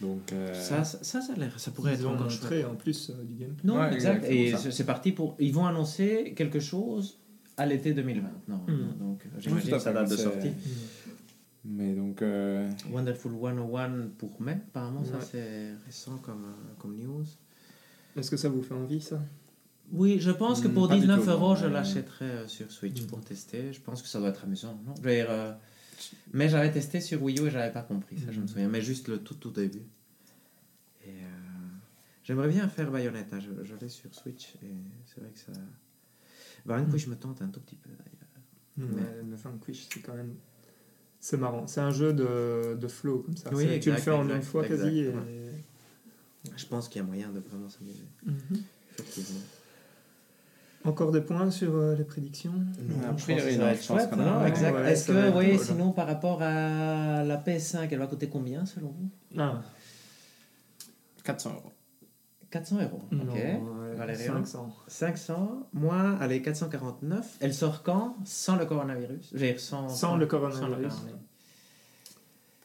[0.05, 2.43] Donc, euh, Ça, ça, ça, ça a l'air, ça pourrait Ils être ont encore chouette.
[2.43, 3.67] montré en plus euh, du gameplay.
[3.67, 4.25] Non, Ouais, exact.
[4.29, 4.85] Et c'est ça.
[4.85, 5.35] parti pour.
[5.39, 7.19] Ils vont annoncer quelque chose
[7.57, 8.29] à l'été 2020.
[8.49, 8.99] Non, Mm.
[8.99, 10.51] donc euh, tout j'imagine que ça date de sortie.
[11.65, 12.21] Mais donc...
[12.23, 15.25] euh, Wonderful 101 pour mai, apparemment, ça Ouais.
[15.31, 17.25] c'est récent comme, euh, comme news.
[18.17, 19.19] Est-ce que ça vous fait envie ça?
[19.93, 22.47] Oui, je pense que Hmm, pour pas du 19 tout, euros, non, je l'achèterais euh,
[22.49, 23.07] sur Switch Mm.
[23.07, 23.73] pour tester.
[23.73, 24.79] Je pense que ça doit être amusant.
[24.87, 24.95] Non?
[25.03, 25.53] Je dire, euh,
[26.33, 28.49] mais j'avais testé sur Wii U et j'avais pas compris, ça je me Mm.
[28.49, 28.69] souviens.
[28.69, 29.83] Mais juste le tout tout début.
[31.07, 31.29] Et euh,
[32.25, 33.39] j'aimerais bien faire Bayonetta.
[33.41, 34.71] Je, je l'ai sur Switch et
[35.07, 35.53] c'est vrai que ça.
[36.67, 38.93] Vanquish me tente un tout petit peu d'ailleurs.
[38.97, 40.35] Ouais, le Vanquish, c'est quand même.
[41.21, 41.67] C'est marrant.
[41.67, 43.51] C'est un jeu de, de flow comme ça.
[43.53, 44.99] Oui, C'est- tu le exact, fais en exact, une fois exact, quasi.
[45.01, 45.65] et- ouais.
[46.57, 48.05] Je pense qu'il y a moyen de vraiment s'amuser.
[48.27, 48.63] Mhm.
[48.99, 49.41] Effectivement.
[50.85, 54.20] Encore des points sur euh, les prédictions A je pense priori, non, je pense qu'on
[54.20, 54.74] a- non Ouais, Exact.
[54.74, 58.89] ouais, Est-ce que, oui, sinon par rapport à la PS5, elle va coûter combien selon
[58.89, 59.09] vous?
[59.39, 59.62] Ah,
[61.24, 61.72] 400 euros.
[62.51, 63.01] 400 euros.
[63.11, 63.35] non, Ok.
[63.35, 63.61] ouais,
[63.97, 64.74] Valérie 500.
[64.87, 65.66] 500.
[65.72, 67.37] Moi, allez, 449.
[67.41, 68.16] Elle sort quand?
[68.24, 70.93] Sans le coronavirus J'ai dire sans, Sans le sans coronavirus.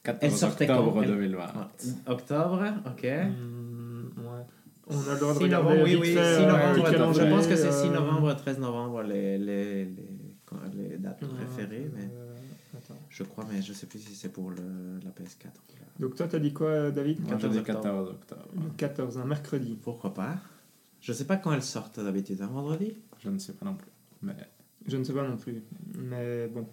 [0.02, 1.02] 14 Elle sortait octobre quand?
[1.02, 1.44] Elle- 2020.
[1.56, 1.68] Ah,
[2.06, 3.02] Octobre, ok.
[3.02, 3.30] Ouais.
[4.90, 7.14] On a le droit de 6 regarder novembre, oui, oui, fait, 6 euh, novembre.
[7.20, 10.08] je pense que c'est 6 euh, novembre, 13 novembre, les, les, les,
[10.44, 11.90] quand- les dates préférées.
[11.94, 12.34] Mais euh,
[13.08, 15.48] je crois, mais je sais plus si c'est pour le, la PS4.
[15.98, 17.20] Donc toi, t'as dit quoi, David?
[17.20, 17.82] Moi, je 14 dis octobre.
[17.82, 18.48] 14 octobre.
[18.54, 19.78] Le 14, un mercredi.
[19.82, 20.36] Pourquoi pas?
[21.00, 22.96] Je sais pas quand elles sortent d'habitude, un vendredi?
[23.22, 23.90] Je ne sais pas non plus.
[24.22, 24.34] Mais
[24.86, 25.62] Je ne sais pas non plus.
[25.98, 26.66] Mais bon.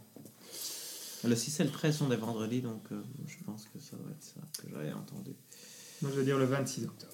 [1.27, 4.11] Le 6 et le 13 sont des vendredis, donc euh, je pense que ça doit
[4.11, 5.31] être ça que j'avais entendu.
[6.01, 7.11] Moi, je vais dire le 26 octobre.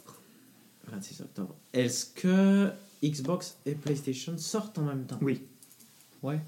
[0.87, 1.55] 26 octobre.
[1.73, 2.71] Est-ce que
[3.03, 5.19] Xbox et PlayStation sortent en même temps?
[5.21, 5.41] Oui.
[6.21, 6.39] Ouais.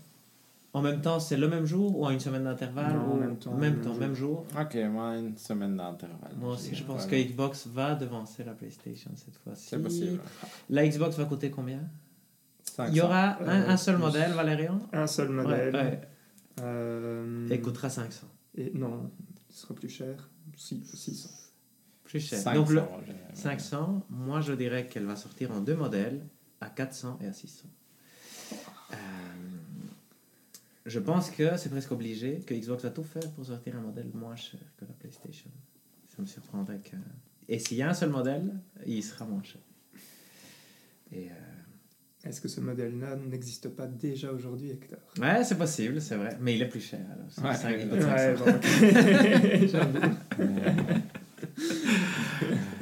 [0.74, 3.38] En même temps, c'est le même jour ou à une semaine d'intervalle en ou- même
[3.38, 4.00] temps, Même même temps, jour.
[4.00, 4.46] même jour.
[4.60, 6.34] Ok, moi, une semaine d'intervalle.
[6.38, 7.24] Moi aussi, je pense Voilà.
[7.24, 9.68] que Xbox va devancer la PlayStation cette fois-ci.
[9.70, 10.20] C'est possible.
[10.70, 11.80] La Xbox va coûter combien?
[12.76, 12.92] 500.
[12.92, 14.04] Il y aura un, Euh, un seul plus.
[14.04, 14.82] modèle, Valérian?
[14.92, 15.74] Un seul modèle.
[15.74, 16.02] Ouais, ouais.
[16.62, 18.28] Euh, Et coûtera 500.
[18.58, 19.10] et non,
[19.50, 20.30] ce sera plus cher.
[20.58, 21.30] Si, 600.
[22.16, 22.40] Plus cher.
[22.40, 26.22] 500, Donc le j'ai- 500, moi je dirais qu'elle va sortir en deux modèles,
[26.62, 27.68] à 400 et à 600.
[28.92, 28.96] Euh,
[30.86, 34.10] je pense que c'est presque obligé que Xbox va tout faire pour sortir un modèle
[34.14, 35.50] moins cher que la PlayStation.
[36.16, 36.96] Ça me surprendrait que.
[37.50, 38.50] Et s'il y a un seul modèle,
[38.86, 39.60] il sera moins cher.
[41.12, 41.28] Et.
[41.30, 41.34] euh,
[42.30, 45.00] Est-ce que ce modèle-là n'existe pas déjà aujourd'hui, Hector?
[45.20, 46.38] Ouais, c'est possible, c'est vrai.
[46.40, 47.02] Mais il est plus cher.
[47.12, 47.26] Alors.
[47.30, 48.46] C'est Ouais, de 500.
[48.46, 48.66] bon, ok.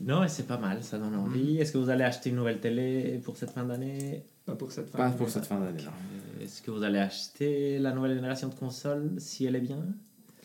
[0.00, 1.58] Non, c'est pas mal, ça donne envie.
[1.58, 4.24] Est-ce que vous allez acheter une nouvelle télé pour cette fin d'année?
[4.46, 4.98] Pas pour cette fin.
[4.98, 5.84] Pas pour cette fin d'année.
[6.40, 9.84] Est-ce que vous allez acheter la nouvelle génération de consoles si elle est bien?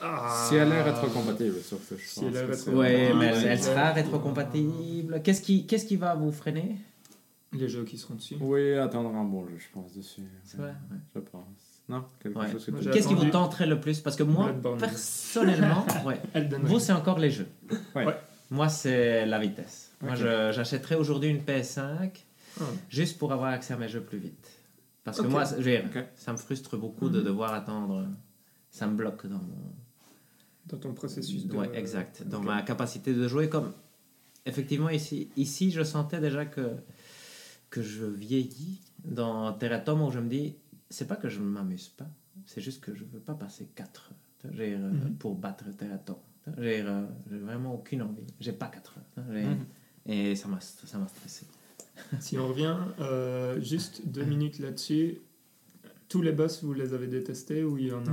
[0.01, 0.45] Ah.
[0.49, 3.93] Si elle est rétrocompatible, surtout, je Si pense elle est que Ouais, mais elle, sera
[3.93, 5.21] rétrocompatible.
[5.23, 6.75] Qu'est-ce qui, qu'est-ce qui va vous freiner?
[7.53, 8.35] Les jeux qui seront dessus.
[8.41, 10.23] Oui, attendre un bon jeu, je pense, dessus.
[10.43, 10.97] C'est vrai, ouais.
[11.15, 11.64] Je pense.
[11.89, 12.47] Non Ouais.
[12.91, 13.99] Qu'est-ce qui vous tenterait le plus?
[13.99, 14.79] Parce que moi, Bloodborne.
[14.79, 16.19] personnellement, ouais,
[16.63, 17.47] vous, c'est encore les jeux.
[17.95, 18.05] Ouais.
[18.05, 18.15] Ouais.
[18.49, 19.91] Moi, c'est la vitesse.
[20.01, 22.09] Moi, j'achèterais aujourd'hui une PS5
[22.59, 22.63] Ah.
[22.89, 24.49] juste pour avoir accès à mes jeux plus vite.
[25.03, 25.83] Parce que moi, je veux dire,
[26.15, 27.25] ça me frustre beaucoup de Mhm.
[27.25, 28.07] devoir attendre.
[28.71, 29.73] Ça me bloque dans mon.
[30.67, 31.55] Dans ton processus de.
[31.55, 32.23] Ouais, exact.
[32.25, 33.47] Dans ma capacité de jouer.
[33.49, 33.71] Comme
[34.47, 36.71] effectivement ici, ici, je sentais déjà que
[37.69, 40.55] que je vieillis dans Terratom où je me dis,
[40.89, 42.07] c'est pas que je ne m'amuse pas,
[42.45, 45.15] c'est juste que je veux pas passer 4 heures euh, Mhm.
[45.17, 45.65] pour battre
[46.47, 48.23] vois, J'ai euh, j'ai vraiment aucune envie.
[48.39, 49.25] J'ai pas 4 heures.
[49.27, 49.65] Mhm.
[50.05, 51.45] Et ça m'a ça m'a stressé.
[52.19, 55.19] Si on revient euh, juste deux minutes là-dessus,
[56.09, 58.11] tous les boss, vous les avez détestés ou il y en a.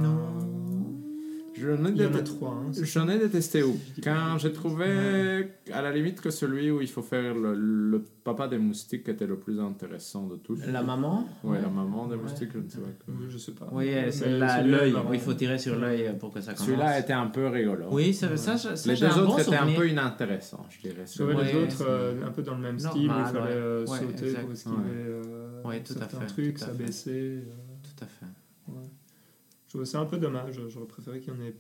[1.55, 6.71] J'en ai, hein, J'en ai détesté où Quand j'ai trouvé, à la limite, que celui
[6.71, 10.59] où il faut faire le, le papa des moustiques était le plus intéressant de tous.
[10.67, 12.23] La maman Ouais, la maman des Ouais.
[12.23, 12.89] moustiques, je ne sais pas.
[13.05, 13.15] quoi.
[13.15, 13.69] Euh, Je sais pas.
[13.73, 14.31] Oui, c'est
[14.63, 14.95] l'œil.
[15.13, 16.67] Il faut tirer sur l'œil pour que ça commence.
[16.67, 17.87] Celui-là était un peu rigolo.
[17.91, 20.89] Oui, ça, ça, ça, ça, Les deux un autres bon étaient un peu inintéressants, je
[20.89, 21.05] dirais.
[21.05, 23.51] Les autres euh, un peu dans le même style, où il Normal, fallait ouais.
[23.53, 24.83] euh, Ouais, sauter pour esquiver Ouais.
[24.97, 26.73] euh, Ouais, tout à certains fait, trucs, tout à fait.
[26.73, 27.11] s'abaisser.
[27.11, 27.43] euh,
[27.83, 28.27] Tout à fait.
[29.73, 30.61] Je trouvais ça un peu dommage.
[30.69, 31.55] J'aurais préféré qu'il y en ait,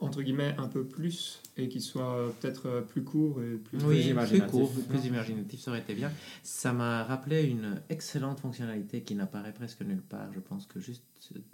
[0.00, 3.78] entre guillemets, un peu plus et qu'il soit peut-être euh, plus court et plus.
[3.84, 4.50] Oui, plus imaginatif.
[4.50, 6.10] court, plus imaginatif, ça aurait été bien.
[6.42, 11.04] Ça m'a rappelé une excellente fonctionnalité qui n'apparaît presque nulle part, je pense que juste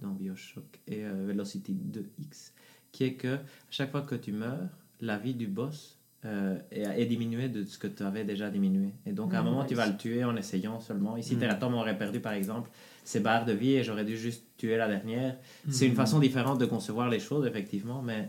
[0.01, 2.53] dans Bioshock et euh, Velocity 2X,
[2.91, 3.37] qui est que
[3.69, 4.71] chaque fois que tu meurs,
[5.03, 8.95] la vie du boss euh, est, est diminuée de ce que tu avais déjà diminué.
[9.05, 11.19] Et donc à un Mm, moment, tu vas le tuer en essayant seulement.
[11.19, 11.41] Ici, Mm.
[11.41, 12.71] Terratom aurait perdu par exemple
[13.09, 15.35] ses barres de vie et j'aurais dû juste tuer la dernière.
[15.71, 15.93] C'est Mhm.
[15.93, 18.29] une façon différente de concevoir les choses, effectivement, mais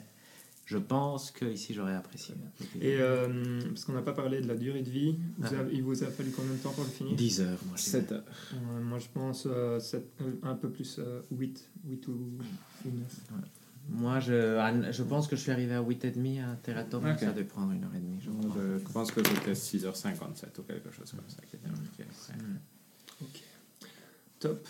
[0.66, 2.34] je pense que ici j'aurais apprécié.
[2.80, 5.60] Et euh, parce qu'on n'a pas parlé de la durée de vie, vous Ah.
[5.60, 7.14] avez- il vous a fallu combien de temps pour le finir?
[7.18, 8.00] 10 heures, moi je dirais.
[8.04, 8.24] 7 heures.
[8.54, 12.12] Euh, Moi je pense euh, sept- euh, un peu plus, euh, 8, 8 ou,
[12.86, 13.16] ou 9.
[13.92, 17.20] Moi, je, je pense que je suis arrivé à 8h30 à Terratom, Ok.
[17.20, 18.30] ça doit prendre une heure et demie, je
[18.94, 21.68] pense que c'était 6h57 ou quelque chose comme ça qui était.
[24.40, 24.68] Top.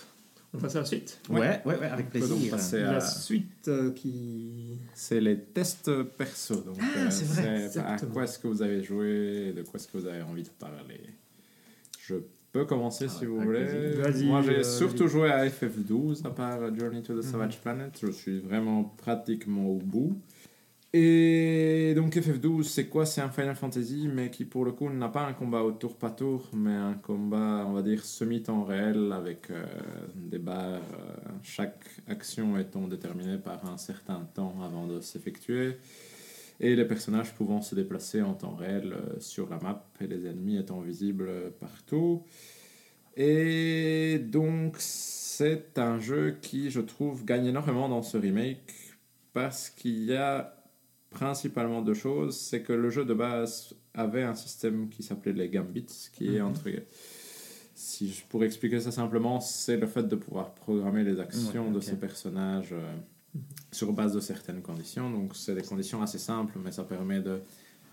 [0.51, 1.19] On passe à la suite.
[1.29, 2.51] Ouais, ouais, ouais, avec On peut donc plaisir.
[2.51, 4.79] passer La à- suite euh, qui.
[4.95, 6.55] C'est les tests perso.
[6.55, 8.13] Donc, Ah, euh, c'est vrai, à exactement.
[8.13, 10.49] quoi est-ce que vous avez joué et de quoi est-ce que vous avez envie de
[10.49, 11.01] parler?
[11.99, 12.15] Je
[12.51, 13.63] peux commencer Ah si vous voulez.
[13.65, 14.01] plaisir.
[14.01, 15.11] Vas-y, Moi, j'ai euh, surtout vas-y.
[15.11, 17.31] joué à FF12 à part Journey to the Mhm.
[17.31, 17.99] Savage Planet.
[18.01, 20.19] Je suis vraiment pratiquement au bout.
[20.91, 23.05] Et donc FF12, c'est quoi?
[23.05, 25.95] C'est un Final Fantasy, mais qui pour le coup n'a pas un combat au tour
[25.95, 29.65] par tour, mais un combat, on va dire, semi-temps réel, avec euh,
[30.15, 35.77] des barres, euh, chaque action étant déterminée par un certain temps avant de s'effectuer,
[36.59, 40.25] et les personnages pouvant se déplacer en temps réel euh, sur la map, et les
[40.25, 42.23] ennemis étant visibles partout.
[43.15, 48.73] Et donc c'est un jeu qui, je trouve, gagne énormément dans ce remake,
[49.33, 50.58] parce qu'il y a
[51.09, 52.37] principalement deux choses.
[52.37, 56.39] C'est que le jeu de base avait un système qui s'appelait les Gambits, qui est
[56.41, 56.47] Mhm.
[56.47, 56.69] entre...
[57.75, 61.73] Si je pourrais expliquer ça simplement, c'est le fait de pouvoir programmer les actions Ouais,
[61.73, 62.93] de ces personnages euh,
[63.71, 65.09] sur base de certaines conditions.
[65.09, 67.39] Donc c'est des conditions assez simples, mais ça permet de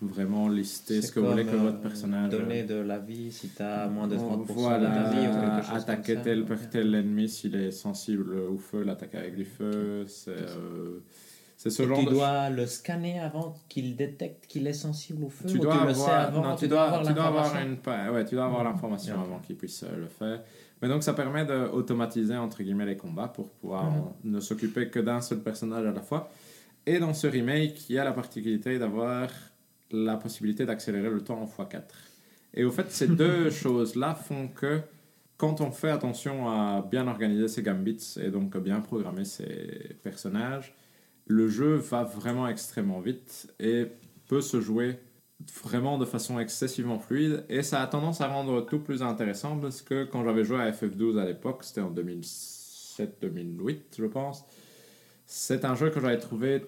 [0.01, 2.33] vraiment lister ce que vous voulez que euh, votre personnage...
[2.33, 5.27] euh, Donner de la vie si tu as moins de 30% voilà, de ta vie
[5.27, 6.29] ou quelque chose attaquer comme ça.
[6.29, 6.69] tel, Ok.
[6.69, 10.05] tel ennemi s'il est sensible au feu, l'attaquer avec du feu.
[10.07, 10.99] C'est euh,
[11.57, 15.23] c'est ce Et genre tu de dois le scanner avant qu'il détecte qu'il est sensible
[15.25, 16.85] au feu tu ou dois tu le sais avoir, avant non, tu, tu dois dois,
[16.87, 17.81] avoir tu dois avoir l'information?
[18.09, 18.69] une, ouais, tu dois avoir Mhm.
[18.71, 20.41] l'information avant qu'il puisse euh, le faire.
[20.81, 23.97] Mais donc ça permet d'automatiser entre guillemets les combats pour pouvoir Mhm.
[23.99, 26.29] en- ne s'occuper que d'un seul personnage à la fois.
[26.85, 29.27] Et dans ce remake, il y a la particularité d'avoir
[29.91, 31.81] la possibilité d'accélérer le temps en x4.
[32.53, 34.81] Et au fait, ces deux choses-là font que
[35.37, 40.73] quand on fait attention à bien organiser ses gambits et donc bien programmer ses personnages,
[41.27, 43.87] le jeu va vraiment extrêmement vite et
[44.27, 44.99] peut se jouer
[45.61, 49.81] vraiment de façon excessivement fluide et ça a tendance à rendre tout plus intéressant parce
[49.81, 54.45] que quand j'avais joué à FF12 à l'époque, c'était en 2007-2008, je pense.
[55.25, 56.63] C'est un jeu que j'avais trouvé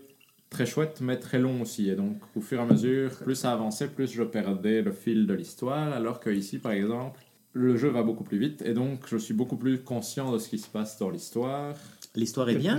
[0.50, 1.90] très chouette, mais très long aussi.
[1.90, 5.28] Et donc, au fur et à mesure, plus ça avançait, plus je perdais le fil
[5.28, 5.94] de l'histoire.
[5.94, 7.22] Alors que ici, par exemple,
[7.54, 8.62] le jeu va beaucoup plus vite.
[8.64, 11.76] Et donc, je suis beaucoup plus conscient de ce qui se passe dans l'histoire.
[12.16, 12.76] L'histoire est bien.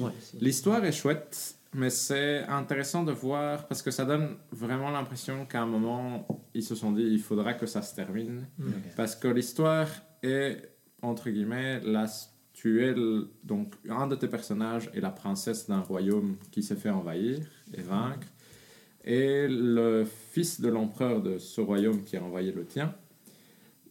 [0.00, 0.12] Ouais.
[0.40, 5.62] L'histoire est chouette, mais c'est intéressant de voir parce que ça donne vraiment l'impression qu'à
[5.62, 8.46] un moment, ils se sont dit il faudra que ça se termine.
[8.58, 8.70] Mm.
[8.96, 9.88] Parce que l'histoire
[10.22, 10.62] est,
[11.02, 12.06] entre guillemets, la,
[12.52, 16.76] tu es le- donc un de tes personnages est la princesse d'un royaume qui s'est
[16.76, 17.38] fait envahir
[17.74, 18.26] et vaincre.
[19.04, 22.94] Et le fils de l'empereur de ce royaume qui a envahi le tien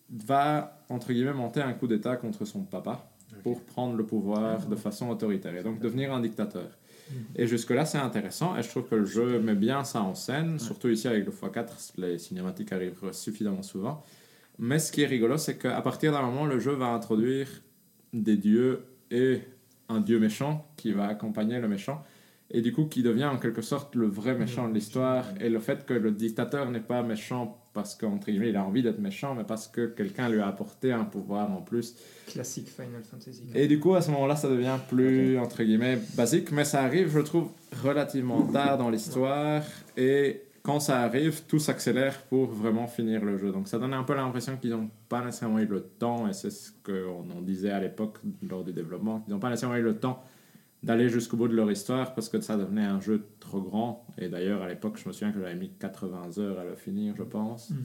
[0.10, 3.10] va, entre guillemets, monter un coup d'État contre son papa
[3.48, 6.70] pour prendre le pouvoir de façon autoritaire et donc devenir un dictateur.
[7.38, 10.60] Et jusque-là, c'est intéressant et je trouve que le jeu met bien ça en scène,
[10.60, 14.04] surtout ici avec le x4, les cinématiques arrivent suffisamment souvent.
[14.60, 17.48] Mais ce qui est rigolo, c'est qu'à partir d'un moment, le jeu va introduire
[18.12, 19.40] des dieux et
[19.88, 22.04] un dieu méchant qui va accompagner le méchant
[22.52, 25.60] et du coup qui devient en quelque sorte le vrai méchant de l'histoire et le
[25.60, 29.36] fait que le dictateur n'est pas méchant parce qu'entre guillemets il a envie d'être méchant
[29.36, 31.96] mais parce que quelqu'un lui a apporté un pouvoir en plus
[32.26, 33.44] Classique Final Fantasy.
[33.54, 37.10] et du coup, à ce moment-là, ça devient plus, entre guillemets, basique, mais ça arrive,
[37.10, 37.50] je trouve,
[37.84, 39.64] relativement tard dans l'histoire,
[39.96, 43.52] et quand ça arrive, tout s'accélère pour vraiment finir le jeu.
[43.52, 46.50] Donc ça donne un peu l'impression qu'ils n'ont pas nécessairement eu le temps, et c'est
[46.50, 48.18] ce qu'on en disait à l'époque
[48.50, 50.24] lors du développement, qu'ils n'ont pas nécessairement eu le temps
[50.84, 54.06] d'aller jusqu'au bout de leur histoire parce que ça devenait un jeu trop grand.
[54.18, 57.16] Et d'ailleurs, à l'époque, je me souviens que j'avais mis 80 heures à le finir,
[57.18, 57.72] je pense.
[57.72, 57.78] Mhm.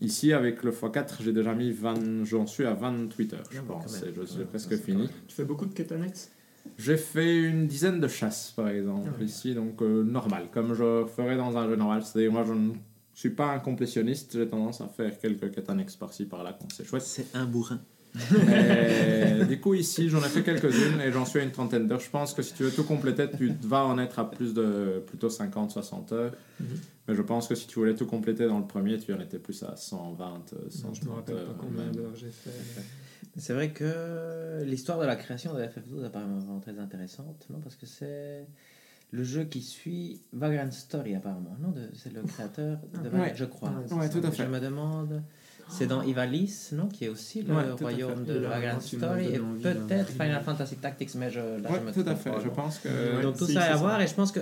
[0.00, 3.64] Ici, avec le x4, j'ai déjà mis 20, j'en suis à 28 heures, je Ah,
[3.66, 5.08] pense, et je suis Ouais, presque fini.
[5.28, 6.30] Tu fais beaucoup de quêtes annexes
[6.78, 9.24] J'ai fait une dizaine de chasses, par exemple, Ah ouais.
[9.26, 12.02] ici, donc euh, normal, comme je ferais dans un jeu normal.
[12.04, 12.72] C'est-à-dire, moi, je ne
[13.14, 16.84] suis pas un complétionniste, j'ai tendance à faire quelques quêtes annexes par-ci, par-là, quand c'est
[16.84, 17.02] chouette.
[17.02, 17.80] C'est un bourrin.
[18.46, 22.00] Mais, du coup, ici, j'en ai fait quelques-unes et j'en suis à une trentaine d'heures.
[22.00, 25.02] Je pense que si tu veux tout compléter, tu vas en être à plus de
[25.06, 26.32] plutôt 50-60 heures.
[26.60, 26.66] Mhm.
[27.08, 29.38] Mais je pense que si tu voulais tout compléter dans le premier, tu en étais
[29.38, 31.56] plus à 120, euh, Je me 130 rappelle pas heures.
[31.58, 31.94] combien même.
[31.96, 32.50] d'heures j'ai fait.
[32.76, 32.82] mais-
[33.38, 37.76] C'est vrai que l'histoire de la création de FF12 est apparemment très intéressante, non Parce
[37.76, 38.46] que c'est
[39.10, 43.32] le jeu qui suit Vagrant Story, apparemment, non C'est le créateur de Vagrant, Ouais.
[43.34, 43.70] je crois.
[43.70, 44.44] Ouais, Ouais, tout à fait.
[44.44, 45.22] Je me demande.
[45.68, 48.46] C'est dans Ivalice, non Qui est aussi le Ouais, royaume de
[48.86, 52.00] tu me Story et peut-être Final Fantasy Tactics, mais je, là, je Ouais, me tout
[52.00, 52.30] à trompe fait.
[52.30, 52.54] pas, Je non.
[52.54, 52.88] pense que.
[52.88, 53.22] Ouais.
[53.22, 54.40] Donc tout si, ça à voir et je pense que.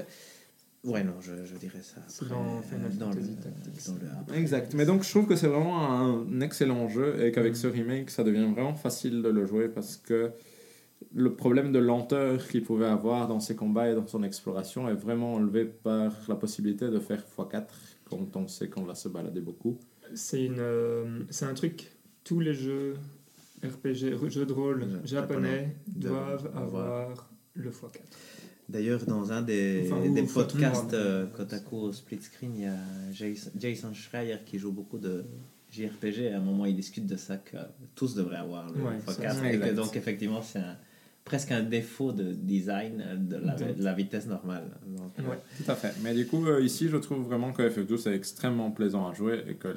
[0.83, 2.01] Ouais, non, je, je dirais ça.
[2.09, 3.87] C'est après, dans Final dans Fantasy le, Tactics.
[3.87, 4.39] dans le après.
[4.39, 4.75] Exact.
[4.75, 8.25] Mais donc, je trouve que c'est vraiment un excellent jeu et qu'avec ce remake, ça
[8.25, 10.33] devient vraiment facile de le jouer parce que
[11.15, 14.95] le problème de lenteur qu'il pouvait avoir dans ses combats et dans son exploration est
[14.95, 17.65] vraiment enlevé par la possibilité de faire x4
[18.09, 19.79] quand on sait qu'on va se balader beaucoup.
[20.15, 21.91] C'est une, euh, c'est un truc.
[22.25, 22.95] Tous les jeux
[23.65, 27.31] RPG, jeux de rôle japonais doivent avoir.
[27.55, 28.01] le x4.
[28.69, 32.77] D'ailleurs, dans un des, Enfin, des au podcasts euh, Kotaku Split Screen, il y a
[33.13, 35.25] Jason, Jason Schreier qui joue beaucoup de
[35.71, 36.19] JRPG.
[36.21, 37.57] Et à un moment, il discute de ça que
[37.97, 39.13] tous devraient avoir le Ouais, x4.
[39.33, 39.75] ça, Et que exact.
[39.75, 40.77] donc, effectivement, c'est un-
[41.25, 43.79] presque un défaut de design de la, Exact.
[43.79, 44.65] de la vitesse normale.
[44.87, 45.39] Donc, euh, Ouais.
[45.63, 45.93] Tout à fait.
[46.03, 49.45] Mais du coup, euh, ici, je trouve vraiment que FF12 est extrêmement plaisant à jouer
[49.49, 49.69] et que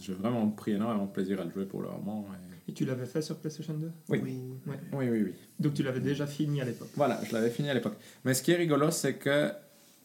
[0.00, 2.26] j'ai vraiment pris énormément de plaisir à le jouer pour le moment.
[2.66, 4.20] et- Et tu l'avais fait sur PlayStation 2 Oui.
[4.66, 4.78] Ouais.
[4.92, 5.32] Oui, oui, oui.
[5.58, 6.90] Donc tu l'avais déjà fini à l'époque.
[6.94, 7.96] Voilà, je l'avais fini à l'époque.
[8.24, 9.50] Mais ce qui est rigolo, c'est que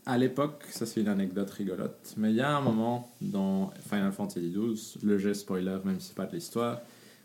[0.07, 4.11] à l'époque, ça c'est une anecdote rigolote, mais il y a un moment dans Final
[4.11, 6.81] Fantasy XII, le jet spoiler, même si c'est pas de l'histoire,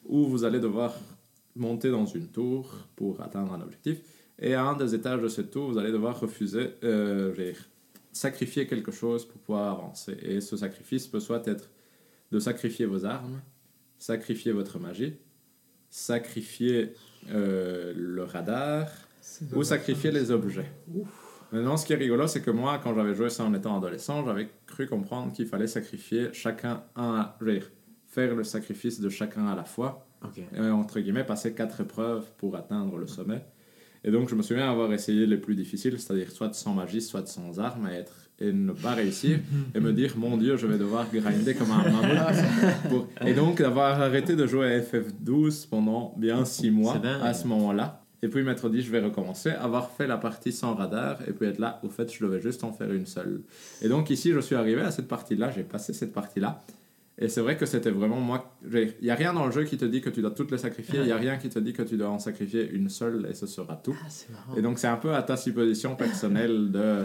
[0.06, 0.94] où vous allez devoir
[1.56, 3.98] monter dans une tour pour atteindre un objectif,
[4.38, 7.52] et à un des étages de cette tour, vous allez devoir refuser, euh,
[8.12, 10.16] sacrifier quelque chose pour pouvoir avancer.
[10.22, 11.70] Et ce sacrifice peut soit être
[12.30, 13.40] de sacrifier vos armes,
[13.98, 15.14] sacrifier votre magie,
[15.90, 16.94] sacrifier
[17.30, 18.88] euh, le radar,
[19.54, 20.70] ou sacrifier les objets.
[21.52, 24.24] Maintenant, ce qui est rigolo, c'est que moi, quand j'avais joué ça en étant adolescent,
[24.24, 27.70] j'avais cru comprendre qu'il fallait sacrifier chacun un, dire,
[28.06, 30.42] faire le sacrifice de chacun à la fois, ok.
[30.56, 33.42] et entre guillemets, passer quatre épreuves pour atteindre le sommet.
[34.04, 37.24] Et donc, je me souviens avoir essayé les plus difficiles, c'est-à-dire soit sans magie, soit
[37.28, 39.38] sans armes, et, être, et ne pas réussir,
[39.76, 42.44] et me dire, mon Dieu, je vais devoir grinder comme un mammouth.
[42.88, 47.46] pour- Et donc, d'avoir arrêté de jouer à FF12 pendant bien six mois à ce
[47.46, 48.00] moment-là.
[48.24, 51.46] Et puis m'être dit, je vais recommencer, avoir fait la partie sans radar, et puis
[51.46, 53.42] être là, au fait, je devais juste en faire une seule.
[53.82, 56.60] Et donc ici, je suis arrivé à cette partie-là, j'ai passé cette partie-là.
[57.18, 58.56] Et c'est vrai que c'était vraiment moi.
[58.72, 60.58] Il n'y a rien dans le jeu qui te dit que tu dois toutes les
[60.58, 63.26] sacrifier, il n'y a rien qui te dit que tu dois en sacrifier une seule,
[63.30, 63.94] et ce sera tout.
[64.02, 64.54] Ah.
[64.56, 67.04] Et donc c'est un peu à ta supposition personnelle de euh,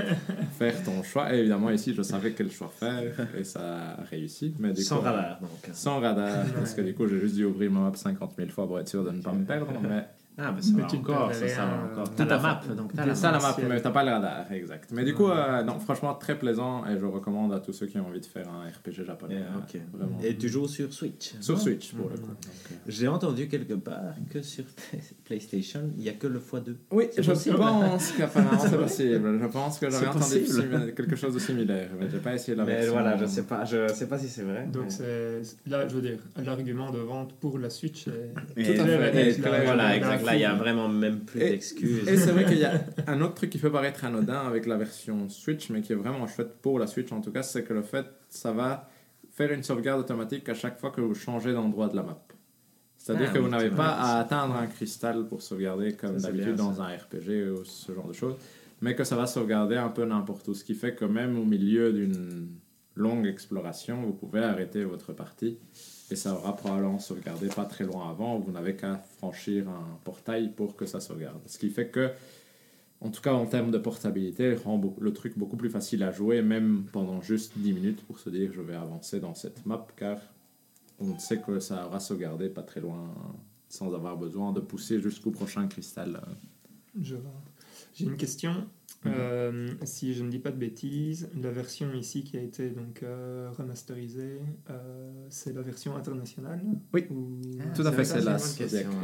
[0.58, 1.34] faire ton choix.
[1.34, 4.54] Et évidemment, ici, je savais quel choix faire, et ça a réussi.
[4.58, 5.50] Mais du Sans coup, radar, donc.
[5.72, 8.66] Sans radar, parce que du coup, j'ai juste dû ouvrir ma map 50 000 fois
[8.66, 9.72] pour être sûr de ne pas me perdre.
[9.82, 10.06] Mais
[10.40, 12.14] Ah, mais ça Mais va encore, ça, ça va encore.
[12.14, 13.38] T'as tout la map, donc t'as la Ça, map.
[13.38, 14.90] la map, mais t'as pas le radar, exact.
[14.92, 17.98] Mais du coup, euh, non, franchement, très plaisant et je recommande à tous ceux qui
[17.98, 19.34] ont envie de faire un RPG japonais.
[19.34, 19.80] Yeah, euh, ok.
[19.92, 20.18] Vraiment.
[20.22, 22.20] Et tu joues sur Switch Sur non Switch, pour le Mhm.
[22.20, 22.26] coup.
[22.28, 22.36] donc,
[22.72, 22.74] euh.
[22.86, 24.64] J'ai entendu quelque part que sur
[25.24, 26.74] PlayStation, il n'y a que le x2.
[26.92, 27.56] Oui, je possible.
[27.56, 29.38] pense qu'apparemment c'est possible.
[29.42, 32.74] Je pense que j'avais entendu quelque chose de similaire, mais j'ai pas essayé la Mais
[32.76, 32.92] version.
[32.92, 34.66] voilà, je sais pas, je sais pas si c'est vrai.
[34.72, 38.74] Donc mais- c'est là, je veux dire, l'argument de vente pour la Switch est Et-
[38.76, 39.38] Tout à fait.
[39.64, 40.22] Voilà, là, exact.
[40.30, 42.08] Là, il y a vraiment même plus Et- d'excuses.
[42.08, 44.76] Et c'est vrai qu'il y a un autre truc qui peut paraître anodin avec la
[44.76, 47.72] version Switch, mais qui est vraiment chouette pour la Switch en tout cas, c'est que
[47.74, 48.88] le fait, ça va
[49.30, 52.18] faire une sauvegarde automatique à chaque fois que vous changez d'endroit de la map.
[52.96, 56.64] C'est-à-dire Ah que vous n'avez pas à atteindre un cristal pour sauvegarder comme d'habitude bien,
[56.64, 58.34] dans un RPG ou ce genre de choses,
[58.80, 61.44] mais que ça va sauvegarder un peu n'importe où, ce qui fait que même au
[61.44, 62.48] milieu d'une
[62.96, 65.58] longue exploration, vous pouvez arrêter votre partie
[66.10, 70.50] et ça aura probablement sauvegardé pas très loin avant, vous n'avez qu'à franchir un portail
[70.54, 71.40] pour que ça sauvegarde.
[71.46, 72.10] Ce qui fait que,
[73.00, 76.42] en tout cas en termes de portabilité, rend le truc beaucoup plus facile à jouer,
[76.42, 80.18] même pendant juste 10 minutes pour se dire je vais avancer dans cette map, car
[80.98, 83.14] on sait que ça aura sauvegardé pas très loin
[83.68, 86.20] sans avoir besoin de pousser jusqu'au prochain cristal.
[87.94, 88.66] J'ai une question.
[89.04, 89.12] Mhm.
[89.16, 93.02] Euh, si je ne dis pas de bêtises, la version ici qui a été donc
[93.04, 96.60] euh, remasterisée, euh, c'est la version internationale
[96.92, 97.04] Oui.
[97.10, 98.36] Ou- Ah, Tout à fait, c'est la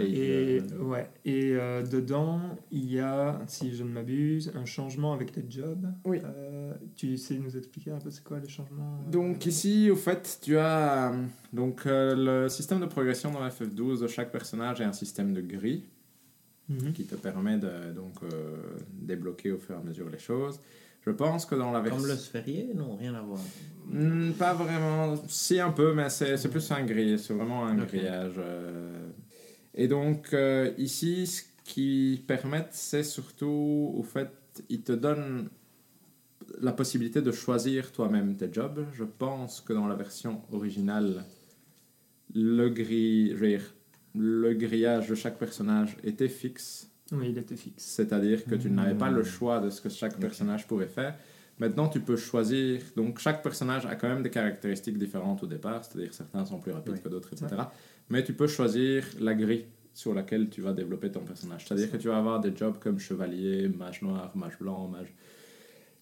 [0.01, 2.41] Et, euh, ouais, et euh, dedans,
[2.73, 5.87] il y a, si je ne m'abuse, un changement avec les jobs.
[6.05, 6.19] Oui.
[6.25, 9.97] Euh, tu sais nous expliquer un peu c'est quoi les changements euh, Donc ici, au
[9.97, 11.13] fait, tu as
[11.53, 15.41] donc euh, le système de progression dans FF12 de chaque personnage est un système de
[15.41, 15.85] gris
[16.69, 16.93] Mhm.
[16.93, 18.57] qui te permet de donc euh,
[18.91, 20.59] débloquer au fur et à mesure les choses.
[21.05, 23.41] Je pense que dans la version Comme le sphérié, non, rien à voir.
[23.87, 27.75] Hmm, pas vraiment, si un peu, mais c'est c'est plus un grillage, c'est vraiment un
[27.75, 28.37] grillage.
[28.39, 29.11] euh.
[29.75, 34.31] Et donc euh, ici, ce qui permet, c'est surtout au fait,
[34.71, 35.51] il te donne
[36.61, 38.87] la possibilité de choisir toi-même tes jobs.
[38.93, 41.25] Je pense que dans la version originale,
[42.35, 43.75] le, dire,
[44.15, 46.89] le grillage de chaque personnage était fixe.
[47.13, 47.83] Oui, il était fixe.
[47.85, 49.17] C'est-à-dire que tu n'avais pas Hmm.
[49.17, 51.17] le choix de ce que chaque personnage pouvait faire.
[51.59, 52.81] Maintenant, tu peux choisir.
[52.97, 56.73] Donc, chaque personnage a quand même des caractéristiques différentes au départ, c'est-à-dire certains sont plus
[56.73, 57.01] rapides Oui.
[57.03, 57.63] que d'autres, etc.
[58.09, 61.65] Mais tu peux choisir la grille sur laquelle tu vas développer ton personnage.
[61.67, 65.13] C'est-à-dire que tu vas avoir des jobs comme chevalier, mage noir, mage blanc, mage.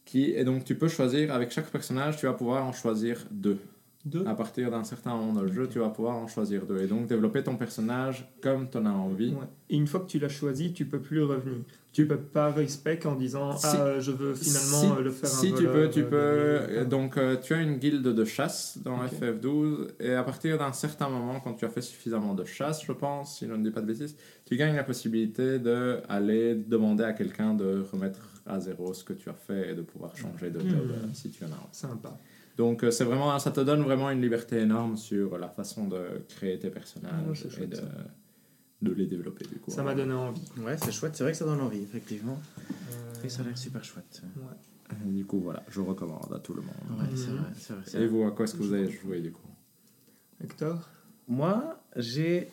[0.06, 0.30] Qui...
[0.30, 3.59] Et donc, tu peux choisir, avec chaque personnage, tu vas pouvoir en choisir deux.
[4.05, 4.27] Deux.
[4.27, 6.81] À partir d'un certain moment dans le jeu, tu vas pouvoir en choisir deux.
[6.83, 9.31] Et donc, développer ton personnage comme tu en as envie.
[9.31, 9.47] Ouais.
[9.70, 11.59] Et une fois que tu l'as choisi, tu peux plus revenir.
[11.93, 15.29] Tu peux pas respec en disant Si- ah je veux finalement si, euh, le faire
[15.29, 16.73] un si tu voleur, peux, tu euh, peux.
[16.73, 19.12] de- euh, Donc, euh, tu as une guilde de chasse dans Ok.
[19.12, 22.93] FF12, et à partir d'un certain moment, quand tu as fait suffisamment de chasse, je
[22.93, 24.16] pense, si je ne dis pas de bêtises,
[24.47, 29.29] tu gagnes la possibilité d'aller demander à quelqu'un de remettre à zéro ce que tu
[29.29, 30.91] as fait et de pouvoir changer de job Mhm.
[30.93, 31.69] euh, si tu en as.
[31.73, 32.19] Sympa.
[32.57, 36.24] Donc, euh, c'est vraiment, ça te donne vraiment une liberté énorme sur la façon de
[36.29, 39.70] créer tes personnages c'est et de, les développer du coup.
[39.70, 40.43] Ça m'a donné envie.
[40.59, 42.39] Ouais, c'est chouette, c'est vrai que ça donne envie, effectivement.
[42.69, 44.23] Euh, Et ça a l'air super chouette.
[44.37, 44.97] ouais.
[45.07, 47.01] Et Du coup, voilà, je recommande à tout le monde.
[47.01, 47.83] Ouais, c'est vrai, c'est vrai.
[47.87, 49.49] c'est Et vous, à quoi est-ce que vous avez joué du coup?
[50.43, 50.89] Hector?
[51.29, 52.49] Moi, j'ai.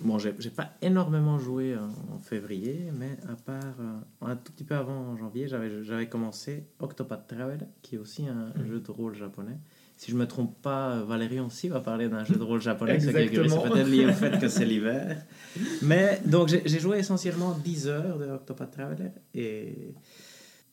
[0.00, 4.76] Bon, j'ai pas énormément joué en, février, mais à part euh, un tout petit peu
[4.76, 8.66] avant en janvier, j'avais commencé Octopath Traveler, qui est aussi un Mhm.
[8.68, 9.58] jeu de rôle japonais.
[9.96, 13.00] Si je me trompe pas, Valérie aussi va parler d'un jeu de rôle japonais.
[13.00, 15.24] c'est peut-être lié au fait que c'est l'hiver.
[15.82, 19.94] Mais donc j'ai j'ai joué essentiellement 10 heures de Octopath Traveler et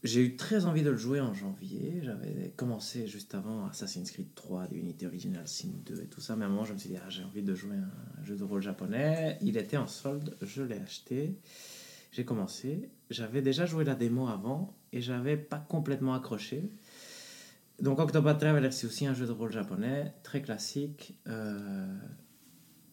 [0.05, 1.99] j'ai eu très envie de le jouer en janvier.
[2.03, 6.35] J'avais commencé juste avant Assassin's Creed 3, d'Unity Original Sin 2 et tout ça.
[6.35, 8.35] Mais à un moment, je me suis dit, ah, j'ai envie de jouer un jeu
[8.35, 9.37] de rôle japonais.
[9.41, 11.35] Il était en solde, je l'ai acheté.
[12.11, 12.89] J'ai commencé.
[13.09, 16.69] J'avais déjà joué la démo avant et j'avais pas complètement accroché.
[17.81, 21.19] Donc Octopath Traveler, c'est aussi un jeu de rôle japonais, très classique.
[21.27, 21.97] euh,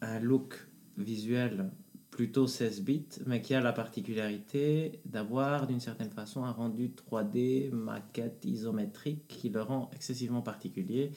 [0.01, 0.67] un look
[0.99, 1.71] visuel
[2.13, 7.71] plutôt 16 bits, mais qui a la particularité d'avoir d'une certaine façon un rendu 3D,
[7.73, 11.11] maquette isométrique, qui le rend excessivement particulier.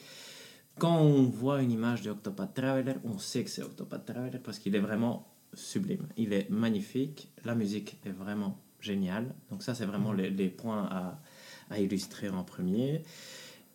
[0.80, 4.58] Quand on voit une image de Octopath Traveler, on sait que c'est Octopath Traveler parce
[4.58, 6.08] qu'il est vraiment sublime.
[6.16, 9.36] Il est magnifique, la musique est vraiment géniale.
[9.52, 11.20] Donc ça, c'est vraiment les, les points à,
[11.70, 13.04] à illustrer en premier.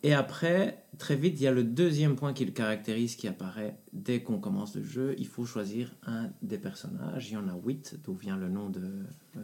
[0.03, 3.77] Et après, très vite, il y a le deuxième point qui le caractérise qui apparaît
[3.93, 5.13] dès qu'on commence le jeu.
[5.19, 7.29] Il faut choisir un des personnages.
[7.29, 9.05] Il y en a huit, d'où vient le nom de
[9.37, 9.39] euh,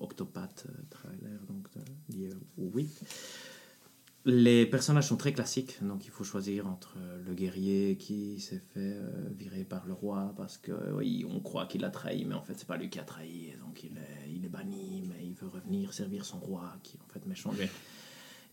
[0.00, 2.88] Octopath euh, Traveler, donc de, lié au 8.
[4.24, 6.96] les personnages sont très classiques, donc il faut choisir entre
[7.26, 11.66] le guerrier qui s'est fait euh, virer par le roi parce que oui, on croit
[11.66, 14.30] qu'il a trahi, mais en fait c'est pas lui qui a trahi, donc il est,
[14.34, 17.68] il est banni, mais il veut revenir servir son roi qui en fait m'a changé.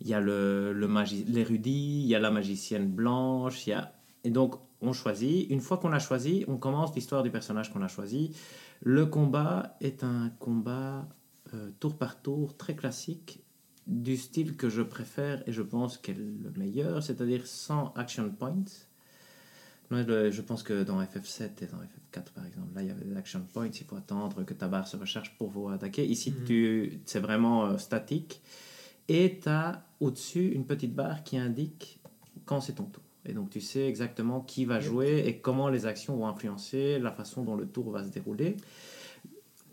[0.01, 0.87] Il y a le, le
[1.27, 3.93] l'érudit, il y a la magicienne blanche, il y a
[4.23, 5.49] et donc on choisit.
[5.49, 8.31] Une fois qu'on a choisi, on commence l'histoire du personnage qu'on a choisi.
[8.81, 11.07] Le combat est un combat
[11.53, 13.41] euh, tour par tour très classique
[13.87, 18.65] du style que je préfère et je pense qu'est le meilleur, c'est-à-dire sans action points.
[19.89, 23.15] Je pense que dans FF7 et dans FF4 par exemple, là il y avait des
[23.15, 26.05] action points, il faut attendre que ta barre se recharge pour pouvoir attaquer.
[26.05, 26.43] Ici, Mhm.
[26.45, 28.41] tu, c'est vraiment euh, statique
[29.07, 31.99] et tu as au-dessus une petite barre qui indique
[32.45, 33.03] quand c'est ton tour.
[33.25, 37.11] Et donc tu sais exactement qui va jouer et comment les actions vont influencer la
[37.11, 38.55] façon dont le tour va se dérouler.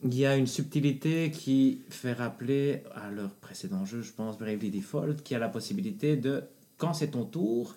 [0.03, 4.71] Il y a une subtilité qui fait rappeler à leur précédent jeu, je pense, Bravely
[4.71, 6.43] Default, qui a la possibilité de,
[6.77, 7.77] quand c'est ton tour,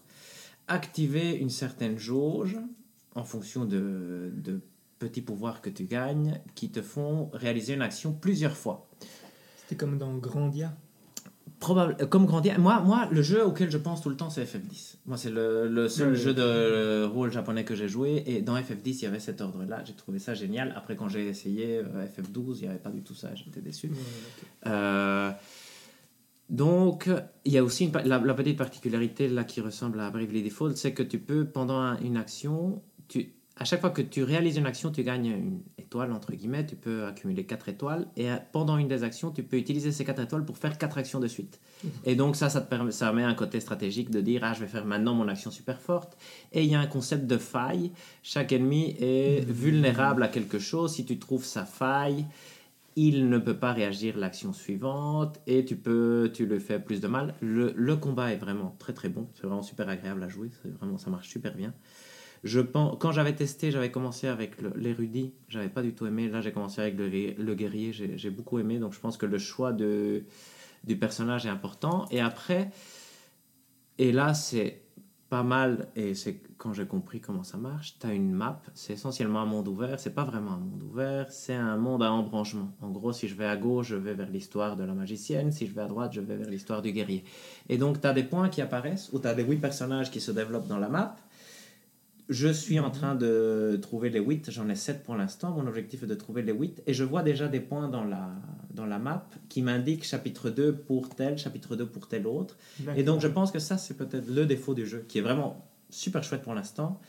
[0.67, 2.57] activer une certaine jauge
[3.15, 4.59] en fonction de, de
[4.99, 8.87] petits pouvoirs que tu gagnes qui te font réaliser une action plusieurs fois.
[9.61, 10.75] C'était comme dans Grandia.
[11.59, 12.57] Probable, euh, comme Grandia.
[12.59, 14.97] Moi, moi, le jeu auquel je pense tout le temps, c'est FF10.
[15.07, 18.23] Moi, c'est le, le seul jeu de euh, rôle japonais que j'ai joué.
[18.27, 19.83] Et dans FF10, il y avait cet ordre-là.
[19.83, 20.71] J'ai trouvé ça génial.
[20.77, 23.33] Après, quand j'ai essayé euh, FF12, il n'y avait pas du tout ça.
[23.33, 23.91] J'étais déçu.
[24.67, 25.31] Euh,
[26.49, 27.09] donc,
[27.43, 30.75] il y a aussi une la, la petite particularité là qui ressemble à Bravely Default,
[30.75, 34.57] c'est que tu peux, pendant un- une action, tu, à chaque fois que tu réalises
[34.57, 38.35] une action, tu gagnes une étoile, entre guillemets, tu peux accumuler 4 étoiles, et euh,
[38.51, 41.27] pendant une des actions, tu peux utiliser ces 4 étoiles pour faire 4 actions de
[41.27, 41.59] suite.
[42.05, 44.61] Et donc ça, ça, te permet, ça met un côté stratégique de dire, ah, je
[44.61, 46.17] vais faire maintenant mon action super forte,
[46.51, 50.93] et il y a un concept de faille, chaque ennemi est vulnérable à quelque chose,
[50.93, 52.25] si tu trouves sa faille,
[52.95, 57.07] il ne peut pas réagir l'action suivante et tu peux tu le fais plus de
[57.07, 57.35] mal.
[57.41, 59.27] Le, le combat est vraiment très très bon.
[59.35, 60.49] C'est vraiment super agréable à jouer.
[60.63, 61.75] C'est vraiment ça marche super bien
[62.47, 66.29] je pense quand j'avais testé j'avais commencé avec l'érudit j'avais pas du tout aimé.
[66.29, 68.79] Là j'ai commencé avec le, guerrier- j'ai beaucoup aimé.
[68.79, 70.23] Donc je pense que le choix de
[70.83, 72.05] du personnage est important.
[72.09, 72.71] Et après
[73.97, 74.81] et là c'est
[75.29, 78.61] pas mal et c'est quand j'ai compris comment ça marche tu as une map.
[78.73, 79.99] C'est essentiellement un monde ouvert.
[79.99, 81.29] C'est pas vraiment un monde ouvert.
[81.29, 82.71] C'est un monde à embranchement.
[82.81, 85.51] En gros si je vais à gauche je vais vers l'histoire de la magicienne.
[85.51, 87.25] Si je vais à droite je vais vers l'histoire du guerrier.
[87.67, 90.21] Et donc tu as des points qui apparaissent où tu as des huit personnages qui
[90.21, 91.17] se développent dans la map
[92.29, 96.03] je suis en train de trouver les 8, j'en ai 7 pour l'instant, mon objectif
[96.03, 98.29] est de trouver les 8, et je vois déjà des points dans la,
[98.73, 102.57] dans la map qui m'indiquent chapitre 2 pour tel, chapitre 2 pour tel autre.
[102.95, 105.65] Et donc je pense que ça, c'est peut-être le défaut du jeu, qui est vraiment
[105.89, 106.99] super chouette pour l'instant,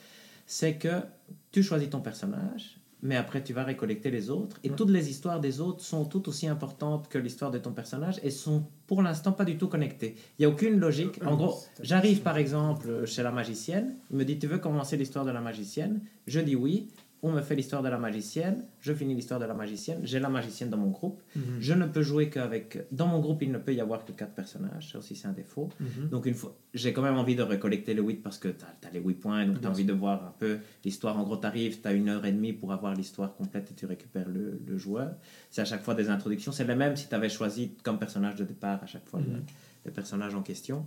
[0.46, 1.02] c'est que
[1.50, 4.76] tu choisis ton personnage, mais après tu vas récollecter les autres, et Ouais.
[4.76, 8.30] toutes les histoires des autres sont tout aussi importantes que l'histoire de ton personnage, et
[8.30, 10.16] sont pour l'instant pas du tout connectées.
[10.38, 11.20] Il n'y a aucune logique.
[11.24, 14.58] En Euh, gros, c'est- j'arrive par exemple chez la magicienne, il me dit tu veux
[14.58, 16.00] commencer l'histoire de la magicienne?
[16.26, 16.88] Je dis oui.
[17.20, 20.28] On me fait l'histoire de la magicienne, je finis l'histoire de la magicienne, j'ai la
[20.28, 21.20] magicienne dans mon groupe.
[21.34, 21.42] Mhm.
[21.58, 22.86] Je ne peux jouer qu'avec.
[22.92, 25.32] Dans mon groupe, il ne peut y avoir que 4 personnages, ça aussi c'est un
[25.32, 25.68] défaut.
[25.80, 26.10] Mhm.
[26.10, 28.90] Donc une fois, j'ai quand même envie de recollecter les 8 parce que tu as,
[28.92, 31.18] les 8 points, donc tu as envie de voir un peu l'histoire.
[31.18, 33.74] En gros, tu arrives, tu as une heure et demie pour avoir l'histoire complète et
[33.74, 35.10] tu récupères le, le joueur.
[35.50, 38.36] C'est à chaque fois des introductions, c'est les mêmes si tu avais choisi comme personnage
[38.36, 39.42] de départ à chaque fois le, Mhm.
[39.86, 40.86] le personnage en question.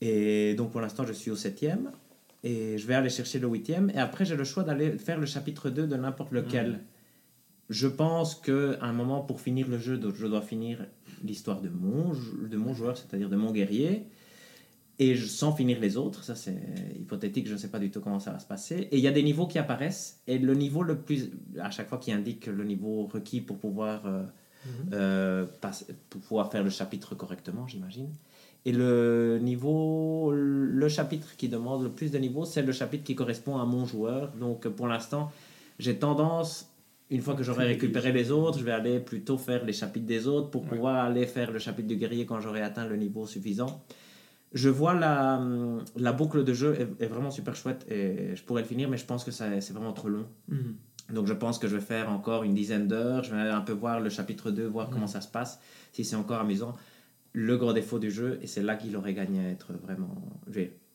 [0.00, 1.90] Et donc pour l'instant, je suis au septième
[2.48, 5.26] et je vais aller chercher le huitième et après j'ai le choix d'aller faire le
[5.34, 6.70] chapitre 2 de n'importe lequel.
[6.70, 6.78] Mhm.
[7.68, 10.86] Je pense qu'à un moment, pour finir le jeu, je dois finir
[11.24, 12.12] l'histoire de mon,
[12.52, 14.04] de mon joueur, c'est-à-dire de mon guerrier,
[15.00, 16.22] et je- sans finir les autres.
[16.22, 16.62] Ça, c'est
[17.02, 18.76] hypothétique, je ne sais pas du tout comment ça va se passer.
[18.92, 21.30] Et il y a des niveaux qui apparaissent, et le niveau le plus.
[21.60, 24.22] À chaque fois qui indique le niveau requis pour pouvoir, euh,
[24.64, 24.90] Mhm.
[24.92, 28.10] euh, passer- pour pouvoir faire le chapitre correctement, j'imagine.
[28.66, 33.14] Et le niveau, le chapitre qui demande le plus de niveaux, c'est le chapitre qui
[33.14, 34.32] correspond à mon joueur.
[34.40, 35.30] Donc pour l'instant,
[35.78, 36.68] j'ai tendance,
[37.08, 40.26] une fois que j'aurai récupéré les autres, je vais aller plutôt faire les chapitres des
[40.26, 40.68] autres pour Ouais.
[40.70, 43.84] pouvoir aller faire le chapitre du guerrier quand j'aurai atteint le niveau suffisant.
[44.52, 45.40] Je vois la,
[45.96, 48.96] la boucle de jeu est, est vraiment super chouette et je pourrais le finir, mais
[48.96, 50.26] je pense que c'est vraiment trop long.
[50.48, 50.74] Mhm.
[51.14, 53.22] Donc je pense que je vais faire encore une dizaine d'heures.
[53.22, 55.60] Je vais un peu voir le chapitre 2, voir comment ça se passe,
[55.92, 56.74] si c'est encore amusant.
[57.38, 60.40] Le gros défaut du jeu, et c'est là qu'il aurait gagné à être vraiment...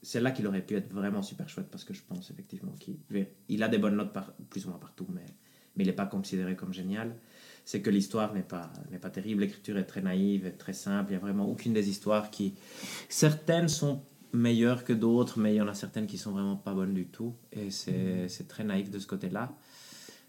[0.01, 3.61] C'est là qu'il aurait pu être vraiment super chouette, parce que je pense effectivement qu'il
[3.61, 5.23] a des bonnes notes par, plus ou moins partout, mais,
[5.77, 7.15] il n'est pas considéré comme génial.
[7.63, 8.71] C'est que l'histoire n'est pas,
[9.13, 12.55] terrible, l'écriture est très naïve, très simple, il n'y a vraiment aucune des histoires qui...
[13.07, 14.01] Certaines sont
[14.33, 17.05] meilleures que d'autres, mais il y en a certaines qui sont vraiment pas bonnes du
[17.05, 19.55] tout, et c'est c'est très naïf de ce côté-là.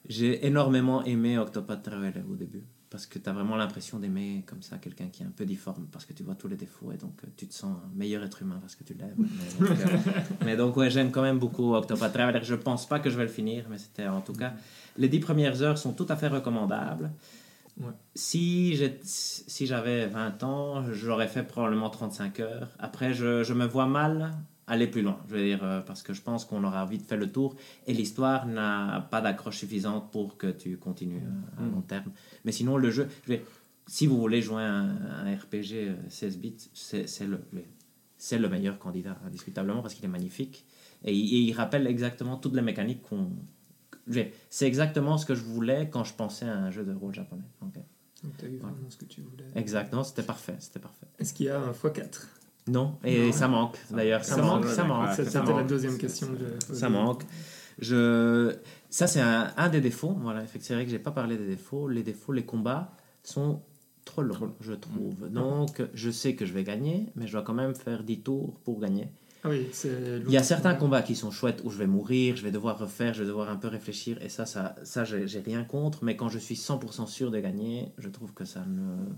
[0.06, 2.64] J'ai énormément aimé Octopath Traveler au début.
[2.92, 5.86] Parce que tu as vraiment l'impression d'aimer comme ça quelqu'un qui est un peu difforme,
[5.90, 8.22] parce que tu vois tous les défauts et donc euh, tu te sens un meilleur
[8.22, 9.16] être humain parce que tu l'aimes.
[9.16, 9.86] mais, donc, euh,
[10.44, 12.40] mais donc, ouais, j'aime quand même beaucoup Octopath Traveler.
[12.42, 14.52] Je pense pas que je vais le finir, mais c'était en tout cas.
[14.98, 17.10] Les dix premières heures sont tout à fait recommandables.
[17.80, 17.92] Ouais.
[18.14, 22.68] Si si j'avais 20 ans, j'aurais fait probablement 35 heures.
[22.78, 24.32] Après, je, je me vois mal
[24.66, 27.16] aller plus loin, je veux dire, euh, parce que je pense qu'on aura vite fait
[27.16, 27.56] le tour
[27.86, 31.72] et l'histoire n'a pas d'accroche suffisante pour que tu continues euh, à Mm.
[31.72, 32.12] long terme.
[32.44, 33.34] Mais sinon, le jeu, je
[33.88, 37.64] si vous voulez jouer un, un RPG euh, 16 bits, c'est le, le-
[38.16, 40.64] c'est le meilleur candidat, indiscutablement, parce qu'il est magnifique
[41.04, 43.30] et il, et il rappelle exactement toutes les mécaniques qu'on.
[44.50, 47.42] C'est exactement ce que je voulais quand je pensais à un jeu de rôle japonais.
[47.60, 47.80] Donc, euh,
[48.24, 49.44] Donc, tu as eu vraiment ce que tu voulais.
[49.56, 51.06] Exactement, c'était parfait, c'était parfait.
[51.18, 52.26] Est-ce qu'il y a un x4
[52.68, 53.32] Non, et Non.
[53.32, 56.74] ça manque d'ailleurs, ça, Ça manque, ça manque, ouais, C'était la deuxième question que.
[56.74, 57.24] Ça manque.
[57.78, 58.54] Je...
[58.90, 60.16] Ça, c'est un, un des défauts.
[60.20, 61.88] Voilà, c'est vrai que j'ai pas parlé des défauts.
[61.88, 62.92] Les défauts, les combats
[63.24, 63.62] sont
[64.04, 65.28] trop longs, je trouve.
[65.30, 68.60] Donc, je sais que je vais gagner, mais je dois quand même faire 10 tours
[68.64, 69.08] pour gagner.
[69.44, 69.66] Ah oui.
[69.84, 72.78] Il y a certains combats qui sont chouettes où je vais mourir, je vais devoir
[72.78, 76.14] refaire, je vais devoir un peu réfléchir, et ça, ça, ça j'ai rien contre, mais
[76.16, 78.64] quand je suis 100% sûr de gagner, je trouve que ça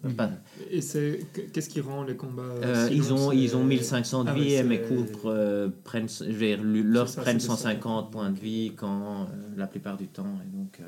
[0.02, 0.30] ne pas.
[0.70, 1.20] Et c'est
[1.52, 4.54] qu'est-ce qui rend les combats Euh, si ils, ont, ils ont 1500 de Ah vie
[4.54, 7.56] et mes coups euh, prennent, je dire, ça, prennent c'est de ça.
[7.56, 9.24] 150 points de vie quand euh,
[9.56, 10.38] la plupart du temps.
[10.42, 10.84] Et, donc, euh,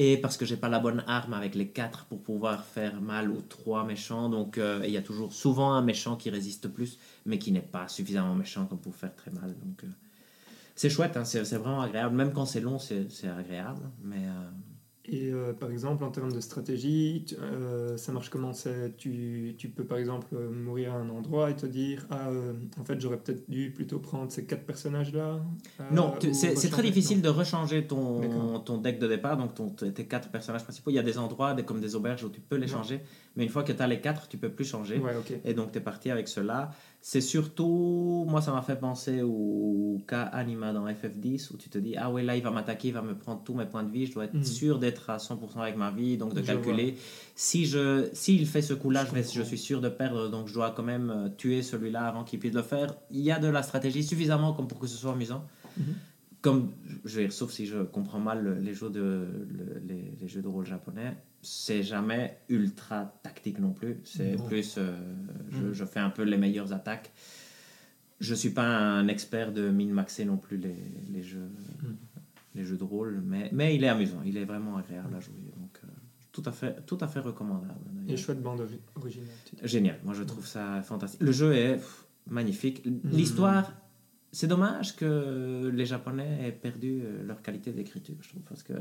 [0.00, 3.32] et parce que j'ai pas la bonne arme avec les 4 pour pouvoir faire mal
[3.32, 4.28] aux 3 méchants.
[4.28, 7.60] Donc euh, il y a toujours souvent un méchant qui résiste plus, mais qui n'est
[7.60, 9.56] pas suffisamment méchant comme pour faire très mal.
[9.58, 9.88] Donc euh,
[10.76, 12.14] c'est chouette, hein, c'est vraiment agréable.
[12.14, 13.82] Même quand c'est long, c'est c'est agréable.
[14.04, 14.50] Mais euh,
[15.10, 18.52] Et euh, par exemple, en termes de stratégie, tu- euh, ça marche comment?
[18.98, 22.84] Tu, tu peux par exemple mourir à un endroit et te dire Ah, euh, en
[22.84, 25.40] fait, j'aurais peut-être dû plutôt prendre ces quatre personnages-là
[25.90, 30.30] Non, c'est très difficile de rechanger ton, ton deck de départ, donc ton, tes quatre
[30.30, 30.90] personnages principaux.
[30.90, 33.00] Il y a des endroits, des, comme des auberges, où tu peux les changer,
[33.36, 34.98] mais une fois que tu as les quatre, tu peux plus changer.
[34.98, 35.12] Ouais.
[35.44, 36.70] Et donc tu es parti avec cela.
[37.00, 41.78] C'est surtout, moi ça m'a fait penser au cas Anima dans FF10 où tu te
[41.78, 43.90] dis, ah ouais là il va m'attaquer, il va me prendre tous mes points de
[43.90, 44.44] vie, je dois être Mhm.
[44.44, 46.96] sûr d'être à 100% avec ma vie, donc de Je calculer.
[47.34, 50.82] Si je, s'il fait ce coup-là, Je suis sûr de perdre, donc je dois quand
[50.82, 52.94] même euh, tuer celui-là avant qu'il puisse le faire.
[53.10, 55.44] Il y a de la stratégie suffisamment comme pour que ce soit amusant.
[55.78, 55.94] Mhm.
[56.40, 56.70] Comme,
[57.04, 60.28] je veux dire, sauf si je comprends mal le- les jeux de, le- les, les
[60.28, 63.98] jeux de rôle japonais, c'est jamais ultra tactique non plus.
[64.04, 64.96] C'est plus, euh,
[65.50, 65.72] je, Mhm.
[65.72, 67.12] je fais un peu les meilleures attaques.
[68.20, 70.76] Je suis pas un expert de min-maxer non plus les,
[71.12, 71.48] les jeux,
[71.82, 71.96] Mhm.
[72.54, 75.34] les jeux de rôle, mais, mais il est amusant, il est vraiment agréable à jouer.
[75.56, 75.88] Donc, euh,
[76.32, 77.74] tout à fait, tout à fait recommandable.
[78.08, 79.28] Et chouette bande ori- originale.
[79.64, 81.20] Génial, moi je trouve ça fantastique.
[81.22, 82.84] Le jeu est pff, magnifique.
[82.86, 83.08] Mm.
[84.32, 88.42] C'est dommage que les Japonais aient perdu euh, leur qualité d'écriture, je trouve.
[88.42, 88.74] Parce que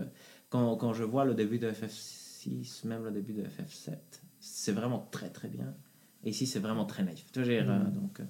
[0.49, 3.93] quand, quand je vois le début de FF6, même le début de FF7,
[4.39, 5.73] c'est vraiment très très bien.
[6.23, 7.25] Et ici, c'est vraiment très naïf.
[7.31, 7.91] Tu vois, je veux dire, euh, Mm.
[7.93, 8.23] donc, euh,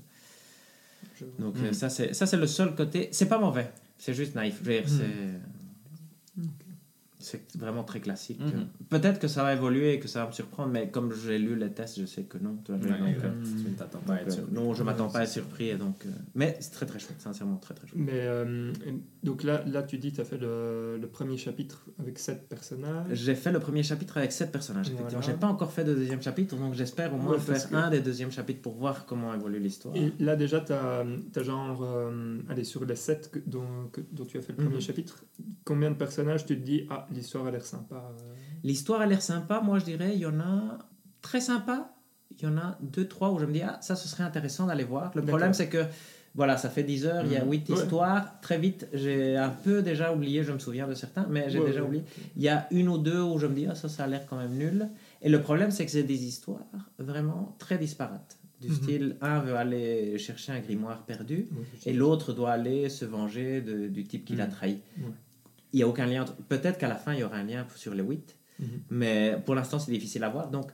[1.19, 1.65] Je- donc Mm.
[1.65, 3.09] euh, ça, c'est ça, c'est le seul côté.
[3.11, 4.59] C'est pas mauvais, c'est juste naïf.
[4.63, 4.97] Je veux dire, Mm.
[4.97, 6.41] c'est.
[6.43, 6.49] Ok.
[7.19, 8.39] C'est vraiment très classique.
[8.39, 8.67] Mhm.
[8.89, 11.55] Peut-être que ça va évoluer et que ça va me surprendre, mais comme j'ai lu
[11.55, 12.57] les tests, je sais que non.
[12.63, 14.27] Tu vois, je veux dire, Ouais, donc, ouais, euh, tu ne t'attends pas à être
[14.27, 14.53] euh, surpris.
[14.53, 15.69] non, je m'attends Ouais, pas à être surpris.
[15.69, 17.99] Et donc, euh, mais c'est très très chouette, sincèrement très très chouette.
[17.99, 18.71] Mais euh,
[19.23, 23.07] donc là, là, tu dis tu as fait le, le premier chapitre avec sept personnages.
[23.13, 24.85] J'ai fait le premier chapitre avec 7 personnages.
[24.87, 25.25] Effectivement, Voilà.
[25.33, 27.89] j'ai pas encore fait de deuxième chapitre, donc j'espère au moins Ouais, faire que- un
[27.89, 29.95] des deuxièmes chapitres pour voir comment évolue l'histoire.
[29.95, 31.03] Et là, déjà, tu as,
[31.43, 34.75] genre, euh, allez, sur les 7 que- dont, que- dont tu as fait le premier
[34.75, 34.81] Mhm.
[34.81, 35.23] chapitre,
[35.65, 39.21] combien de personnages tu te dis, ah, l'histoire a l'air sympa euh, L'histoire a l'air
[39.21, 40.79] sympa, moi je dirais, il y en a
[41.21, 41.93] très sympa.
[42.31, 44.65] Il y en a deux, trois où je me dis, ah, ça ce serait intéressant
[44.67, 45.11] d'aller voir.
[45.15, 45.85] Le problème c'est que,
[46.35, 47.51] voilà, ça fait 10 heures, il y a Mhm.
[47.51, 47.75] 8 Ouais.
[47.75, 48.39] histoires.
[48.41, 51.65] Très vite, j'ai un peu déjà oublié, je me souviens de certains, mais j'ai Ouais,
[51.67, 51.87] déjà ouais.
[51.87, 52.03] oublié.
[52.35, 54.25] Il y a une ou deux où je me dis, ah, ça, ça a l'air
[54.27, 54.87] quand même nul.
[55.21, 56.59] Et le problème, c'est que c'est des histoires
[56.99, 58.37] vraiment très disparates.
[58.61, 58.73] Du Mhm.
[58.75, 61.47] style, un veut aller chercher un grimoire perdu,
[61.85, 64.51] et l'autre doit aller se venger de- du type qui l'a Mhm.
[64.51, 64.79] trahi.
[65.73, 66.23] Il n'y a aucun lien.
[66.23, 68.67] entre- Peut-être qu'à la fin, il y aura un lien sur les 8, Mhm.
[68.89, 70.49] mais pour l'instant, c'est difficile à voir.
[70.49, 70.71] Donc,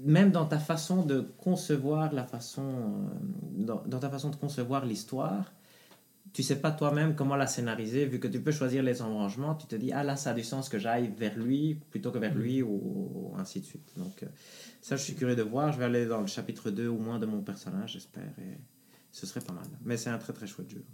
[0.00, 4.86] même dans ta façon de concevoir la façon, euh, dans, dans ta façon de concevoir
[4.86, 5.52] l'histoire,
[6.32, 9.66] tu sais pas toi-même comment la scénariser, vu que tu peux choisir les embranchements, tu
[9.66, 12.34] te dis, ah là, ça a du sens que j'aille vers lui plutôt que vers
[12.36, 12.70] lui, ou,
[13.32, 13.92] ou ainsi de suite.
[13.96, 14.26] Donc, euh,
[14.80, 15.72] ça, je suis curieux de voir.
[15.72, 18.58] Je vais aller dans le chapitre 2 au moins de mon personnage, j'espère, et
[19.10, 19.66] ce serait pas mal.
[19.84, 20.84] Mais c'est un très très chouette jeu.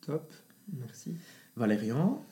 [0.00, 0.32] Top,
[0.72, 1.16] merci.
[1.56, 2.24] Valérian,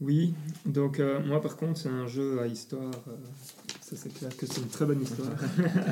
[0.00, 0.34] Oui,
[0.66, 2.92] donc euh, moi par contre, c'est un jeu à histoire.
[3.08, 3.16] euh,
[3.80, 5.28] ça, c'est clair que c'est une très bonne histoire.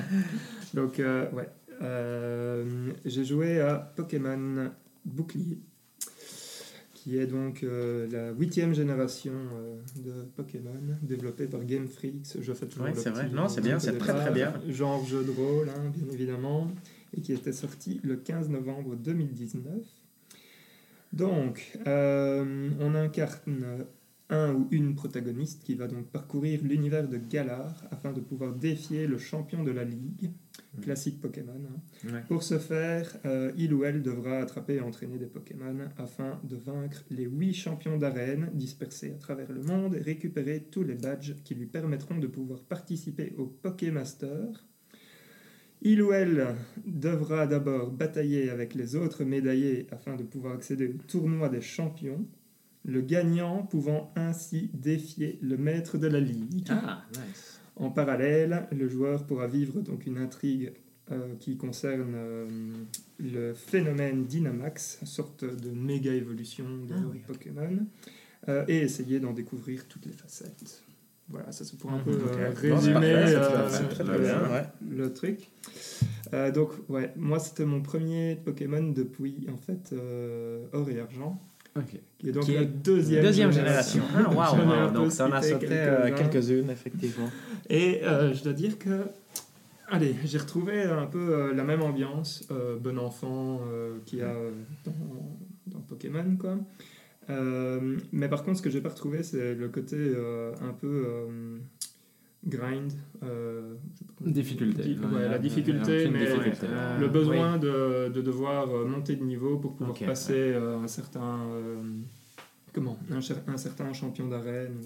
[0.75, 1.49] donc, euh, ouais.
[3.05, 4.71] J'ai joué à Pokémon
[5.05, 5.59] Bouclier,
[6.95, 9.33] qui est donc la huitième génération
[9.97, 10.71] de Pokémon,
[11.03, 12.27] développée par Game Freak.
[12.41, 13.29] Je fais toujours Ouais, c'est vrai.
[13.29, 14.55] Non, c'est bien, c'est très, très bien.
[14.69, 16.71] Genre jeu de rôle, hein, bien évidemment,
[17.17, 19.75] et qui était sorti le 15 novembre 2019.
[21.13, 23.87] Donc, euh, on incarne
[24.31, 29.07] un ou une protagoniste qui va donc parcourir l'univers de Galar afin de pouvoir défier
[29.07, 30.31] le champion de la ligue,
[30.81, 31.53] classique Pokémon.
[31.53, 32.11] hein.
[32.11, 32.23] Ouais.
[32.29, 36.57] Pour ce faire, euh, il ou elle devra attraper et entraîner des Pokémon afin de
[36.57, 41.35] vaincre les 8 champions d'arène dispersés à travers le monde et récupérer tous les badges
[41.45, 44.65] qui lui permettront de pouvoir participer au Pokémaster.
[45.85, 46.55] Il ou elle
[46.87, 52.25] devra d'abord batailler avec les autres médaillés afin de pouvoir accéder au tournoi des champions,
[52.85, 56.65] le gagnant pouvant ainsi défier le maître de la ligue.
[56.69, 57.61] Ah, nice.
[57.77, 60.73] En parallèle, le joueur pourra vivre donc une intrigue
[61.11, 62.47] euh, qui concerne euh,
[63.19, 67.21] le phénomène Dynamax, sorte de méga évolution de Ah oui.
[67.27, 67.87] Pokémon,
[68.49, 70.85] euh, et essayer d'en découvrir toutes les facettes.
[71.33, 73.69] Voilà, ça c'est pour un Mhm, peu euh, résumer euh,
[74.91, 75.49] le- truc.
[76.35, 81.41] Euh, donc, ouais, moi c'était mon premier Pokémon depuis en fait euh, Or et Argent,
[81.77, 81.99] Ok.
[82.19, 84.05] qui est donc Qui est la deuxième, Deuxième génération.
[84.15, 84.29] Ah,
[84.85, 87.31] un peu Donc, ça en a sauté euh, quelques-unes, effectivement.
[87.71, 89.05] Et euh, je dois dire que,
[89.89, 94.23] allez, j'ai retrouvé un peu euh, la même ambiance, euh, bon enfant euh, qu'il y
[94.23, 94.51] a euh,
[94.85, 94.93] dans,
[95.67, 96.59] dans Pokémon, quoi.
[97.31, 101.05] Euh, mais par contre, ce que j'ai pas retrouvé, c'est le côté euh, un peu
[101.07, 101.59] euh,
[102.47, 102.93] grind.
[104.21, 104.83] Difficulté.
[104.83, 106.67] Di- ouais, la difficulté, mais difficulté.
[106.69, 111.39] euh, le besoin de, de devoir monter de niveau pour pouvoir passer un certain.
[112.73, 113.21] comment un,
[113.57, 114.77] certain champion d'arène.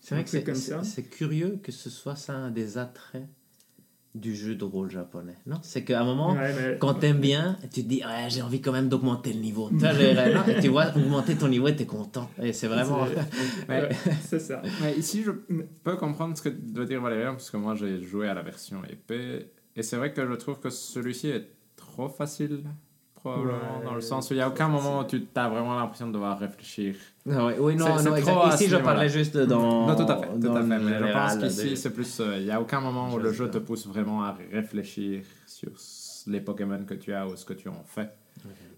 [0.00, 0.54] C'est vrai que
[0.84, 3.26] c'est curieux que ce soit ça un des attraits
[4.20, 5.34] du jeu de rôle japonais.
[5.46, 8.42] Non, c'est qu'à un moment, Ouais, mais- quand t'aimes bien, tu te dis ouais, j'ai
[8.42, 9.68] envie quand même d'augmenter le niveau.
[9.70, 12.30] Tu vois, j'ai- non, et tu vois augmenter ton niveau et t'es content.
[12.42, 13.06] Et c'est vraiment.
[13.06, 14.38] C'est- Ouais.
[14.40, 14.62] ça.
[14.82, 15.30] Mais ici, je
[15.84, 18.82] peux comprendre ce que doit dire Valérian, parce que moi, j'ai joué à la version
[18.90, 19.50] épée.
[19.76, 22.62] Et c'est vrai que je trouve que celui-ci est trop facile,
[23.32, 25.78] probablement, Ouais, dans le sens où il n'y a aucun moment où tu as vraiment
[25.78, 26.94] l'impression de devoir réfléchir.
[27.28, 28.54] Ah ouais, oui, non, non, exact.
[28.54, 29.86] Ici, je parlais juste dans.
[29.86, 30.78] non, tout à fait, tout à fait.
[30.78, 32.20] Mais je pense qu'ici, c'est plus.
[32.20, 35.22] euh, Il n'y a aucun moment où Je le jeu te pousse vraiment à réfléchir
[35.46, 35.70] sur
[36.28, 38.08] les Pokémon que tu as ou ce que tu en fais.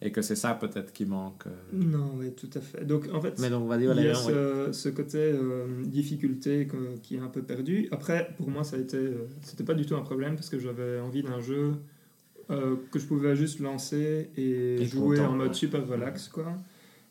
[0.01, 1.43] Et que c'est ça peut-être qui manque.
[1.49, 1.51] euh.
[1.73, 2.85] Non, oui, tout à fait.
[2.87, 6.69] Donc, en fait, Mais donc, vas-y, il y a ce, ce côté euh, difficulté
[7.03, 7.89] qui est un peu perdu.
[7.91, 8.99] Après, pour moi, ça a été,
[9.43, 11.73] c'était pas du tout un problème parce que j'avais envie d'un jeu
[12.51, 15.55] euh, que je pouvais juste lancer et, Et jouer content, en mode ouais.
[15.55, 16.57] super relax, quoi.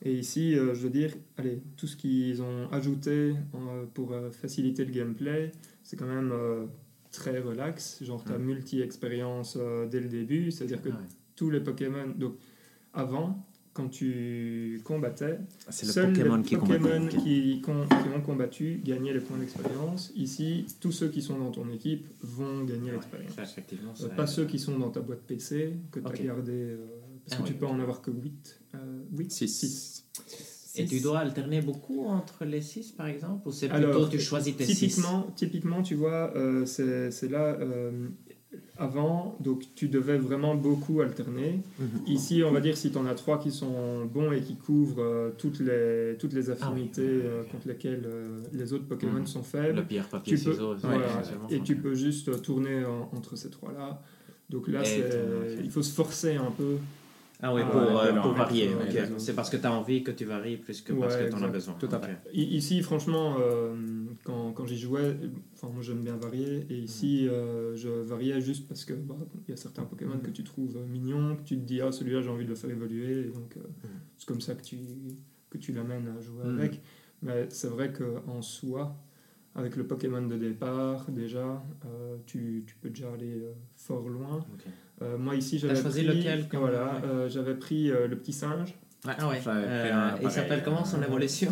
[0.02, 4.86] Et ici, euh, je veux dire, allez, tout ce qu'ils ont ajouté euh, pour faciliter
[4.86, 5.52] le gameplay,
[5.84, 6.34] c'est quand même
[7.12, 8.04] très relax.
[8.04, 9.58] Genre, tu as multi-expérience
[9.90, 11.08] dès le début, c'est-à-dire que Ah ouais.
[11.36, 12.14] tous les Pokémon.
[12.16, 12.36] Donc,
[12.94, 13.46] avant,
[13.78, 15.38] quand tu combattais,
[15.70, 16.56] C'est le seuls Pokémon les qui.
[16.58, 20.12] Pokémon qui, con- qui ont combattu gagnaient les points d'expérience.
[20.16, 23.34] Ici, tous ceux qui sont dans ton équipe vont gagner l'expérience.
[23.36, 26.24] Ça, effectivement, Euh, pas ceux qui sont dans ta boîte PC, que tu as Ok.
[26.26, 26.52] gardé.
[26.54, 26.78] euh,
[27.26, 28.60] parce Ah que tu peux en avoir que 8.
[28.74, 28.78] Euh,
[29.16, 30.06] 8 Six.
[30.80, 34.20] Et tu dois alterner beaucoup entre les 6 par exemple Ou c'est Alors, plutôt tu
[34.20, 37.58] choisis tes 6 Typiquement, typiquement, tu vois, euh, c'est c'est là.
[38.78, 41.62] Avant, donc tu devais vraiment beaucoup alterner.
[41.80, 41.88] Mhm.
[42.08, 45.02] Ici, on va dire si tu en as trois qui sont bons et qui couvrent
[45.02, 47.22] euh, toutes, les, toutes les affinités Ah oui.
[47.26, 49.28] euh, contre lesquelles euh, les autres Pokémon Mhm.
[49.28, 49.80] sont faibles.
[49.80, 50.76] Le pierre, papier, tu peux, ciseaux.
[50.82, 54.02] voilà, et tu peux juste tourner en- entre ces trois-là.
[54.50, 54.82] Donc là,
[55.64, 56.78] il faut se forcer un peu.
[57.40, 58.70] Ah oui, Ah, pour, ouais, euh, pour varier.
[59.20, 61.44] C'est parce que tu as envie que tu varies plus que parce que tu en
[61.44, 61.76] as besoin.
[61.76, 62.18] Tout à fait.
[62.34, 63.76] Ici, franchement, euh,
[64.24, 65.16] quand, quand j'y jouais,
[65.54, 66.66] enfin, moi j'aime bien varier.
[66.70, 69.16] Et ici, euh, je variais juste parce que bah,
[69.48, 72.22] il y a certains Pokémon que tu trouves mignons, que tu te dis, ah, celui-là,
[72.22, 73.28] j'ai envie de le faire évoluer.
[73.28, 73.64] Et donc, Mhm.
[74.18, 74.78] c'est comme ça que tu,
[75.52, 76.82] que tu l'amènes à jouer avec.
[77.22, 78.96] Mais c'est vrai qu'en soi,
[79.54, 81.64] avec le Pokémon de départ, déjà,
[82.26, 83.42] tu, tu peux déjà aller
[83.76, 84.44] fort loin.
[85.02, 86.92] Euh, moi, ici, j'avais choisi pris, lequel comme- voilà, ouais.
[87.06, 88.74] euh, j'avais pris euh, le petit singe.
[89.08, 89.40] Ah ouais.
[89.48, 91.52] Euh, un il s'appelle comment son évolution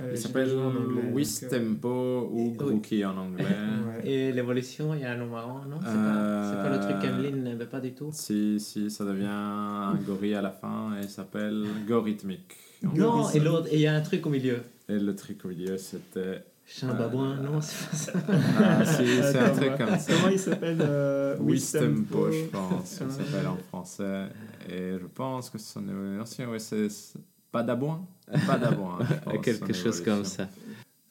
[0.00, 2.52] Euh, Il s'appelle déjà en anglais, donc, Whis euh, Tempo ou.
[2.56, 3.44] Grookey en anglais.
[4.04, 4.08] ouais.
[4.10, 5.78] Et l'évolution, il y a un nom marrant, non?
[5.82, 8.08] C'est Euh, pas, c'est pas le truc qu'Emeline n'aimait pas du tout?
[8.12, 12.40] Si, si, ça devient un gorille à la fin et il s'appelle Gorithmic.
[12.82, 14.60] Non, et l'autre, et il y a un truc au milieu.
[14.88, 16.42] Et le truc au milieu, c'était.
[16.72, 18.12] Chat babouin, non, c'est pas ça.
[18.60, 20.12] Ah, c'est un truc comme ça.
[20.14, 24.26] Comment il s'appelle euh, Wistempo, je pense, il s'appelle en français.
[24.68, 27.18] Et je pense que son évolution, ouais, c'est c'est
[27.50, 28.06] pas d'abouin?
[28.46, 28.98] Pas d'abouin.
[29.00, 30.46] je pense, Quelque chose comme ça.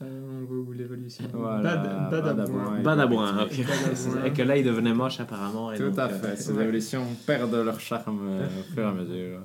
[0.02, 1.26] Euh, on voit où l'évolution.
[1.34, 2.80] Voilà, Bad, Badabouin.
[2.82, 3.44] Badabouin.
[3.44, 3.60] Ok.
[4.26, 5.74] Et que là, il devenait moche apparemment.
[5.74, 6.64] et Tout donc, à euh, fait, ces ouais.
[6.64, 9.42] évolutions perdent leur charme euh, au fur et à mesure.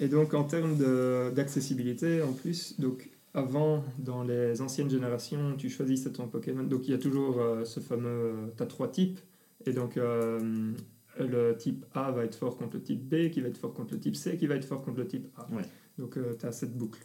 [0.00, 5.68] Et donc en termes de- d'accessibilité, en plus, donc avant, dans les anciennes générations, tu
[5.68, 6.64] choisissais ton Pokémon.
[6.64, 8.52] Donc il y a toujours euh, ce fameux.
[8.56, 9.20] tu as trois types.
[9.66, 10.72] Et donc euh,
[11.18, 13.94] le type A va être fort contre le type B, qui va être fort contre
[13.94, 15.48] le type C, qui va être fort contre le type A.
[15.52, 15.62] Ouais.
[15.98, 17.04] Donc tu as cette boucle.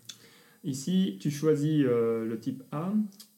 [0.63, 2.93] Ici, tu choisis euh, le type A,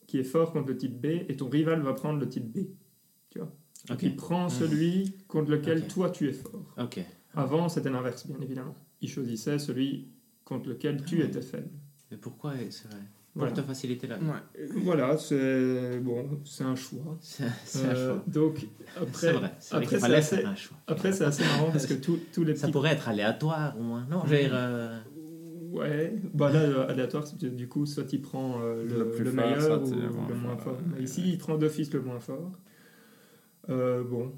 [0.05, 2.67] qui est fort contre le type B, et ton rival va prendre le type B.
[3.31, 3.51] Tu vois?
[3.89, 4.03] Ok.
[4.03, 6.75] Il prend celui contre lequel toi tu es fort.
[7.33, 8.75] Avant, c'était l'inverse, bien évidemment.
[9.01, 10.07] Il choisissait celui
[10.43, 11.25] contre lequel tu Ah ouais.
[11.27, 11.69] étais faible.
[12.21, 12.97] Pourquoi c'est vrai?
[13.33, 13.51] Pour Voilà.
[13.53, 14.25] te faciliter la vie.
[14.59, 17.17] Euh, Voilà, c'est bon, c'est un choix.
[17.21, 18.23] C'est un Euh, choix.
[18.27, 18.65] Donc
[18.95, 19.51] après, C'est vrai.
[19.59, 20.77] C'est vrai après, c'est assez- un choix.
[20.87, 23.83] après c'est assez marrant parce que tous tous les Ça petits pourrait être aléatoire au
[23.83, 24.05] moins.
[24.09, 24.51] Non, dire.
[24.53, 24.99] euh,
[25.73, 29.31] Ouais, bah là, euh, aléatoire, du coup, soit il prend euh, le, Le plus le
[29.31, 30.77] fort, meilleur soit ou le le moins moins fort, fort.
[30.81, 32.53] euh, Mais ici, il prend d'office le moins fort.
[33.69, 34.31] Euh, bon,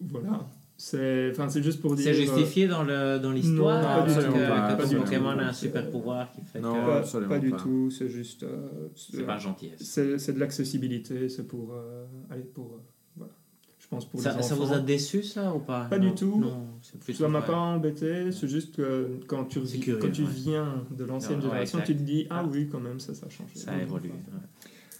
[0.00, 0.48] voilà.
[0.82, 2.06] C'est enfin, c'est juste pour dire.
[2.06, 4.32] C'est justifié dans le dans l'histoire Non, pas du que, tout.
[4.32, 4.48] que
[4.82, 4.96] Pas tout.
[4.96, 8.08] Pokémon a un super pouvoir qui fait Non, que pas, absolument pas du tout, c'est
[8.08, 8.44] juste.
[8.44, 9.78] euh, c'est pas gentillesse.
[9.82, 11.74] c'est c'est de l'accessibilité, c'est pour.
[11.74, 12.64] euh, allez, pour.
[12.76, 12.78] euh,
[13.14, 13.32] voilà.
[13.78, 15.84] Je pense pour Ça, les ça vous a déçu ça ou pas?
[15.84, 16.40] Pas Non, du tout.
[16.40, 16.66] Non,
[17.12, 20.28] Ça m'a pas embêté, c'est juste que quand tu, quand tu ouais.
[20.32, 22.48] viens de l'ancienne génération, tu te dis Ah Ah.
[22.50, 23.54] oui, quand même, ça, ça a changé.
[23.54, 24.12] Ça a évolué.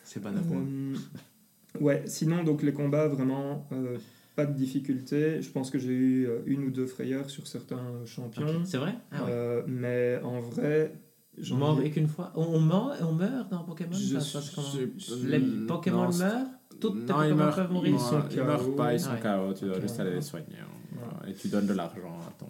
[0.04, 3.96] C'est bon à ouais, sinon, donc les combats, vraiment, euh,
[4.36, 5.42] pas de difficulté.
[5.42, 8.46] Je pense que j'ai eu euh, une ou deux frayeurs sur certains champions.
[8.64, 8.94] C'est vrai?
[9.12, 9.30] Ah ouais.
[9.30, 10.92] Euh, mais en vrai,
[11.38, 12.32] j'en Mort ai- et qu'une fois?
[12.36, 13.92] On, on meurt, on meurt dans Pokémon?
[13.92, 14.66] Je ça se passe comment
[14.98, 16.46] je- Les non, Pokémon meurent?
[16.80, 18.72] Toutes tes Non, ils Pokémon meurent, peuvent ils mourir Ils sont meurent, ils meurent KO.
[18.72, 19.20] pas, ils sont Ouais.
[19.20, 19.82] KO, tu dois Ok.
[19.82, 20.46] juste aller les soigner.
[21.28, 22.46] Et tu donnes de l'argent à ton.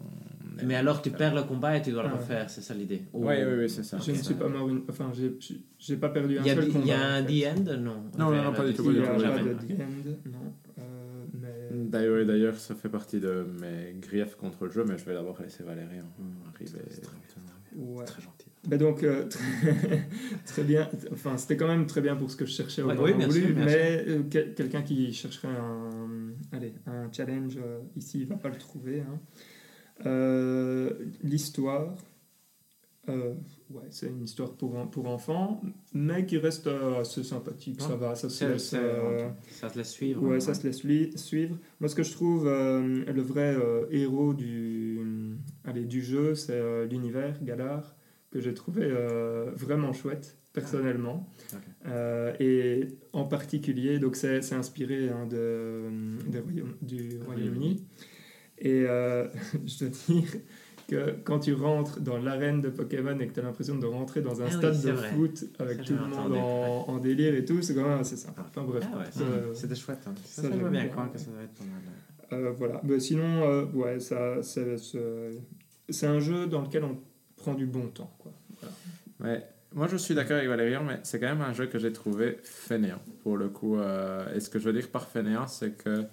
[0.62, 2.16] Mais alors tu perds le combat et tu dois le ouais.
[2.16, 3.96] refaire, c'est ça l'idée Oui, oui, oui, c'est ça.
[3.98, 4.82] Je ne suis pas mort une...
[4.90, 5.10] Enfin,
[5.78, 6.86] j'ai- pas perdu un Il y a, seul il combat.
[6.86, 7.32] y a un en fait.
[7.32, 7.64] The End?
[7.80, 7.94] Non.
[8.18, 10.52] Non, non, non, pas du tout, Il n'y a pas de The End, non.
[11.70, 15.40] D'ailleurs, d'ailleurs, ça fait partie de mes griefs contre le jeu, mais je vais d'abord
[15.40, 16.80] laisser Valérian Mm, arriver.
[16.90, 17.16] c'est très
[17.76, 18.04] Ouais.
[18.04, 18.48] Très gentil.
[18.66, 19.40] Ben donc, euh, très,
[20.44, 20.88] très bien.
[21.12, 23.14] Enfin, c'était quand même très bien pour ce que je cherchais au Ouais, moment oui,
[23.14, 27.78] bien voulu, sûr, bien mais euh, quel- quelqu'un qui chercherait un, allez, un challenge euh,
[27.96, 29.02] ici, il va pas le trouver.
[29.02, 29.20] hein.
[30.06, 30.92] Euh,
[31.22, 31.94] L'histoire,
[33.08, 33.34] euh,
[33.70, 35.60] ouais, c'est une histoire pour, pour enfants,
[35.92, 36.68] mais qui reste
[36.98, 37.80] assez sympathique.
[37.80, 40.22] Ça va, ça se laisse, euh, Ça te laisse suivre.
[40.22, 40.78] Ouais, ça se laisse
[41.16, 41.56] suivre.
[41.80, 45.00] Moi, ce que je trouve euh, le vrai euh, héros du,
[45.64, 47.96] allez, du jeu, c'est l'univers Galar,
[48.30, 48.88] que j'ai trouvé
[49.56, 51.28] vraiment chouette, personnellement.
[51.86, 55.88] Euh, et en particulier, donc c'est c'est inspiré hein, de,
[56.82, 57.84] du Royaume-Uni.
[58.58, 58.82] Et
[59.66, 60.28] je dois dire
[60.90, 64.20] que quand tu rentres dans l'arène de Pokémon et que tu as l'impression de rentrer
[64.22, 65.10] dans un Ah stade de vrai.
[65.10, 68.16] foot avec Ça, tout le monde en, en délire et tout, c'est quand même assez
[68.16, 68.44] sympa.
[68.48, 68.84] Enfin bref.
[68.92, 70.00] Ah ouais, Euh, c'était chouette.
[70.06, 70.14] hein.
[70.24, 71.82] ça, Ça, je bien croire que ça doit être pas mal.
[72.44, 72.80] Euh, voilà.
[72.84, 76.98] Mais sinon, euh, ouais, ça, c'est, un jeu dans lequel on
[77.36, 78.14] prend du bon temps.
[78.18, 78.32] Quoi.
[78.60, 78.74] Voilà.
[79.20, 81.92] Mais moi, je suis d'accord avec Valérian, mais c'est quand même un jeu que j'ai
[81.92, 83.76] trouvé fainéant, pour le coup.
[83.78, 86.04] euh, et ce que je veux dire par fainéant, c'est que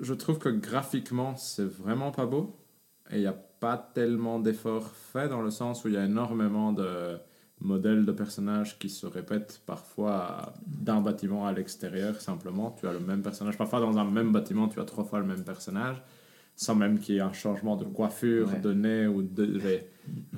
[0.00, 2.56] je trouve que graphiquement, c'est vraiment pas beau.
[3.12, 6.04] Et il n'y a pas tellement d'efforts faits, dans le sens où il y a
[6.04, 7.18] énormément de
[7.60, 12.74] modèles de personnages qui se répètent parfois d'un bâtiment à l'extérieur, simplement.
[12.80, 13.58] Tu as le même personnage.
[13.58, 16.02] Parfois, dans un même bâtiment, tu as trois fois le même personnage,
[16.56, 18.60] sans même qu'il y ait un changement de coiffure, Ouais.
[18.60, 19.60] de nez ou de...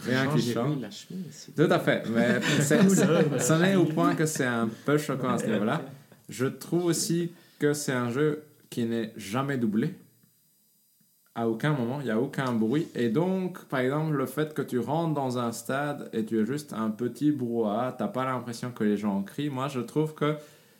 [0.00, 0.80] Rien qui change.
[0.80, 1.50] la chemise.
[1.56, 2.40] Tout à fait, mais
[3.38, 5.82] c'en est au point que c'est un peu choquant à ce niveau-là.
[6.28, 9.94] Je trouve aussi que c'est un jeu qui n'est jamais doublé.
[11.34, 12.88] À aucun moment, il n'y a aucun bruit.
[12.94, 16.44] Et donc, par exemple, le fait que tu rentres dans un stade et tu es
[16.44, 19.48] juste un petit brouhaha, tu n'as pas l'impression que les gens crient.
[19.48, 20.34] Moi, je trouve que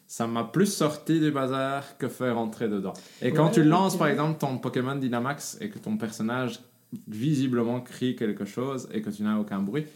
[0.07, 2.93] ça m'a plus sorti du bazar que faire rentrer dedans.
[3.23, 6.61] Et quand Ouais, tu lances, par exemple, ton Pokémon Dynamax et que ton personnage
[7.09, 9.87] visiblement crie quelque chose et que tu n'as aucun bruit,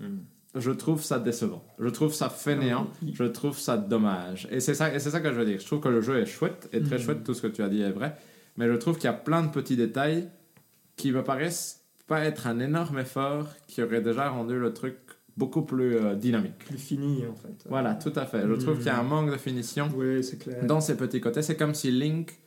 [0.00, 0.22] Hmm.
[0.56, 1.62] je trouve ça décevant.
[1.78, 2.88] Je trouve ça fainéant.
[3.12, 4.48] Je trouve ça dommage.
[4.50, 5.60] Et c'est ça, et ça que je veux dire.
[5.60, 7.02] Je trouve que le jeu est chouette, et très Mhm.
[7.02, 8.16] chouette, tout ce que tu as dit est vrai.
[8.56, 10.28] Mais je trouve qu'il y a plein de petits détails
[10.96, 14.96] qui me paraissent pas être un énorme effort qui aurait déjà rendu le truc
[15.36, 16.58] beaucoup plus euh, dynamique.
[16.58, 17.64] Plus fini, en fait.
[17.68, 18.46] Voilà, tout à fait.
[18.46, 20.64] Je trouve qu'il y a un manque de finition Oui, c'est clair.
[20.64, 21.42] dans ces petits côtés.
[21.42, 22.38] C'est comme si Link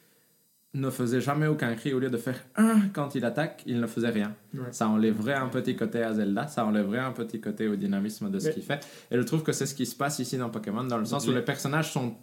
[0.73, 1.93] ne faisait jamais aucun cri.
[1.93, 4.35] Au lieu de faire un quand il attaque, il ne faisait rien.
[4.53, 4.67] Ouais.
[4.71, 8.39] Ça enlèverait un petit côté à Zelda, ça enlèverait un petit côté au dynamisme de
[8.39, 8.85] ce Mais- qu'il fait.
[9.11, 11.27] Et je trouve que c'est ce qui se passe ici dans Pokémon, dans le sens
[11.27, 12.15] où les personnages sont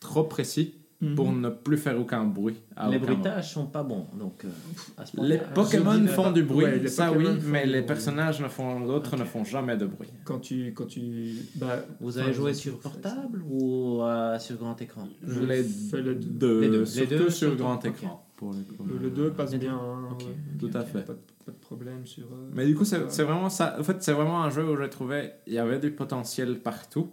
[0.00, 1.14] trop précis Mhm.
[1.14, 2.56] pour ne plus faire aucun bruit.
[2.74, 3.20] à Les aucun moment.
[3.20, 4.48] bruitages sont pas bons, donc euh,
[4.96, 7.82] à ce Les Pokémon font pas- du bruit, Ouais, les ça Pokémon oui, mais les
[7.82, 10.08] personnages ne font, d'autres ne font jamais de bruit.
[10.24, 10.72] Quand tu...
[10.74, 15.06] Quand tu bah, Vous avez joué sur portable ou euh, sur grand écran?
[15.24, 16.60] Je les fais les deux.
[16.62, 16.80] Les deux.
[16.80, 18.26] Les sur sur grand écran.
[18.36, 18.84] pour le coup.
[19.00, 19.74] Le 2 passe bien.
[19.74, 20.16] hein.
[20.58, 21.04] Tout à fait.
[21.04, 22.24] Pas, de- pas de problème sur.
[22.24, 23.76] euh, Mais du coup, c'est vraiment ça.
[23.78, 27.08] En fait, c'est vraiment un jeu où je trouvais il y avait du potentiel partout,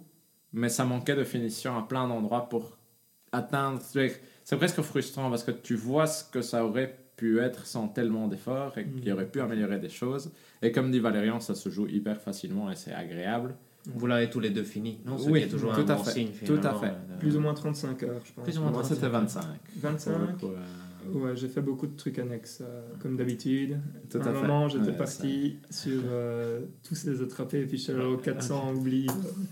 [0.54, 2.78] mais ça manquait de finition à plein d'endroits pour
[3.32, 3.80] atteindre.
[3.82, 8.28] C'est presque frustrant parce que tu vois ce que ça aurait pu être sans tellement
[8.28, 9.14] d'efforts et qu'il Mm.
[9.14, 10.32] aurait pu améliorer des choses.
[10.62, 13.56] Et comme dit Valérian, ça se joue hyper facilement et c'est agréable.
[13.94, 15.18] Vous l'avez tous les deux fini, non?
[15.18, 16.88] Ce Oui, qui est toujours tout un à bon fait, signe, tout à fait.
[16.88, 18.44] euh, Plus ou moins 35 heures, je pense.
[18.44, 18.96] Plus ou moins Moi, 35.
[18.96, 19.44] c'était 25.
[19.78, 20.66] 25 pour le coup, euh,
[21.14, 23.78] Ouais, j'ai fait beaucoup de trucs annexes, euh, comme d'habitude.
[24.14, 27.92] À un moment, j'étais Ouais, parti sur euh, tous les attrapés, et puis je suis
[27.94, 29.08] allé au 400 oubli.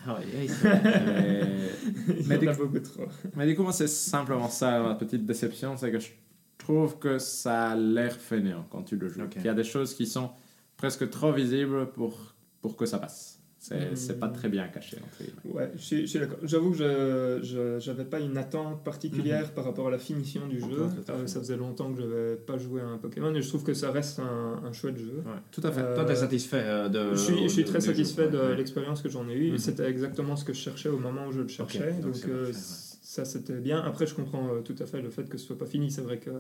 [0.06, 1.04] Ah ouais, ouais, c'est vrai.
[1.06, 3.04] Mais- Il Mais y du en a beaucoup trop.
[3.36, 6.10] Mais du coup, moi, c'est simplement ça, ma petite déception, c'est que je
[6.58, 9.22] trouve que ça a l'air fainéant quand tu le joues.
[9.24, 9.36] Ok.
[9.38, 10.32] Il y a des choses qui sont
[10.78, 13.33] presque trop visibles pour, pour que ça passe.
[13.66, 13.96] C'est Mm.
[13.96, 14.98] c'est pas très bien caché.
[15.46, 16.38] Ouais, je suis, je suis d'accord.
[16.44, 20.86] J'avoue que je j'avais pas une attente particulière par rapport à la finition du jeu.
[21.10, 23.64] Euh, ça faisait longtemps que je n'avais pas joué à un Pokémon et je trouve
[23.64, 25.24] que ça reste un, un chouette jeu.
[25.52, 25.80] Tout à fait.
[25.80, 27.12] Euh, Toi, t'es satisfait euh, de.
[27.16, 29.52] Je suis, je suis de- très satisfait de ouais, l'expérience que j'en ai eue.
[29.52, 29.58] Mhm.
[29.58, 31.94] C'était exactement ce que je cherchais au moment où je le cherchais.
[31.94, 32.98] donc donc c'est euh, parfait, ouais.
[33.02, 33.80] ça, c'était bien.
[33.80, 35.90] Après, je comprends euh, tout à fait le fait que ce soit pas fini.
[35.90, 36.32] C'est vrai que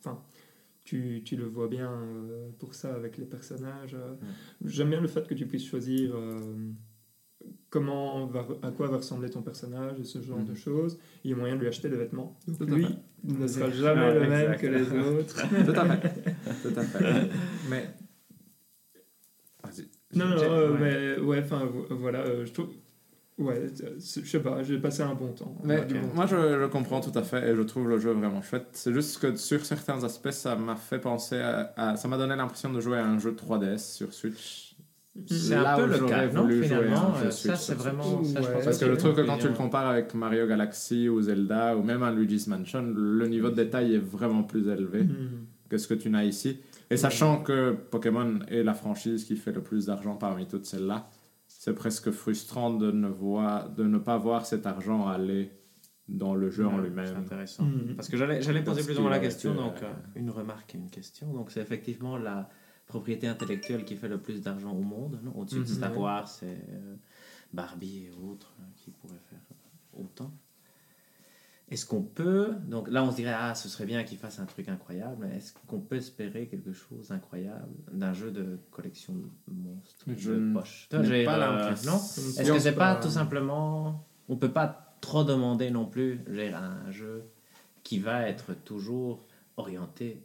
[0.00, 0.18] enfin,
[0.84, 3.94] tu, tu le vois bien euh, pour ça avec les personnages.
[3.94, 4.14] euh.
[4.64, 6.40] J'aime bien le fait que tu puisses choisir euh,
[7.70, 10.46] comment va, à quoi va ressembler ton personnage et ce genre Mhm.
[10.46, 10.98] de choses.
[11.24, 12.36] Il y a moyen de lui acheter des vêtements.
[12.48, 12.92] Donc Tout lui fait.
[13.24, 14.60] ne sera jamais Ouais, le même exact.
[14.60, 15.48] que les autres.
[15.64, 16.24] Tout à fait.
[16.62, 17.28] Tout à fait.
[17.70, 17.94] Mais.
[19.64, 19.88] Vas-y.
[20.18, 21.16] Non, non, euh, ouais.
[21.18, 22.68] mais ouais, enfin vo- voilà, euh, je trouve.
[23.42, 23.66] Ouais,
[23.98, 25.54] je sais pas, j'ai passé un bon temps.
[25.64, 28.42] Mais bon moi, je, je comprends tout à fait et je trouve le jeu vraiment
[28.42, 28.68] chouette.
[28.72, 32.36] C'est juste que sur certains aspects, ça m'a fait penser à, à- Ça m'a donné
[32.36, 34.76] l'impression de jouer à un jeu 3DS sur Switch.
[35.26, 38.24] C'est Là un peu où le j'aurais cas, non Finalement, jeu euh, ça, c'est vraiment.
[38.24, 38.52] Ça, je Ouais.
[38.54, 41.76] pense Parce que je que une quand tu le compares avec Mario Galaxy ou Zelda
[41.76, 45.44] ou même un Luigi's Mansion, le niveau de détail est vraiment plus élevé Mhm.
[45.68, 46.60] que ce que tu n'as ici.
[46.90, 51.06] Et sachant que Pokémon est la franchise qui fait le plus d'argent parmi toutes celles-là,
[51.64, 55.52] c'est presque frustrant de ne, voir, de ne pas voir cet argent aller
[56.08, 57.16] dans le jeu en Ouais, C'est lui-même.
[57.18, 57.62] intéressant.
[57.64, 57.94] Mhm.
[57.94, 60.30] Parce que j'allais j'allais poser plus ou moins la question, été, donc euh, euh, une
[60.30, 61.32] remarque et une question.
[61.32, 62.48] Donc c'est effectivement la
[62.86, 65.20] propriété intellectuelle qui fait le plus d'argent au monde.
[65.36, 65.66] Au-dessus de Mhm.
[65.66, 65.96] Star.
[65.96, 66.96] Wars, c'est euh,
[67.52, 69.38] Barbie et autres qui pourraient faire
[69.92, 70.32] autant.
[71.72, 74.44] Est-ce qu'on peut, donc là on se dirait, ah ce serait bien qu'ils fassent un
[74.46, 79.24] truc incroyable, mais est-ce qu'on peut espérer quelque chose d'incroyable d'un jeu de collection de
[79.54, 81.94] monstres, Je de poche Toi, j'ai, pas euh, l'impression.
[81.94, 84.06] Est-ce que c'est pas tout simplement.
[84.28, 87.24] On peut pas trop demander non plus je veux dire, à un jeu
[87.82, 89.26] qui va être toujours
[89.56, 90.22] orienté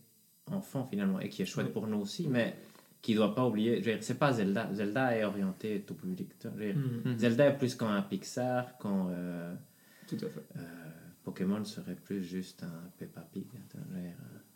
[0.51, 1.71] enfant finalement et qui est chouette Ouais.
[1.73, 2.55] pour nous aussi, mais
[3.01, 3.81] qui doit pas oublier.
[3.81, 4.69] je veux dire, C'est pas Zelda.
[4.73, 6.29] Zelda est orienté tout public.
[6.43, 7.01] Je veux dire, Mhm.
[7.13, 7.17] Mhm.
[7.17, 9.53] Zelda est plus quand un Pixar, quand euh,
[10.07, 10.45] Tout à fait.
[10.57, 10.61] euh,
[11.27, 13.47] Pokémon serait plus juste un Peppa Pig.
[13.75, 13.99] Euh,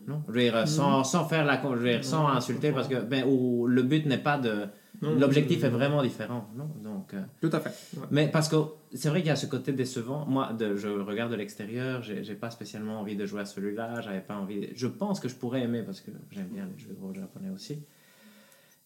[0.08, 2.88] non, je veux dire, sans, sans faire la, je veux dire, sans Non, insulter parce
[2.88, 4.68] que ben, ou le but n'est pas de.
[5.02, 6.70] L'objectif je- est vraiment différent, non?
[6.82, 7.14] Donc.
[7.14, 7.72] euh, Tout à fait.
[8.12, 8.56] mais parce que
[8.94, 10.26] c'est vrai qu'il y a ce côté décevant.
[10.28, 14.00] Moi, de, je regarde de l'extérieur, j'ai j'ai pas spécialement envie de jouer à celui-là.
[14.02, 14.70] J'avais pas envie.
[14.76, 17.50] Je pense que je pourrais aimer parce que j'aime bien les jeux de rôle japonais
[17.54, 17.84] aussi.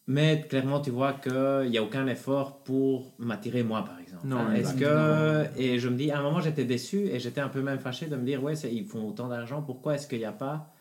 [0.08, 4.28] Mais clairement, tu vois qu'il n'y a aucun effort pour m'attirer moi, par exemple.
[4.28, 7.50] Non, Est-ce que et je me dis, à un moment, j'étais déçu et j'étais un
[7.50, 9.62] peu même fâché de me dire, ouais, ils font autant d'argent.
[9.62, 10.72] Pourquoi est-ce qu'il n'y a pas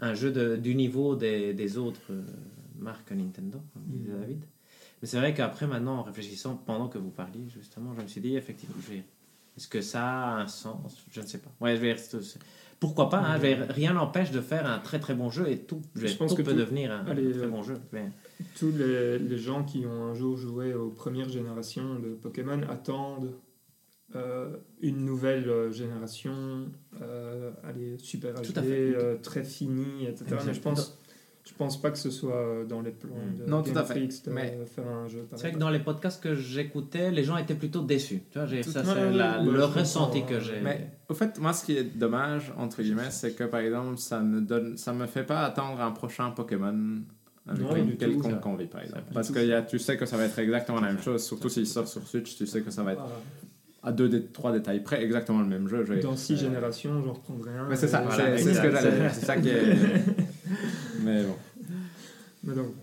[0.00, 2.22] un jeu de- du niveau des, des autres euh,
[2.78, 4.20] marques Nintendo, comme disait Mhm.
[4.20, 4.44] David?
[5.00, 8.20] Mais c'est vrai qu'après, maintenant, en réfléchissant, pendant que vous parliez, justement, je me suis
[8.20, 8.74] dit, effectivement,
[9.56, 10.96] est-ce que ça a un sens?
[11.12, 11.50] Je ne sais pas.
[11.60, 11.90] Ouais, je vais
[12.86, 15.80] pourquoi pas hein, dire, Rien n'empêche de faire un très très bon jeu et tout,
[15.94, 17.74] je dire, pense que peut tout- devenir un Allez, très euh, bon jeu.
[17.92, 18.10] Mais-
[18.58, 23.32] Tous les, les gens qui ont un jour joué aux premières générations de Pokémon attendent
[24.16, 26.66] euh, une nouvelle euh, génération,
[27.02, 30.36] euh, allez, super Tout HD, euh, très finie, etc.
[30.46, 30.98] Mais je pense,
[31.46, 33.38] je pense pas que ce soit dans les plans Mm.
[33.44, 33.94] de Non, tout à fait.
[34.00, 37.36] De Mais- faire un jeu C'est vrai que dans les podcasts que j'écoutais, les gens
[37.36, 38.22] étaient plutôt déçus.
[38.30, 40.60] Tu vois, ça, c'est le ressenti que j'ai.
[40.62, 44.20] Mais au fait, moi, ce qui est dommage, entre guillemets, c'est que par exemple, ça
[44.20, 47.00] ne donne, ça me fait pas attendre un prochain Pokémon
[47.46, 49.02] avec Non, une quelconque envie, par exemple.
[49.12, 51.50] Parce que y a, tu sais que ça va être exactement la même chose, surtout
[51.50, 53.02] s'il sort sur Switch, tu sais que ça va être
[53.82, 55.84] à deux, dé- trois détails près exactement le même jeu.
[56.02, 57.68] Dans six générations, j'en reprendrai un.
[57.68, 58.16] Mais c'est ça, ce
[58.46, 59.76] que j'allais c'est ça qui est.
[61.04, 61.22] Mais
[62.54, 62.74] bon.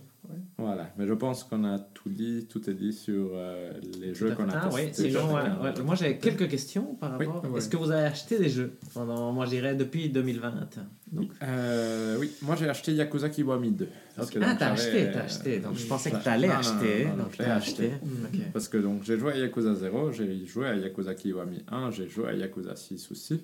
[0.62, 4.30] Voilà, mais je pense qu'on a tout dit, tout est dit sur euh, les jeux
[4.34, 5.82] qu'on a Ah oui, sinon, ouais, ouais.
[5.84, 7.50] moi j'ai quelques questions par Oui, rapport.
[7.50, 7.58] ouais.
[7.58, 10.68] Est-ce que vous avez acheté des jeux pendant, moi je dirais depuis 2020
[11.12, 13.88] Donc, Euh, oui, moi j'ai acheté Yakuza Kiwami 2.
[14.14, 14.34] Parce ok.
[14.34, 15.58] que Ah, t'as acheté, euh, t'as acheté.
[15.58, 17.04] Donc je pensais que t'allais non, acheter.
[17.06, 17.86] non, non, donc je l'ai t'as acheté.
[17.86, 17.94] acheté.
[18.24, 18.40] Ok.
[18.52, 22.08] Parce que donc j'ai joué à Yakuza 0, j'ai joué à Yakuza Kiwami 1, j'ai
[22.08, 23.42] joué à Yakuza 6 aussi.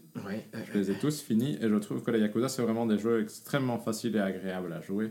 [0.72, 3.22] Je les ai tous finis et je trouve que les Yakuza c'est vraiment des jeux
[3.22, 5.10] extrêmement faciles et agréables à jouer.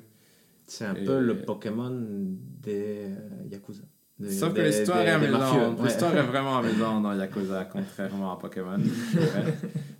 [0.67, 1.89] C'est un Et- peu le Pokémon
[2.61, 3.83] des euh, Yakuza.
[4.19, 5.77] Des- Sauf que l'histoire est amusante.
[5.79, 5.85] ouais.
[5.85, 8.77] L'histoire est vraiment amusante dans Yakuza, contrairement à Pokémon.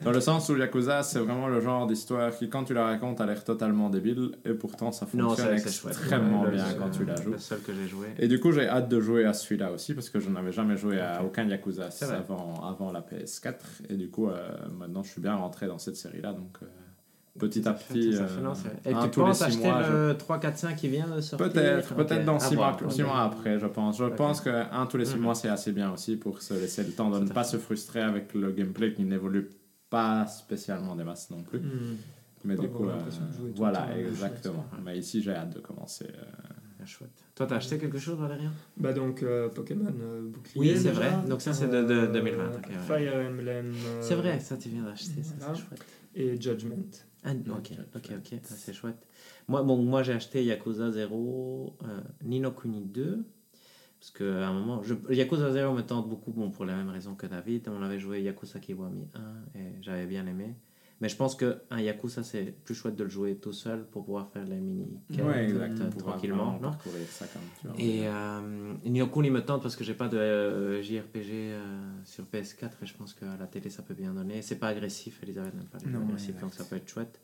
[0.03, 3.22] dans le sens où Yakuza, c'est vraiment le genre d'histoire qui, quand tu la racontes,
[3.22, 6.89] a l'air totalement débile et pourtant ça fonctionne c'est c'est extrêmement Ouais, bien le- quand
[6.89, 7.34] tu la joues.
[7.34, 8.07] Le seul que j'ai joué.
[8.18, 10.77] Et du coup, j'ai hâte de jouer à celui-là aussi parce que je n'avais jamais
[10.77, 13.53] joué à aucun Yakuza C'est avant, avant la PS4.
[13.89, 16.34] Et du coup, euh, maintenant, je suis bien rentré dans cette série-là.
[16.34, 16.65] Donc, euh,
[17.38, 18.14] petit à petit.
[18.14, 18.53] Ça euh,
[18.85, 20.88] Et un tu tous les penses six acheter mois, je- le 3, 4, 5 qui
[20.89, 23.97] vient de sortir Peut-être, peut-être dans à 6 mois, six mois après, je pense.
[23.97, 24.15] Je Ok.
[24.15, 25.22] pense qu'un tous les 6 Mhm.
[25.22, 27.51] mois, c'est assez bien aussi pour se laisser le temps de ne pas fait.
[27.51, 29.49] se frustrer avec le gameplay qui n'évolue
[29.89, 31.59] pas spécialement des masses non plus.
[31.59, 31.95] Hmm.
[32.45, 32.93] Mais Pas du coup, euh,
[33.55, 34.65] voilà, même exactement.
[34.72, 34.80] chose.
[34.85, 36.05] Mais ici, j'ai hâte de commencer.
[36.09, 36.23] euh,
[36.80, 37.09] Ah, Chouette.
[37.34, 38.51] Toi, t'as acheté quelque chose, Valérien?
[38.77, 40.73] Bah donc euh, Pokémon euh, bouclier.
[40.73, 41.11] Oui, c'est vrai.
[41.27, 42.77] Donc ça, c'est de- de 2020, ok, ouais.
[42.88, 43.73] Fire Emblem.
[43.73, 45.55] euh, C'est vrai, ça, tu viens d'acheter, ça, voilà.
[45.55, 45.85] c'est chouette.
[46.14, 46.76] Et Judgment.
[47.23, 49.06] Ah, ok, ok, ok, ça, c'est chouette.
[49.48, 53.26] Moi, bon, moi j'ai acheté Yakuza 0, euh, Nino Kuni 2,
[53.99, 57.15] parce qu'à un moment, je, Yakuza 0 me tente beaucoup, bon, pour la même raison
[57.15, 57.68] que David.
[57.69, 59.10] On avait joué Yakuza Kiwami
[59.56, 60.56] 1 et j'avais bien aimé.
[60.99, 64.30] Mais je pense qu'un Yakuza, c'est plus chouette de le jouer tout seul pour pouvoir
[64.32, 66.53] faire les mini Ouais, euh, tranquillement.
[66.53, 69.94] non parcourir ça comme tu as Et euh, Nino Kuni me tente parce que j'ai
[69.94, 73.94] pas de euh, JRPG euh, sur PS4 et je pense qu'à la télé ça peut
[73.94, 74.41] bien donner.
[74.41, 76.41] C'est pas agressif, Elisabeth n'aime pas les Non, agressifs, exact.
[76.41, 77.19] donc ça peut être chouette.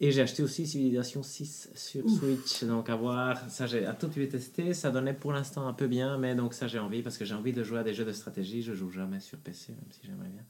[0.00, 3.38] Et j'ai acheté aussi Civilization 6 sur Switch, donc à voir.
[3.50, 4.74] Ça, j'ai à tout de suite testé.
[4.74, 7.34] Ça donnait pour l'instant un peu bien, mais donc ça, j'ai envie parce que j'ai
[7.34, 8.62] envie de jouer à des jeux de stratégie.
[8.62, 10.42] Je joue jamais sur PC, même si j'aimerais bien.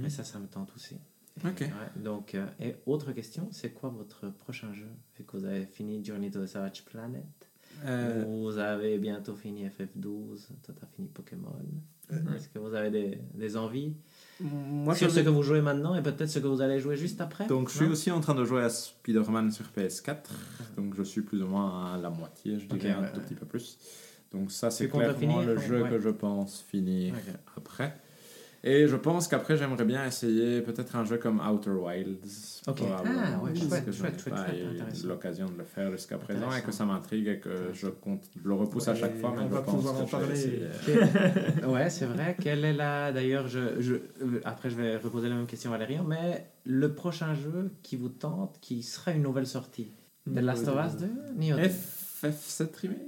[0.00, 0.96] Mais ça, ça me tente aussi.
[1.44, 1.60] Ok.
[1.60, 4.88] Ouais, donc, euh, et autre question, c'est quoi votre prochain jeu?
[5.18, 7.24] Vu que vous avez fini Journey to the Savage Planet,
[7.84, 11.52] Euh, vous avez bientôt fini FF12, toi t'as fini Pokémon.
[12.34, 13.94] Est-ce que vous avez des, des envies
[14.40, 17.20] moi, sur ce que vous jouez maintenant et peut-être ce que vous allez jouer juste
[17.20, 20.16] après Donc, je suis aussi en train de jouer à Spider-Man sur PS4.
[20.76, 23.24] Donc, je suis plus ou moins à la moitié, je dirais, un ouais, tout ouais.
[23.24, 23.76] petit peu plus.
[24.32, 25.90] Donc, ça, c'est clairement finir, le jeu ouais.
[25.90, 27.14] que je pense finir
[27.56, 27.98] après.
[28.68, 32.62] Et je pense qu'après, j'aimerais bien essayer peut-être un jeu comme Outer Wilds.
[32.66, 32.78] Ok.
[32.78, 36.18] probablement, Ah, ouais, parce chouette, que je chouette, pas eu l'occasion de le faire jusqu'à
[36.18, 39.32] présent et que ça m'intrigue et que je compte le repousse à Ouais, chaque fois,
[39.36, 40.62] mais on je va pense pouvoir en parler.
[41.68, 42.36] Ouais, c'est vrai.
[42.40, 43.12] Quelle est la.
[43.12, 46.92] D'ailleurs, je, je, euh, après, je vais reposer la même question à Valérian, mais le
[46.92, 49.92] prochain jeu qui vous tente, qui sera une nouvelle sortie?
[50.28, 51.06] The Last of Us 2
[51.36, 52.98] Nioh 2 FF7 Remake?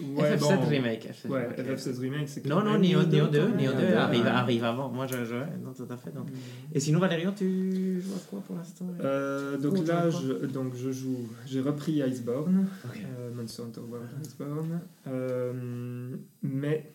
[0.00, 0.66] Ouais, FF7 bon.
[0.68, 1.06] Remake.
[1.06, 1.64] FF7, Ouais, ok.
[1.64, 3.80] FF16 Remake, c'est Non, non, Nioh 2, Nioh 2, quand Nioh même.
[3.80, 3.92] 2 ouais.
[3.94, 4.88] arrive, arrive avant.
[4.90, 6.10] Moi, je, je, non, tout à fait.
[6.12, 6.28] Donc.
[6.74, 8.86] Et sinon, Valérian, tu joues à quoi pour l'instant?
[9.00, 11.26] Euh, donc là, je, donc je joue.
[11.46, 13.00] J'ai repris Iceborne, Ok.
[13.18, 16.92] euh, Monster Hunter World Iceborne, euh, mais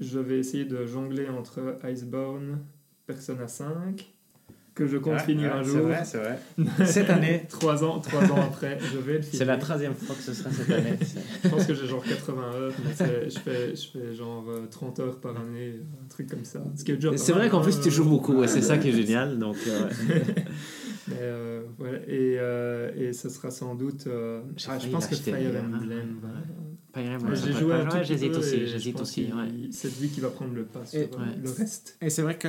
[0.00, 2.60] je vais essayer de jongler entre Iceborne,
[3.06, 4.13] Persona 5,
[4.74, 5.88] que je compte finir un jour.
[6.04, 6.38] c'est vrai.
[6.86, 9.38] Cette année, trois ans, trois ans après, je vais le finir.
[9.38, 10.98] c'est la troisième fois que ce sera cette année.
[11.44, 14.66] Je pense que j'ai genre 80 heures, mais c'est- je fais, je fais genre euh,
[14.70, 15.74] 30 heures par année,
[16.04, 16.60] un truc comme ça.
[16.76, 18.92] Ce C'est vrai qu'en hein, plus, tu euh, joues beaucoup, et c'est ça qui est
[18.92, 19.38] génial.
[19.38, 20.34] Donc, euh, ouais.
[21.06, 24.06] Mais euh, voilà, et, euh, et ce sera sans doute.
[24.06, 25.78] euh, ah, je pense que l'acheter Fire hein.
[25.78, 26.18] Emblem
[26.94, 29.24] ça J'ai joué ouais, petit J'hésite aussi, j'hésite aussi.
[29.24, 29.68] ouais.
[29.70, 31.36] C'est lui qui va prendre le pas sur Et- euh, ouais.
[31.42, 31.96] le reste.
[32.00, 32.48] Et c'est vrai que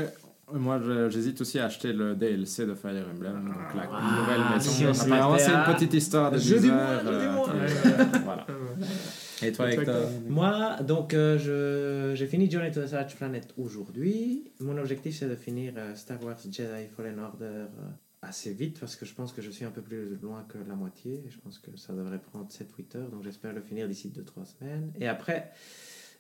[0.53, 4.93] moi j'hésite aussi à acheter le DLC de Fire Emblem, donc la Ah, nouvelle maison.
[5.37, 8.19] c'est une petite histoire de Jeu 10 du euh, ouais.
[8.23, 8.45] voilà.
[9.41, 14.51] Et toi, Hector Moi, donc, euh, je- j'ai fini Journey to the Savage Planet aujourd'hui.
[14.61, 17.65] Mon objectif, c'est de finir euh, Star Wars Jedi Fallen Order euh,
[18.21, 20.75] assez vite parce que je pense que je suis un peu plus loin que la
[20.75, 21.25] moitié.
[21.29, 24.91] Je pense que ça devrait prendre 7-8 heures, donc j'espère le finir d'ici 2-3 semaines.
[24.99, 25.51] Et après,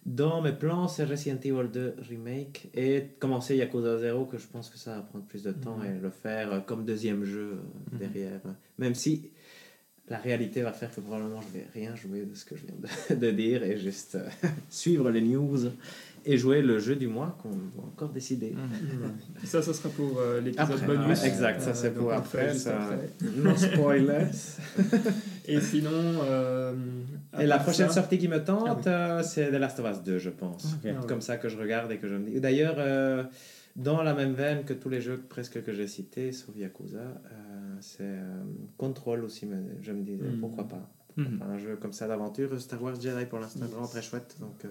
[0.05, 4.69] dans mes plans, c'est Resident Evil 2 Remake et commencer Yakuza 0, que je pense
[4.69, 5.85] que ça va prendre plus de temps Mhm.
[5.97, 7.97] et le faire euh, comme deuxième jeu euh, Mhm.
[7.99, 8.41] derrière.
[8.77, 9.31] Même si
[10.07, 12.75] la réalité va faire que probablement je vais rien jouer de ce que je viens
[12.77, 14.29] de, de dire et juste euh,
[14.69, 15.57] suivre les news
[16.27, 18.51] et jouer le jeu du mois qu'on va encore décider.
[18.55, 19.45] Ouais.
[19.45, 21.21] Ça, ce sera pour euh, l'épisode bonus.
[21.21, 23.09] ouais, exact, ça, c'est donc pour après, fait juste ça- après.
[23.37, 24.27] No spoilers.
[25.47, 25.91] Et sinon.
[25.93, 26.73] euh,
[27.39, 28.81] et la prochaine ça- sortie qui me tente, Ah oui.
[28.87, 30.65] euh, c'est The Last of Us 2, je pense.
[30.83, 30.95] Ah ouais.
[31.07, 32.39] Comme ça que je regarde et que je me dis.
[32.39, 33.23] D'ailleurs, euh,
[33.75, 37.75] dans la même veine que tous les jeux presque que j'ai cités, sauf Yakuza, euh,
[37.81, 38.41] c'est euh,
[38.77, 39.45] Control aussi.
[39.45, 40.39] me- Je me disais Mm.
[40.39, 40.89] pourquoi pas?
[41.17, 42.59] Un jeu comme ça d'aventure.
[42.59, 44.35] Star Wars Jedi pour l'instant, vraiment très chouette.
[44.41, 44.69] Donc, euh,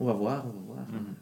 [0.00, 0.88] on va voir, on va voir.
[0.90, 1.14] Mhm.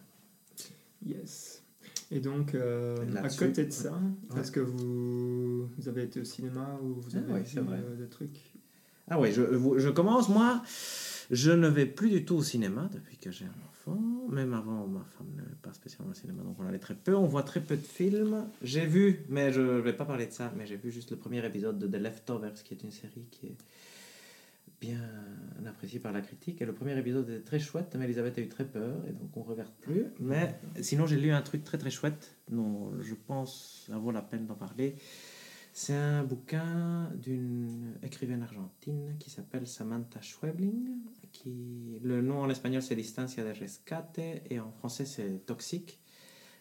[1.05, 1.63] Yes.
[2.11, 3.93] Et donc, euh, à côté de ça,
[4.33, 4.41] ouais.
[4.41, 7.79] est-ce que vous, vous avez été au cinéma ou vous Ah avez ouais, vu vrai.
[7.85, 8.41] euh, des trucs?
[9.09, 10.29] Ah ouais, je, vous- je commence.
[10.29, 10.63] Moi,
[11.31, 14.01] je ne vais plus du tout au cinéma depuis que j'ai un enfant.
[14.31, 17.15] Même avant, ma femme n'allait pas spécialement au cinéma, donc on allait très peu.
[17.15, 18.47] On voit très peu de films.
[18.63, 21.17] J'ai vu, mais je ne vais pas parler de ça, mais j'ai vu juste le
[21.17, 23.57] premier épisode de The Leftovers, qui est une série qui est
[24.81, 25.01] bien
[25.67, 26.61] appréciée par la critique.
[26.63, 29.37] Et le premier épisode était très chouette, mais Elisabeth a eu très peur, et donc
[29.37, 30.07] on ne regarde plus.
[30.21, 34.23] Mais sinon, j'ai lu un truc très très chouette, dont je pense ça vaut la
[34.23, 34.97] peine d'en parler.
[35.79, 40.89] C'est un bouquin d'une écrivaine argentine qui s'appelle Samantha Schwebling.
[41.33, 41.99] Qui...
[42.03, 46.01] Le nom en espagnol c'est Distancia de Rescate et en français c'est Toxique.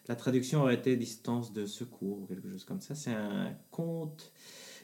[0.08, 2.94] La traduction aurait été Distance de secours ou quelque chose comme ça.
[2.94, 4.34] C'est un conte.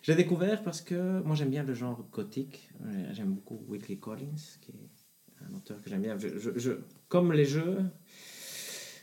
[0.02, 2.70] J'ai découvert parce que moi j'aime bien le genre gothique.
[3.12, 6.18] J'aime beaucoup Whitley Collins, qui est un auteur que j'aime bien.
[6.18, 6.72] Je, je-
[7.08, 7.78] comme les jeux,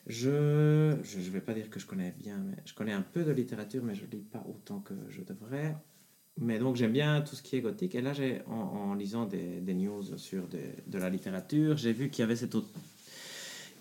[0.08, 3.32] je ne vais pas dire que je connais bien, mais je connais un peu de
[3.32, 5.76] littérature, mais je ne lis pas autant que je devrais.
[6.38, 7.96] Mais donc j'aime bien tout ce qui est gothique.
[7.96, 8.14] Et là,
[8.48, 12.26] en, en lisant des, des news sur des- de la littérature, j'ai vu qu'il y
[12.26, 12.70] avait cet auteur.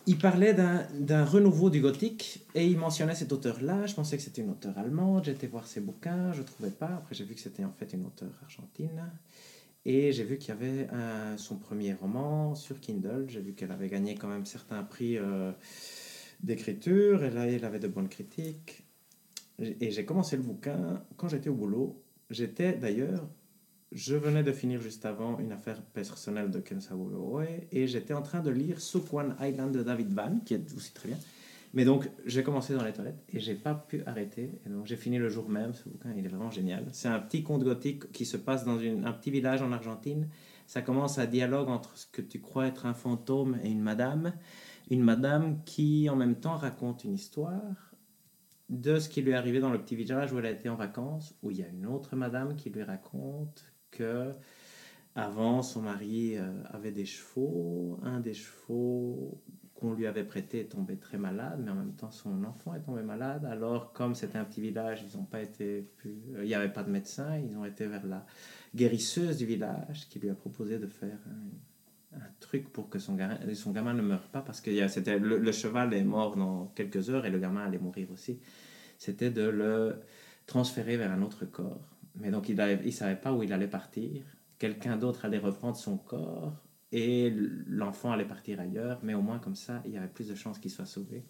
[0.09, 3.85] Il parlait d'un, renouveau du gothique et il mentionnait cet auteur-là.
[3.85, 5.29] Je pensais que c'était une auteure allemande.
[5.29, 6.87] Été voir ses bouquins, je ne trouvais pas.
[6.87, 9.13] Après, j'ai vu que c'était en fait une auteure argentine.
[9.85, 10.89] Et j'ai vu qu'il y avait
[11.37, 13.27] son premier roman sur Kindle.
[13.29, 15.53] J'ai vu qu'elle avait gagné quand même certains prix euh,
[16.43, 17.23] d'écriture.
[17.23, 18.85] Et là, elle avait de bonnes critiques.
[19.59, 22.03] Et j'ai commencé le bouquin quand j'étais au boulot.
[22.31, 23.29] J'étais d'ailleurs,
[23.93, 28.23] je venais de finir juste avant une affaire personnelle de Ken Sawoloe et j'étais en
[28.23, 31.19] train de lire Sukwan Island de David Van, qui est aussi très bien.
[31.75, 34.53] Mais donc, j'ai commencé dans les toilettes et j'ai pas pu arrêter.
[34.67, 35.75] Donc, j'ai fini le jour même.
[35.75, 36.87] Ce bouquin, il est vraiment génial.
[36.93, 40.29] C'est un petit conte gothique qui se passe dans une- un petit village en Argentine.
[40.67, 44.33] Ça commence à dialogue entre ce que tu crois être un fantôme et une madame.
[44.91, 47.95] Une madame qui, en même temps, raconte une histoire
[48.71, 50.75] de ce qui lui est arrivé dans le petit village où elle a été en
[50.75, 54.33] vacances, où il y a une autre madame qui lui raconte que
[55.15, 59.41] avant son mari euh, avait des chevaux, un des chevaux
[59.75, 62.81] qu'on lui avait prêté est tombé très malade, mais en même temps son enfant est
[62.81, 63.45] tombé malade.
[63.45, 66.73] Alors comme c'était un petit village, ils n'ont pas été plus, euh, il n'y avait
[66.73, 68.27] pas de médecin, ils ont été vers la
[68.75, 73.39] guérisseuse du village qui lui a proposé de faire un, truc pour que son gamin,
[73.55, 77.27] son gamin ne meure pas parce que c'était le cheval est mort dans quelques heures
[77.27, 78.39] et le gamin allait mourir aussi.
[78.99, 79.97] C'était de le
[80.47, 81.98] transférer vers un autre corps.
[82.17, 84.23] Mais donc il ne savait pas où il allait partir.
[84.59, 86.53] Quelqu'un d'autre allait reprendre son corps
[86.91, 87.33] et
[87.67, 89.01] l'enfant allait partir ailleurs.
[89.03, 91.25] Mais au moins comme ça, il y avait plus de chances qu'il soit sauvé.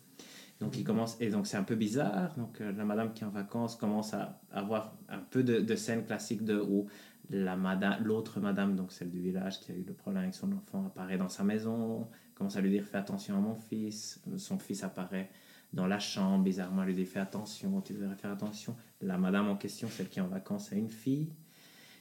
[0.61, 2.35] Donc il commence et donc c'est un peu bizarre.
[2.37, 5.75] Donc euh, la madame qui est en vacances commence à avoir un peu de, de
[5.77, 6.87] scène classique de où
[7.31, 10.51] la madame, l'autre madame, donc celle du village qui a eu le problème avec son
[10.53, 14.21] enfant, apparaît dans sa maison, commence à lui dire fais attention à mon fils.
[14.37, 15.31] Son fils apparaît
[15.73, 18.77] dans la chambre, bizarrement, elle lui dit fais attention, tu devrais faire attention.
[19.01, 21.31] La madame en question, celle qui est en vacances, a une fille.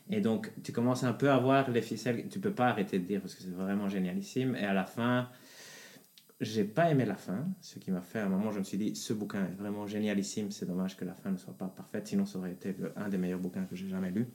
[0.10, 2.28] Et donc, tu commences un peu à voir les ficelles.
[2.30, 4.56] Tu peux pas arrêter de dire parce que c'est vraiment génialissime.
[4.56, 5.30] Et à la fin,
[6.40, 7.46] j'ai pas aimé la fin.
[7.60, 9.86] Ce qui m'a fait, à un moment, je me suis dit ce bouquin est vraiment
[9.86, 10.50] génialissime.
[10.52, 12.08] C'est dommage que la fin ne soit pas parfaite.
[12.08, 14.28] Sinon, ça aurait été un des meilleurs bouquins que j'ai jamais lu.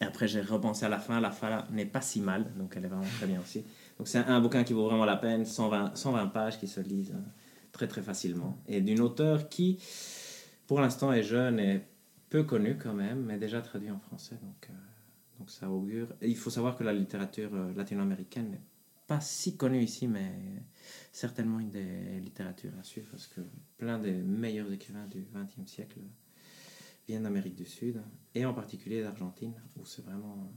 [0.00, 1.20] Et après, j'ai repensé à la fin.
[1.20, 2.50] La fin n'est pas si mal.
[2.56, 3.64] Donc, elle est vraiment très bien aussi.
[3.98, 5.44] Donc, c'est un, bouquin qui vaut vraiment la peine.
[5.44, 7.24] 120, 120 pages qui se lisent hein,
[7.78, 8.58] très, très facilement.
[8.66, 9.78] Et d'une auteure qui,
[10.66, 11.80] pour l'instant, est jeune et
[12.28, 14.36] peu connue quand même, mais déjà traduit en français.
[14.42, 14.74] Donc, euh,
[15.38, 16.08] donc ça augure.
[16.20, 18.60] Et il faut savoir que la littérature euh, latino-américaine n'est
[19.06, 20.32] pas si connue ici, mais
[21.12, 23.40] certainement une des littératures à suivre parce que
[23.78, 26.00] plein des meilleurs écrivains du XXe siècle
[27.06, 28.02] viennent d'Amérique du Sud
[28.34, 30.52] et en particulier d'Argentine où c'est vraiment.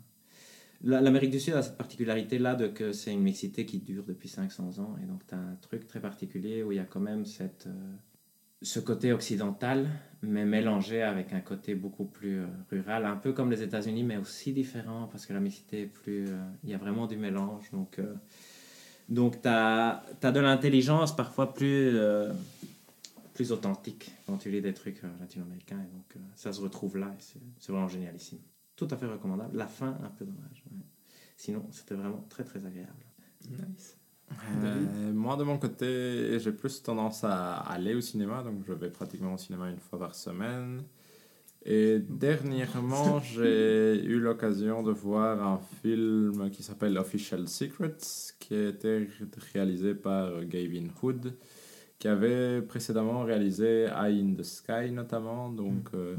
[0.83, 4.29] La- L'Amérique du Sud a cette particularité-là de que c'est une mixité qui dure depuis
[4.29, 6.99] 500 ans et donc tu as un truc très particulier où il y a quand
[6.99, 7.93] même cette, euh,
[8.61, 9.87] ce côté occidental
[10.23, 14.17] mais mélangé avec un côté beaucoup plus euh, rural, un peu comme les États-Unis mais
[14.17, 16.27] aussi différent parce que la mixité est plus...
[16.27, 17.99] euh, il y a vraiment du mélange donc...
[19.09, 21.95] donc, tu as, de l'intelligence parfois plus,
[23.33, 25.79] plus authentique quand tu lis des trucs latino-américains.
[25.81, 27.13] Et donc, ça se retrouve là.
[27.59, 28.39] C'est vraiment génialissime.
[28.81, 29.55] Tout à fait recommandable.
[29.55, 30.63] La fin, un peu dommage.
[30.71, 30.79] ouais.
[31.37, 33.05] Sinon, c'était vraiment très, très agréable.
[33.47, 33.95] Nice.
[34.63, 38.89] Euh, moi, de mon côté, j'ai plus tendance à aller au cinéma, donc je vais
[38.89, 40.81] pratiquement au cinéma une fois par semaine.
[41.63, 47.97] Et dernièrement, j'ai eu l'occasion de voir un film qui s'appelle Official Secrets,
[48.39, 49.07] qui a été
[49.53, 51.35] réalisé par Gavin Hood,
[51.99, 55.51] qui avait précédemment réalisé Eye in the Sky notamment.
[55.51, 56.15] Donc, euh,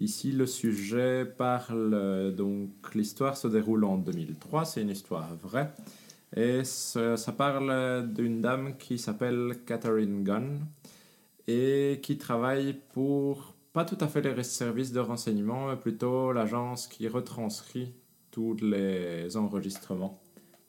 [0.00, 5.74] Ici, le sujet parle, euh, donc l'histoire se déroule en 2003, c'est une histoire vraie.
[6.34, 10.60] Et ça, ça parle d'une dame qui s'appelle Catherine Gunn
[11.46, 16.86] et qui travaille pour, pas tout à fait les services de renseignement, mais plutôt l'agence
[16.86, 17.92] qui retranscrit
[18.30, 20.22] tous les enregistrements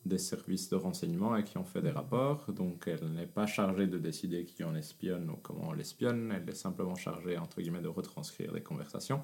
[0.06, 2.52] des services de renseignement et qui ont fait des rapports.
[2.52, 6.50] Donc elle n'est pas chargée de décider qui on espionne ou comment on l'espionne, elle
[6.50, 9.22] est simplement chargée, entre guillemets, de retranscrire des conversations.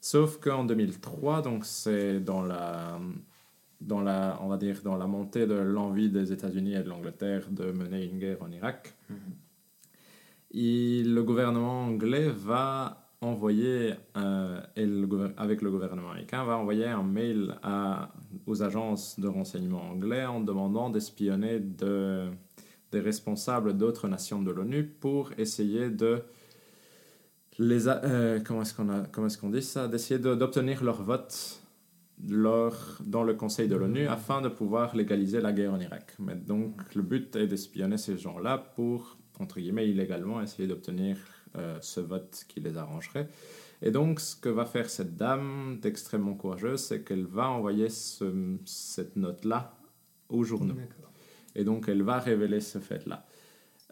[0.00, 3.00] Sauf qu'en 2003, donc c'est dans la,
[3.80, 7.48] dans la, on va dire, dans la montée de l'envie des États-Unis et de l'Angleterre
[7.50, 8.94] de mener une guerre en Irak,
[10.52, 14.60] et le gouvernement anglais va envoyer, euh,
[15.36, 17.54] avec le gouvernement américain, va envoyer un mail
[18.46, 22.28] aux agences de renseignement anglais en demandant d'espionner de,
[22.92, 26.22] des responsables d'autres nations de l'ONU pour essayer de
[27.58, 29.88] les euh, comment est-ce qu'on comment est-ce qu'on dit ça?
[29.88, 31.60] D'essayer de- d'obtenir leur vote
[32.28, 36.16] leur, dans le Conseil de l'ONU afin de pouvoir légaliser la guerre en Irak.
[36.46, 41.16] Donc le but est d'espionner ces gens-là pour entre guillemets illégalement essayer d'obtenir
[41.56, 43.28] euh, ce vote qui les arrangerait.
[43.80, 48.56] Et donc ce que va faire cette dame d'extrêmement courageuse, c'est qu'elle va envoyer ce-
[48.64, 49.74] cette note-là
[50.28, 50.74] aux journaux.
[51.54, 53.24] Et donc, elle va révéler ce fait-là.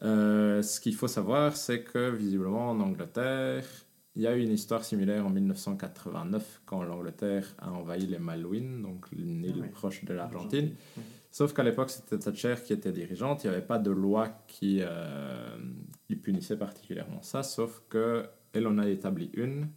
[0.03, 3.65] Euh, ce qu'il faut savoir, c'est que visiblement en Angleterre,
[4.17, 8.83] il y a eu une histoire similaire en 1989 quand l'Angleterre a envahi les Malouines,
[8.83, 9.69] donc une île Ah oui.
[9.71, 10.71] proche de l'Argentine.
[11.31, 13.45] Sauf qu'à l'époque, c'était Thatcher qui était dirigeante.
[13.45, 15.57] Il n'y avait pas de loi qui, euh,
[16.07, 19.69] qui punissait particulièrement ça, sauf qu'elle en a établi une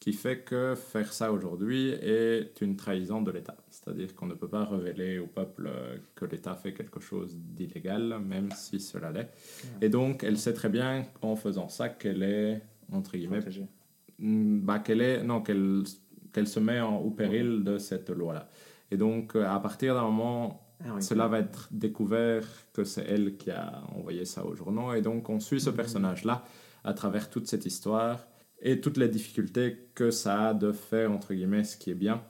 [0.00, 3.56] qui fait que faire ça aujourd'hui est une trahison de l'État.
[3.68, 8.20] C'est-à-dire qu'on ne peut pas révéler au peuple euh, que l'État fait quelque chose d'illégal,
[8.24, 9.30] même si cela l'est.
[9.80, 12.60] Et donc, elle sait très bien en faisant ça qu'elle est,
[12.92, 13.66] entre guillemets, Protégé.
[14.18, 15.82] Mm, bah, qu'elle est non qu'elle
[16.32, 18.48] qu'elle se met en, au péril de cette loi là
[18.90, 21.02] et donc euh, à partir d'un moment Ah oui.
[21.02, 25.28] cela va être découvert que c'est elle qui a envoyé ça aux journaux et donc
[25.30, 26.44] on suit ce personnage là
[26.84, 28.26] à travers toute cette histoire
[28.60, 32.20] et toutes les difficultés que ça a de faire entre guillemets ce qui est bien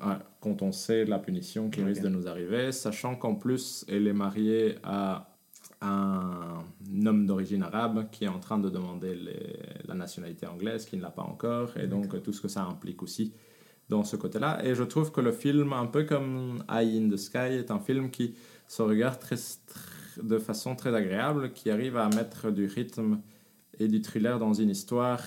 [0.00, 4.06] Ah, quand on sait la punition qui risque de nous arriver sachant qu'en plus elle
[4.06, 5.35] est mariée à
[5.80, 6.62] un
[7.04, 11.02] homme d'origine arabe qui est en train de demander les- la nationalité anglaise, qui ne
[11.02, 13.32] l'a pas encore, et donc tout ce que ça implique aussi
[13.88, 14.64] dans ce côté-là.
[14.64, 17.78] Et je trouve que le film, un peu comme Eye in the Sky, est un
[17.78, 18.34] film qui
[18.66, 23.20] se regarde très, tr- de façon très agréable, qui arrive à mettre du rythme
[23.78, 25.22] et du thriller dans une histoire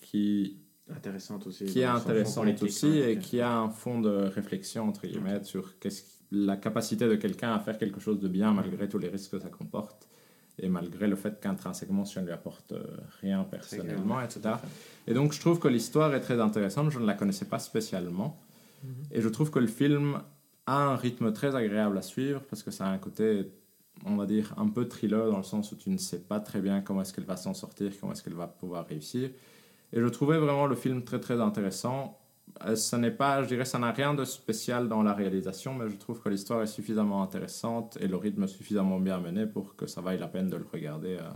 [0.00, 0.58] qui
[0.88, 1.64] Intéressante aussi.
[1.66, 6.02] qui est intéressante aussi et qui a un fond de réflexion entre guillemets sur qu'est-ce
[6.32, 9.38] la capacité de quelqu'un à faire quelque chose de bien malgré tous les risques que
[9.38, 10.08] ça comporte
[10.58, 12.82] et malgré le fait qu'intrinsèquement ça ne lui apporte euh,
[13.20, 14.56] rien personnellement etc
[15.06, 16.90] et donc je trouve que l'histoire est très intéressante.
[16.90, 18.38] Je ne la connaissais pas spécialement.
[19.12, 20.20] Et je trouve que le film
[20.66, 23.50] a un rythme très agréable à suivre parce que ça a un côté
[24.04, 26.60] on va dire un peu thriller dans le sens où tu ne sais pas très
[26.60, 29.30] bien comment est-ce qu'elle va s'en sortir comment est-ce qu'elle va pouvoir réussir.
[29.92, 32.18] Et je trouvais vraiment le film très très intéressant.
[32.66, 35.88] Euh, Ça n'est pas, je dirais, ça n'a rien de spécial dans la réalisation, mais
[35.88, 39.86] je trouve que l'histoire est suffisamment intéressante et le rythme suffisamment bien mené pour que
[39.86, 41.16] ça vaille la peine de le regarder.
[41.20, 41.30] euh,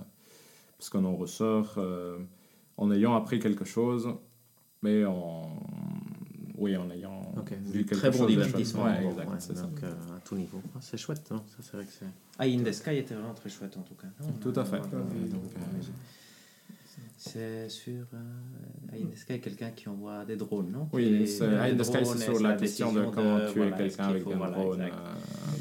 [0.78, 2.18] parce qu'on en ressort euh,
[2.76, 4.08] en ayant appris quelque chose,
[4.82, 5.42] mais en.
[6.58, 8.84] Oui, en ayant Ok, vu quelque Très bon chose divertissement.
[8.84, 9.62] Ouais, bon, exact, ouais, c'est ça.
[9.62, 10.60] donc euh, à tout niveau.
[10.74, 12.06] Ah, c'est chouette, hein, ça c'est vrai que c'est.
[12.38, 14.06] Ah, In the Sky était vraiment très chouette en tout cas.
[14.22, 14.78] Non, Tout à fait.
[14.80, 14.90] donc,
[17.16, 20.88] C'est sur euh, In the Sky, quelqu'un qui envoie des drones, non?
[20.92, 21.46] Oui, c'est
[22.18, 24.88] sur la question de comment de- tuer voilà, quelqu'un avec faut- un voilà, drone euh,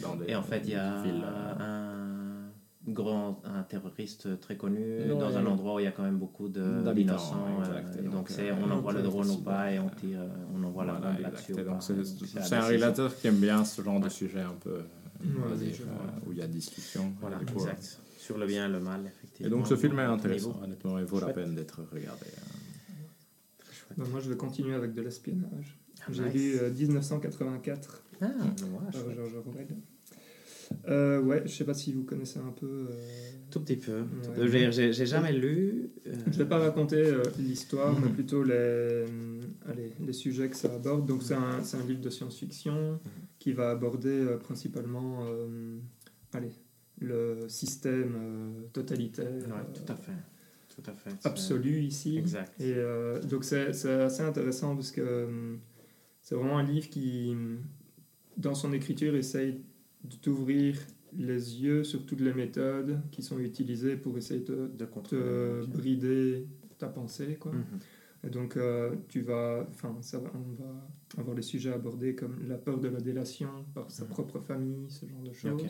[0.01, 4.57] dans des Et en fait, il y a villes, euh, un grand un terroriste très
[4.57, 7.47] connu dans un endroit où il y a quand même beaucoup de- D'habitants, d'innocents.
[7.71, 10.27] euh, donc, donc, c'est euh, on envoie le drone ou pas et on tire, euh,
[10.53, 11.53] on envoie la bombe là-dessus.
[11.53, 11.79] Pas.
[11.79, 14.81] c'est un réalisateur qui aime bien ce genre de sujet un peu,
[16.27, 17.13] où il y a discussion.
[17.21, 18.01] Voilà, exact.
[18.25, 19.47] Sur le bien et le mal, effectivement.
[19.47, 20.63] Et donc ce film est intéressant, niveau.
[20.63, 22.25] honnêtement, il vaut la peine d'être regardé.
[23.59, 23.97] Très chouette.
[23.97, 25.77] Bah, moi, je vais continuer avec de l'espionnage.
[26.01, 26.33] Ah, J'ai nice.
[26.33, 28.31] lu euh, 1984 Ah, ouais,
[28.83, 29.15] par chouette.
[29.15, 29.67] George Orwell.
[30.87, 32.65] Euh, ouais, je sais pas si vous connaissez un peu.
[32.89, 32.95] euh,
[33.51, 33.99] Tout petit peu.
[34.01, 34.05] Ouais.
[34.37, 35.91] Je veux dire, J'ai jamais lu.
[36.07, 38.13] euh, Je vais pas raconter euh, l'histoire, mais Mhm.
[38.15, 39.05] plutôt les, euh,
[39.67, 41.05] allez, les sujets que ça aborde.
[41.05, 42.99] Donc, c'est un, c'est un livre de science-fiction
[43.37, 45.77] qui va aborder euh, principalement euh,
[46.33, 46.51] allez,
[46.99, 50.11] le système euh, totalitaire ouais, euh, tout à fait.
[50.75, 51.11] Tout à fait.
[51.19, 52.17] C'est- absolu ici.
[52.17, 52.53] Exact.
[52.61, 55.57] Et euh, donc c'est assez intéressant parce que
[56.21, 57.35] c'est vraiment un livre qui,
[58.37, 59.61] dans son écriture, essaye
[60.03, 60.77] de t'ouvrir
[61.17, 66.45] les yeux sur toutes les méthodes qui sont utilisées pour essayer de De te brider
[66.77, 67.37] ta pensée.
[67.39, 67.53] Quoi.
[67.53, 67.63] Mhm.
[68.25, 70.87] Et donc, euh, tu vas, enfin, ça va, on va
[71.21, 74.09] avoir des sujets abordés comme la peur de la délation par sa Mhm.
[74.09, 75.61] propre famille, ce genre de choses.
[75.61, 75.69] Ouais.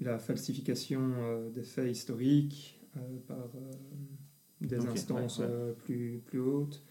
[0.00, 3.70] La falsification euh, des faits historiques euh, par euh,
[4.60, 5.50] des instances ouais, ouais.
[5.52, 6.82] euh, plus, plus hautes.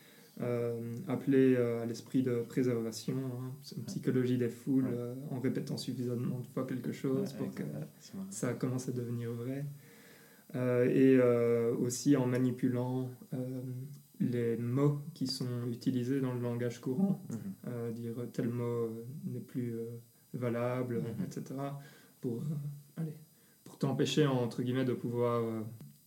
[0.41, 4.91] Euh, appeler euh, à l'esprit de préservation, hein, une psychologie des foules, Ouais.
[4.93, 7.64] euh, en répétant suffisamment de fois quelque chose Ouais, pour que
[8.30, 9.65] ça commence à devenir vrai.
[10.56, 13.61] Euh, et euh, aussi en manipulant euh,
[14.19, 17.38] les mots qui sont utilisés dans le langage courant, Mhm.
[17.68, 19.73] euh, dire tel mot euh, n'est plus
[20.36, 21.26] euh, valable, Mhm.
[21.26, 21.44] etc.
[22.22, 23.16] Pour, euh, allez,
[23.64, 25.62] pour t'empêcher, entre guillemets, de pouvoir euh,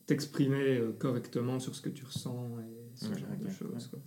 [0.07, 3.87] t'exprimer euh, correctement sur ce que tu ressens et ce Ouais, genre de choses.
[3.89, 3.99] quoi.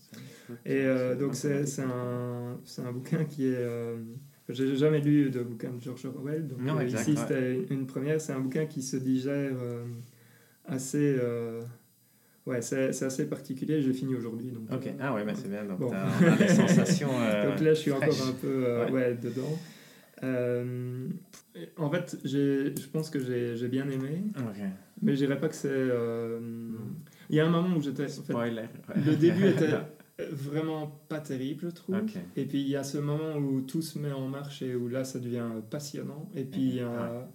[0.66, 3.56] Et euh, donc c'est un, un bouquin qui est...
[3.58, 3.98] euh,
[4.50, 7.18] j'ai jamais lu de bouquin de George Orwell, donc Non, euh, exact, ici ouais.
[7.28, 8.20] c'était une première.
[8.20, 9.56] C'est un bouquin qui se digère
[10.66, 11.18] assez...
[12.46, 13.82] ouais, c'est assez particulier.
[13.82, 14.52] J'ai fini aujourd'hui.
[14.52, 15.64] Donc, Ok, ah ouais, mais c'est bien.
[15.64, 15.90] Donc, Bon.
[15.92, 17.08] t'as- des sensations.
[17.48, 18.66] donc là, je suis encore un peu
[19.22, 19.58] dedans.
[20.24, 21.08] Euh,
[21.78, 23.20] en fait, je pense que
[23.56, 24.24] j'ai bien aimé,
[25.02, 25.70] mais je dirais pas que c'est...
[25.72, 26.40] euh,
[27.30, 28.06] Il y a un moment où j'étais...
[28.06, 28.34] en fait,
[28.96, 29.70] le début était
[30.32, 31.96] vraiment pas terrible, je trouve.
[32.36, 34.88] Et puis il y a ce moment où tout se met en marche et où
[34.88, 36.30] là ça devient passionnant.
[36.36, 37.28] Et puis il y a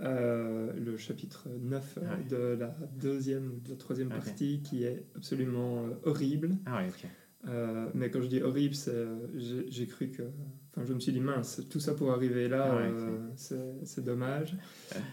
[0.00, 2.24] euh, le chapitre 9 Ouais.
[2.30, 6.56] de la deuxième ou de la troisième partie qui est absolument euh, horrible.
[6.66, 6.80] Ah.
[7.48, 9.18] Euh, mais quand je dis horrible, euh,
[9.68, 10.22] j'ai cru que.
[10.74, 13.18] Enfin, je me suis dit, mince, tout ça pour arriver là, Ah ouais, euh,
[13.84, 14.56] c'est, dommage.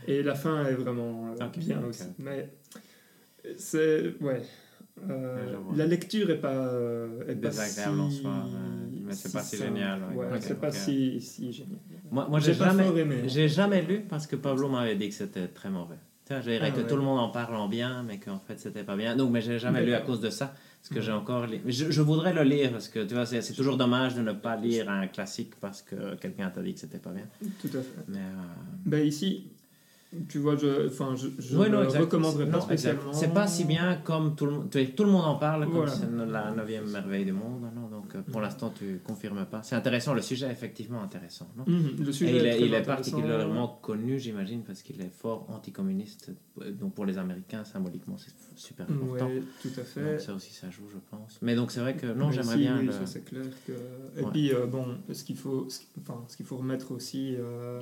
[0.07, 2.03] Et la fin est vraiment euh, bien aussi.
[2.19, 2.49] Mais
[3.57, 4.15] c'est.
[4.21, 4.41] Ouais.
[5.09, 8.33] Euh, Ouais, la lecture est pas, euh, est pas Désagréable en si- soi.
[9.05, 9.69] Mais c'est pas si simple.
[9.75, 10.27] génial, ouais.
[10.41, 11.79] C'est pas si, si génial.
[12.11, 13.23] Moi, moi J'ai jamais, aimé.
[13.27, 15.95] j'ai jamais lu parce que Pablo m'avait dit que c'était très mauvais.
[16.25, 16.87] Tu vois, je dirais Ah que ouais.
[16.87, 19.15] tout le monde en parle en bien, mais qu'en fait c'était pas bien.
[19.15, 20.53] Donc, mais j'ai jamais lu à cause de ça.
[20.81, 21.45] Parce que j'ai encore.
[21.67, 24.55] Je, je voudrais le lire parce que tu vois, c'est toujours dommage de ne pas
[24.55, 27.25] lire un classique parce que quelqu'un t'a dit que c'était pas bien.
[27.61, 28.03] Tout à fait.
[28.07, 28.17] Mais.
[28.19, 29.47] euh, Ben ici,
[30.29, 31.99] tu vois, je, enfin, je, non, exact.
[31.99, 33.13] recommanderais pas Non, spécialement.
[33.13, 35.91] C'est pas si bien comme tout le Tout le monde en parle comme Voilà.
[35.91, 37.61] c'est la neuvième merveille du monde.
[38.13, 39.61] Donc euh, pour l'instant, tu confirmes pas.
[39.63, 40.13] C'est intéressant.
[40.13, 41.47] Le sujet est effectivement intéressant.
[41.57, 41.63] Non?
[41.67, 43.11] Mhm, le sujet Et il est, est, très il est intéressant.
[43.11, 46.31] particulièrement connu, j'imagine, parce qu'il est fort anticommuniste.
[46.79, 49.27] Donc pour les Américains, symboliquement, c'est super important.
[49.27, 50.11] Ouais, tout à fait.
[50.11, 51.39] Donc ça aussi, ça joue, je pense.
[51.41, 52.79] Mais donc c'est vrai que non, j'aimerais si, bien.
[52.79, 53.73] oui, le- ça, c'est clair que.
[54.19, 54.31] Et Ouais.
[54.31, 57.81] puis, euh, bon, ce qu'il faut, ce, enfin, ce qu'il faut remettre aussi euh,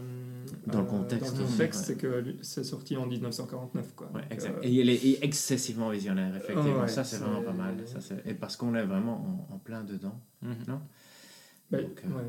[0.68, 4.12] Dans le contexte dans le aussi, contexte, c'est que c'est sorti en 1949, quoi.
[4.14, 4.58] Ouais, exact.
[4.58, 6.82] euh, Et il est excessivement visionnaire, effectivement.
[6.82, 7.76] Ouais, ça, c'est vraiment pas mal.
[7.88, 10.17] Ça, et parce qu'on est vraiment en, en plein dedans.
[10.42, 10.82] Non?
[11.70, 12.24] Ben, donc, euh, ouais,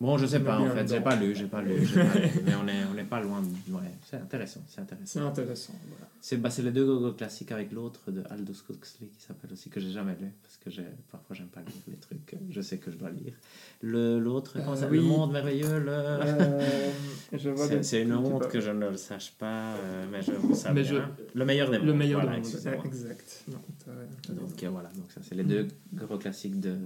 [0.00, 0.88] Bon, je sais pas, en fait.
[0.88, 1.86] J'ai pas lu, j'ai pas lu.
[1.86, 2.28] j'ai pas lu.
[2.44, 3.40] mais on est, on est pas loin.
[3.40, 3.72] De...
[3.72, 3.80] Ouais,
[4.10, 5.28] c'est intéressant, c'est c'est intéressant.
[5.28, 5.74] intéressant.
[5.88, 6.06] Voilà.
[6.20, 9.78] C'est bah, les deux gros classiques avec l'autre de Aldous Huxley qui s'appelle aussi, que
[9.78, 10.82] j'ai jamais lu, parce que
[11.12, 13.34] parfois j'aime pas lire les trucs je sais que je dois lire.
[13.82, 14.96] Le L'autre, Euh, oui.
[14.96, 15.92] Le monde merveilleux, le...
[15.92, 16.90] Euh,
[17.30, 20.96] C'est des- une honte que je ne le sache pas, euh, mais je vous je-
[20.96, 21.10] hein.
[21.34, 21.86] Le meilleur des mondes.
[21.86, 22.50] Le meilleur voilà, du monde.
[22.52, 22.84] excusez-moi.
[22.84, 23.44] Exact.
[23.48, 24.34] Non.
[24.34, 26.76] Donc voilà, donc ça c'est les deux gros classiques de,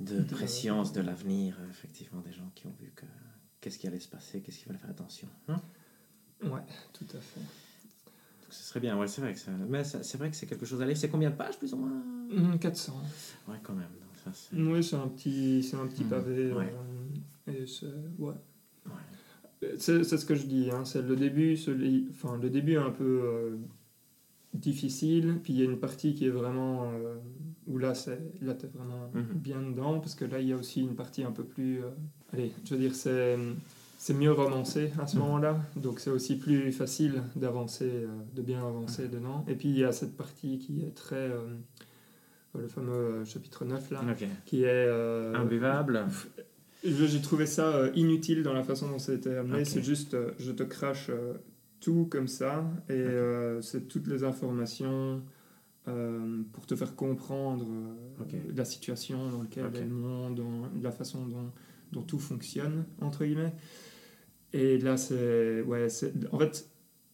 [0.00, 3.06] de préscience de l'avenir, euh, effectivement, des gens qui ont vu que
[3.60, 5.28] qu'est-ce qui allait se passer, qu'est-ce qu'il fallait faire attention.
[5.48, 5.60] Hein?
[6.44, 6.62] Ouais,
[6.92, 7.40] tout à fait.
[7.40, 10.64] donc ce serait bien, ouais, c'est vrai que ça, mais c'est vrai que c'est quelque
[10.66, 10.96] chose à lire.
[10.96, 11.90] C'est combien de pages plus ou moins?
[12.30, 12.94] Hum, 400.
[13.48, 13.88] Ouais, quand même.
[14.00, 16.52] donc ça, Oui, c'est un petit, c'est un petit Mhm, pavé.
[16.52, 16.72] ouais.
[17.48, 17.86] euh, et c'est,
[18.18, 18.34] ouais.
[18.86, 18.92] ouais.
[19.78, 20.70] C'est, c'est ce que je dis.
[20.70, 21.58] Hein, c'est le début,
[22.10, 23.56] enfin le début est un peu euh,
[24.54, 25.40] difficile.
[25.42, 27.16] Puis il y a une partie qui est vraiment euh,
[27.68, 29.24] où là, c'est, là t'es vraiment Mhm.
[29.34, 31.82] bien dedans parce que là il y a aussi une partie un peu plus.
[31.82, 31.90] euh,
[32.32, 33.36] allez, je veux dire c'est.
[34.00, 35.22] C'est mieux romancé à ce Mhm.
[35.22, 39.10] moment-là, donc c'est aussi plus facile d'avancer, euh, de bien avancer Mhm.
[39.10, 39.44] dedans.
[39.48, 41.40] Et puis il y a cette partie qui est très, euh,
[42.56, 44.00] le fameux chapitre 9 là,
[44.46, 44.88] qui est
[45.34, 46.06] Imbuvable.
[46.84, 49.64] J'ai trouvé ça inutile dans la façon dont été amené.
[49.64, 51.10] C'est juste, je te crache
[51.80, 53.04] tout comme ça, et
[53.62, 55.22] c'est toutes les informations
[55.88, 59.76] euh, pour te faire comprendre euh, la situation dans laquelle Ok.
[59.76, 61.50] est le monde, dans la façon dont,
[61.92, 63.54] dont tout fonctionne, entre guillemets.
[64.52, 65.62] Et là, c'est.
[65.62, 65.86] Ouais,
[66.32, 66.68] en fait,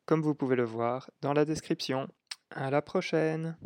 [0.06, 2.06] comme vous pouvez le voir dans la description.
[2.52, 3.56] À la prochaine.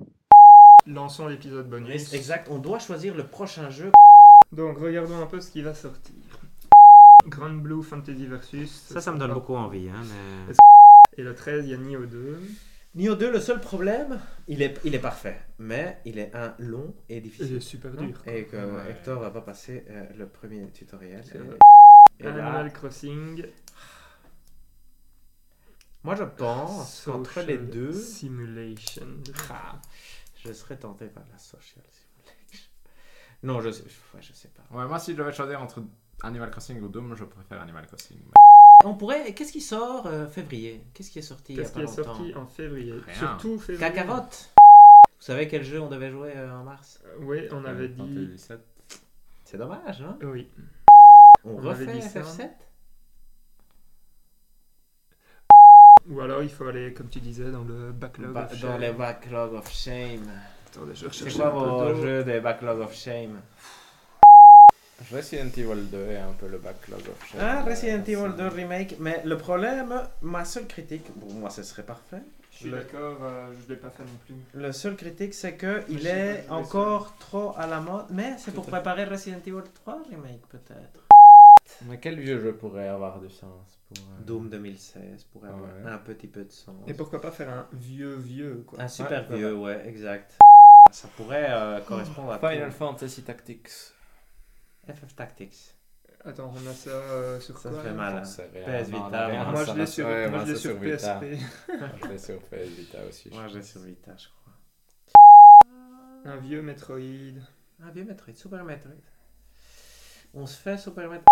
[0.86, 2.14] Lançons l'épisode bonus.
[2.14, 3.92] Exact, on doit choisir le prochain jeu.
[4.52, 6.35] Donc regardons un peu ce qui va sortir.
[7.26, 8.70] Grand Blue Fantasy Versus.
[8.70, 9.88] Ça, ça me donne beaucoup envie.
[9.88, 10.02] Hein,
[10.48, 10.54] mais...
[11.18, 12.40] Et le 13, il y a Nioh 2.
[12.94, 16.94] Nioh 2, le seul problème, il est, il est parfait, mais il est un long
[17.08, 17.60] et difficile.
[17.60, 18.22] super dur.
[18.26, 18.90] Et que Ouais.
[18.90, 21.22] Hector va pas passer euh, le premier tutoriel.
[22.18, 23.44] Et- là, Animal Crossing.
[26.02, 29.06] moi je pense qu'entre les deux, Simulation.
[29.50, 29.80] ah,
[30.44, 32.68] je serais tenté par la social simulation.
[33.42, 33.82] Non, je sais,
[34.14, 34.62] ouais, je sais pas.
[34.74, 35.82] Ouais, moi, si je devais choisir entre
[36.22, 38.18] Animal Crossing ou Doom, je préfère Animal Crossing.
[38.84, 39.32] On pourrait.
[39.34, 40.84] Qu'est-ce qui sort euh, février?
[40.94, 42.04] Qu'est-ce qui est sorti Qu'est-ce qui est longtemps?
[42.04, 42.92] sorti en février?
[42.92, 43.14] Rien.
[43.14, 43.78] Surtout février.
[43.90, 47.00] Kakarot Vous savez quel jeu on devait jouer euh, en mars?
[47.06, 48.36] Euh, Oui, on avait dit.
[49.44, 50.18] C'est dommage, hein?
[50.22, 50.48] Oui.
[51.44, 52.20] On, On avait refait dit ça.
[52.20, 52.50] FF7
[56.08, 58.32] Ou alors il faut aller, comme tu disais, dans le backlog.
[58.32, 58.80] Ba- of Dans shame.
[58.80, 60.30] les Backlog of Shame.
[60.68, 63.40] Attendez, je C'est quoi vos jeux des Backlog of Shame?
[65.12, 67.34] Resident Evil 2 est un peu le backlog of.
[67.38, 68.96] Ah, Resident Euh, Evil 2 Remake.
[68.98, 72.22] Mais le problème, ma seule critique, pour moi ce serait parfait.
[72.50, 74.34] Je suis Le- d'accord, euh, je ne l'ai pas fait non plus.
[74.54, 78.06] Le seul critique, c'est que Je il sais pas est encore trop à la mode.
[78.10, 81.00] Mais c'est pour préparer Resident Evil 3 Remake, peut-être.
[81.86, 83.98] Mais quel vieux jeu pourrait avoir du sens pour.
[83.98, 85.90] euh, Doom 2016 pourrait avoir Ouais.
[85.92, 86.74] un petit peu de sens.
[86.86, 88.80] Et pourquoi pas faire un vieux vieux quoi.
[88.80, 90.38] Un super Ouais, vieux, ouais, exact.
[90.92, 92.76] Ça pourrait euh, correspondre à Final tout.
[92.76, 93.68] Fantasy Tactics.
[94.86, 95.74] FF Tactics.
[96.24, 98.14] Attends, on a ça euh, sur Ça quoi fait mal.
[98.14, 98.18] hein.
[98.18, 98.64] J'en sais rien.
[98.82, 101.20] PS Vita, non, moi, Moi ça je l'ai sur, ouais, moi, je l'ai sur Vita.
[101.20, 101.42] PSP.
[101.78, 103.30] Moi, je l'ai sur PS Vita aussi.
[103.30, 103.66] Moi, je pense.
[103.66, 104.52] sur Vita, je crois.
[106.24, 106.96] Un vieux Metroid.
[107.82, 108.92] Un vieux Metroid, Super Metroid.
[110.34, 111.24] On se fait Super Metroid.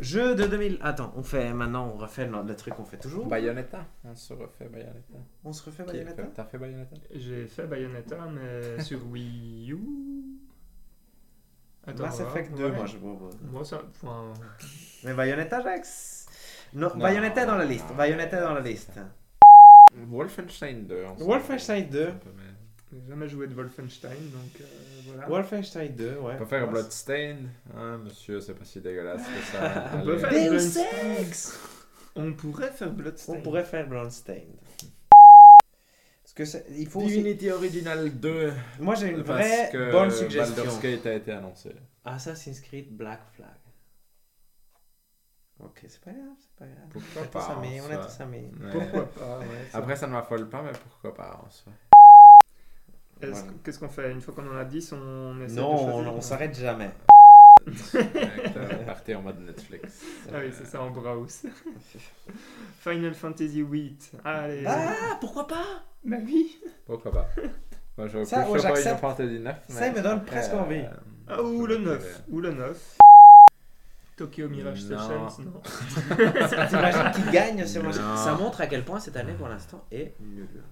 [0.00, 0.78] Jeu de 2000.
[0.82, 3.26] Attends, on fait maintenant, on refait le, le truc qu'on fait toujours.
[3.26, 3.86] Bayonetta.
[4.02, 5.18] On se refait Bayonetta.
[5.44, 6.22] On se refait Bayonetta?
[6.24, 6.96] fait- T'as fait Bayonetta?
[7.14, 9.78] J'ai fait Bayonetta, mais sur Wii U.
[11.86, 12.70] Attends, Mass Effect voir.
[12.70, 13.30] 2, moi je vois.
[13.50, 13.82] Moi, ça.
[13.90, 14.32] enfin,
[15.04, 16.26] Mais Bayonetta, Jax
[16.74, 17.88] Non, Non, Bayonetta est dans la liste.
[17.90, 17.96] non.
[17.96, 18.98] Bayonetta est dans la liste.
[20.08, 21.04] Wolfenstein 2.
[21.04, 22.02] on s'en Wolfenstein fout 2.
[22.06, 22.42] un peu, mais-
[22.92, 24.64] j'ai jamais joué de Wolfenstein, donc euh,
[25.06, 25.26] voilà.
[25.28, 26.32] Wolfenstein 2, ouais.
[26.34, 27.48] On peut faire Bloodstained.
[27.76, 29.84] Hein, monsieur, c'est pas si dégueulasse que ça.
[29.94, 30.78] On peut faire- Deus.
[31.20, 31.58] Ex
[32.16, 33.38] On pourrait faire Bloodstained.
[33.38, 34.56] On pourrait faire Bloodstained.
[36.40, 37.16] Que il faut aussi...
[37.18, 38.52] Divinity Original 2.
[38.78, 40.54] Moi j'ai une parce vraie que bonne suggestion.
[40.56, 41.74] Baldur's Gate a été annoncé.
[42.04, 43.48] Assassin's Creed Black Flag.
[45.62, 46.88] Ok, c'est pas grave, c'est pas grave.
[46.88, 48.50] Pourquoi pas, tous amis, en on est tous amis.
[48.58, 48.70] Ouais.
[48.72, 49.46] Pourquoi pas, ouais.
[49.70, 51.72] ça- Après, ça ne m'affole pas, mais pourquoi pas en soi.
[53.20, 53.36] Voilà.
[53.62, 54.10] Qu'est-ce qu'on fait?
[54.10, 56.90] Une fois qu'on en a 10, on essaie Non, de choisir on s'arrête jamais.
[57.66, 60.02] Avec, Partez en mode Netflix.
[60.32, 61.42] Ah oui, c'est ça, en browse.
[62.78, 64.12] Final Fantasy 8.
[64.24, 64.64] Allez.
[64.66, 65.84] Ah, pourquoi pas?
[66.04, 66.58] Bah oui.
[66.86, 67.28] Pourquoi pas
[67.98, 69.00] Moi, je Ça, ouais, j'accepte.
[69.00, 69.56] Fantasy 9.
[69.68, 70.76] Ça, il me donne après, presque envie.
[70.78, 70.90] euh,
[71.28, 71.98] Ah, ou le 9.
[71.98, 72.20] préfère.
[72.30, 72.96] Ou le 9.
[74.16, 75.28] Tokyo Mirage Non.
[75.28, 75.60] Sessions, non.
[76.68, 77.94] T'imagines qui gagne ce match.
[77.96, 80.62] Ça montre à quel point cette année pour l'instant est nulle.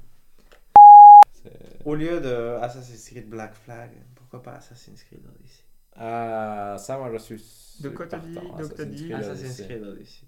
[1.85, 5.63] Au lieu de Assassin's Creed Black Flag, pourquoi pas Assassin's Creed Odyssey?
[5.97, 7.77] Ah, ça, moi, je suis.
[7.81, 9.13] De quoi t'as dit?
[9.13, 10.27] Assassin's Creed Odyssey.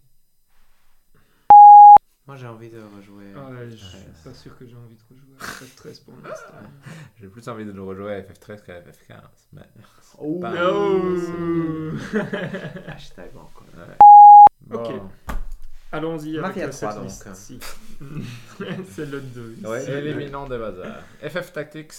[2.30, 3.24] Moi j'ai envie de rejouer.
[3.36, 4.04] Ah ouais, je suis Ouais.
[4.22, 6.52] pas sûr que j'ai envie de rejouer à FF13 pour l'instant.
[7.20, 9.20] J'ai plus envie de rejouer à FF13 qu'à FF15.
[9.52, 9.62] Mais...
[10.16, 11.10] Oh, Pas- No
[12.86, 13.64] Hashtag encore.
[14.60, 14.78] Bon.
[14.80, 15.02] Ok.
[15.90, 17.36] Allons-y avec Mafia euh, 3, cette donc.
[17.36, 17.58] Si.
[18.92, 19.56] C'est le 2.
[19.66, 19.90] Ouais.
[19.90, 21.02] Éliminons des bazars.
[21.28, 21.92] FF Tactics.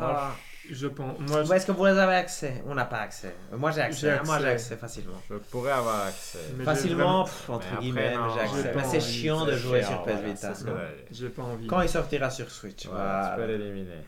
[0.00, 0.30] Ah,
[0.72, 1.18] je pense.
[1.20, 2.62] Moi, Où est-ce que vous avez accès?
[2.66, 3.34] On n'a pas accès.
[3.52, 4.00] Euh, Moi j'ai accès.
[4.00, 4.72] J'ai Moi j'ai accès.
[4.72, 5.20] accès facilement.
[5.30, 6.38] Je pourrais avoir accès.
[6.56, 8.72] Mais Facilement, pff, entre après, guillemets, j'ai accès.
[8.74, 10.52] Mais c'est chiant de jouer chiant, sur PS Vita.
[11.10, 11.66] J'ai pas envie.
[11.66, 12.86] Quand il sortira sur Switch.
[12.86, 14.02] Voilà, tu peux l'éliminer.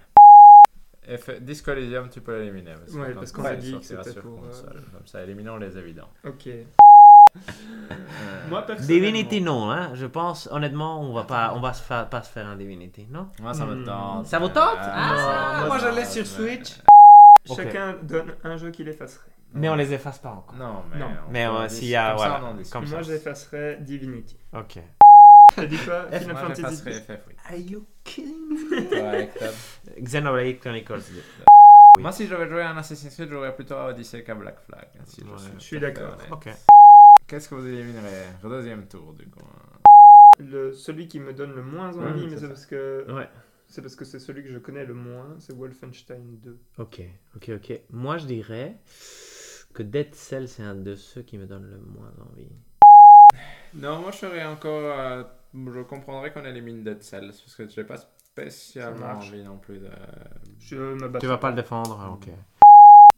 [1.07, 1.31] F...
[1.41, 2.73] Disco Elysium, tu peux l'éliminer.
[2.93, 4.83] Ouais, quand parce qu'on a dit que c'était sur pour, euh, console.
[4.93, 6.09] Comme ça, éliminons les évidents.
[6.25, 6.49] Ok.
[8.49, 8.87] Moi, personnellement...
[8.87, 9.91] Divinity, non, hein.
[9.95, 13.07] Je pense, honnêtement, on va pas, on va se faire, pas se faire un Divinity,
[13.11, 13.29] non?
[13.41, 13.85] Moi, ça me Hmm.
[13.85, 14.27] tente.
[14.27, 14.79] Ça vous tente?
[14.79, 16.27] Euh, Ah, moi, moi je laisse sur.
[16.27, 16.75] Switch.
[17.47, 19.29] Chacun donne un jeu qu'il effacerait.
[19.53, 20.57] Mais on les efface pas encore.
[20.57, 20.99] Non, mais.
[20.99, 21.07] Non.
[21.29, 22.73] on Mais peut euh, dis- s'il y a, comme ça, voilà, on en discute.
[22.73, 22.93] comme ça.
[22.95, 24.37] Moi, j'effacerais Divinity.
[24.53, 24.79] Ok.
[25.69, 26.07] Dit quoi?
[26.13, 27.01] Final moi, Fantasy j'effacerais 10.
[27.01, 27.35] FF, oui.
[27.49, 29.29] Are you kidding me?
[29.39, 29.51] Toi.
[30.03, 31.03] Xenoblade Chronicles 2.
[31.15, 32.03] Oui.
[32.03, 34.89] Moi, si j'avais joué à un Assassin's Creed, j'aurais plutôt à Odyssey qu'à Black Flag.
[34.99, 35.29] hein, si Ouais.
[35.39, 36.15] je, Je suis d'accord.
[36.15, 36.29] honnête.
[36.33, 36.49] Ok.
[37.27, 38.27] Qu'est-ce que vous éliminerez?
[38.43, 39.41] Au deuxième tour, du coup.
[40.39, 43.29] Le, celui qui me donne le moins Ouais, envie, mais c'est parce que Ouais.
[43.67, 46.59] c'est parce que c'est celui que je connais le moins, c'est Wolfenstein 2.
[46.79, 47.01] Ok,
[47.37, 47.81] ok, ok.
[47.91, 48.77] Moi, je dirais
[49.73, 52.49] que Dead Cell, c'est un de ceux qui me donne le moins envie.
[53.75, 54.99] Non, moi, je serais encore.
[54.99, 55.23] euh,
[55.55, 59.89] je comprendrais qu'on élimine Dead Cells, parce que j'ai pas spécialement envie non plus de.
[60.59, 61.21] Je me bats.
[61.21, 62.29] Tu vas pas le défendre Ok.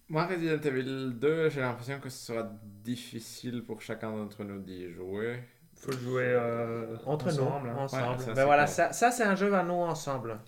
[0.08, 4.92] Moi, Resident Evil 2, j'ai l'impression que ce sera difficile pour chacun d'entre nous d'y
[4.92, 5.42] jouer.
[5.74, 7.68] Faut jouer euh, Entre ensemble.
[7.68, 7.76] nous, hein.
[7.82, 8.02] ensemble.
[8.12, 10.38] Ouais, ça, ben c'est voilà, ça, ça c'est un jeu à nous ensemble.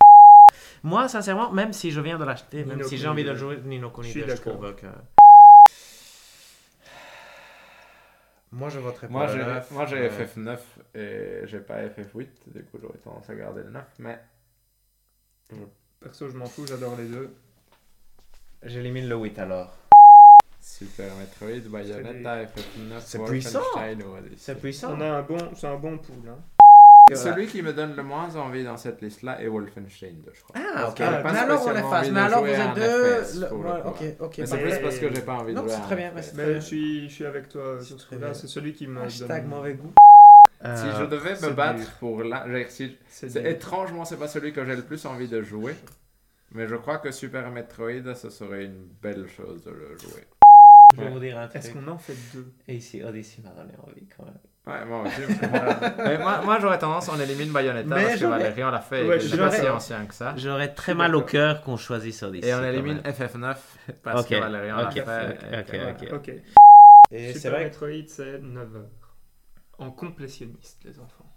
[0.84, 3.36] Moi, sincèrement, même si je viens de l'acheter, même Nino si j'ai envie de le
[3.36, 4.52] jouer, Nino Kuni Je suis 2, je d'accord.
[4.58, 4.86] trouve que...
[8.52, 10.58] Moi, je voterai Moi, pour le j'ai, 9, moi, j'ai euh, FF9
[10.94, 14.20] et j'ai pas FF8, du coup, j'aurais tendance à garder le 9, mais.
[16.00, 17.34] Perso, je m'en fous, j'adore les deux.
[18.62, 19.72] J'élimine le 8 alors.
[20.60, 22.48] Super Metroid, Bayonetta, FF9,
[23.00, 23.60] C'est puissant.
[23.60, 24.36] Wolfenstein ou Odyssey.
[24.38, 24.94] C'est puissant.
[24.96, 26.28] On a un bon, c'est un bon pool.
[26.28, 26.38] Hein.
[27.14, 30.56] Celui qui me donne le moins envie dans cette liste-là est Wolfenstein 2, je crois.
[30.58, 30.98] Ah, ok.
[30.98, 32.10] Pas mais alors, on efface.
[32.10, 33.44] Mais alors, vous êtes deux...
[33.86, 34.34] Ok, ok.
[34.38, 35.96] Mais c'est bah, plus parce que j'ai pas envie de Non, jouer c'est à très
[35.96, 36.12] bien.
[36.34, 38.34] Mais je suis, je suis avec toi C'est sur ce bien.
[38.34, 39.50] C'est celui qui me Hashtag donne.
[39.50, 39.92] mauvais goût.
[40.60, 41.88] Si Euh, je devais c'est me battre dur.
[42.00, 45.76] pour là, C'est c'est étrangement c'est pas celui que j'ai le plus envie de jouer,
[46.52, 50.24] mais je crois que Super Metroid ce serait une belle chose de le jouer.
[50.96, 51.62] Je vais vous dire un truc.
[51.62, 52.50] Est-ce qu'on en fait deux?
[52.66, 54.38] Et ici, Odyssey m'a donné envie quand même.
[54.66, 55.20] Ouais, moi aussi.
[55.98, 59.06] mais moi, moi j'aurais tendance on élimine Bayonetta Mais parce que Valérie on l'a fait
[59.06, 60.34] Ouais, je que suis c'est pas si ancien que ça.
[60.36, 62.48] J'aurais très mal au cœur qu'on choisisse Odyssey.
[62.48, 63.12] Et on élimine même.
[63.12, 63.56] FF9
[64.02, 65.58] parce Ok, que Valérie on l'a ok, fait.
[65.60, 66.28] ok, et que ok, ok.
[67.10, 69.16] Et c'est Super vrai Metroid, c'est 9 heures.
[69.78, 71.32] En complétionniste, les enfants.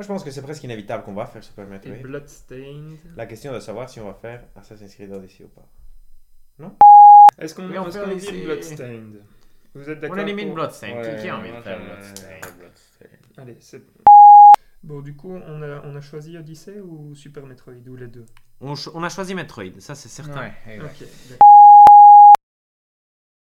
[0.00, 1.96] Moi, je pense que c'est presque inévitable qu'on va faire Super Et Metroid.
[1.98, 2.96] Bloodstained.
[3.16, 5.68] La question de savoir si on va faire Assassin's Creed Odyssey ou pas.
[7.38, 8.28] Est-ce qu'on Mais on qu'on Odyssey.
[8.30, 9.22] élimine Bloodstained?
[9.74, 11.04] Vous êtes d'accord On élimine pour- Bloodstained.
[11.04, 12.40] Ouais, Qui- a envie de faire Bloodstained?
[12.58, 13.18] Bloodstained.
[13.36, 13.82] Allez, c'est.
[14.82, 18.24] Bon, du coup, on a, on a choisi Odyssey ou Super Metroid Ou les deux?
[18.62, 18.72] On,
[19.04, 20.40] a choisi Metroid, ça c'est certain.
[20.66, 20.92] Ouais, d'accord.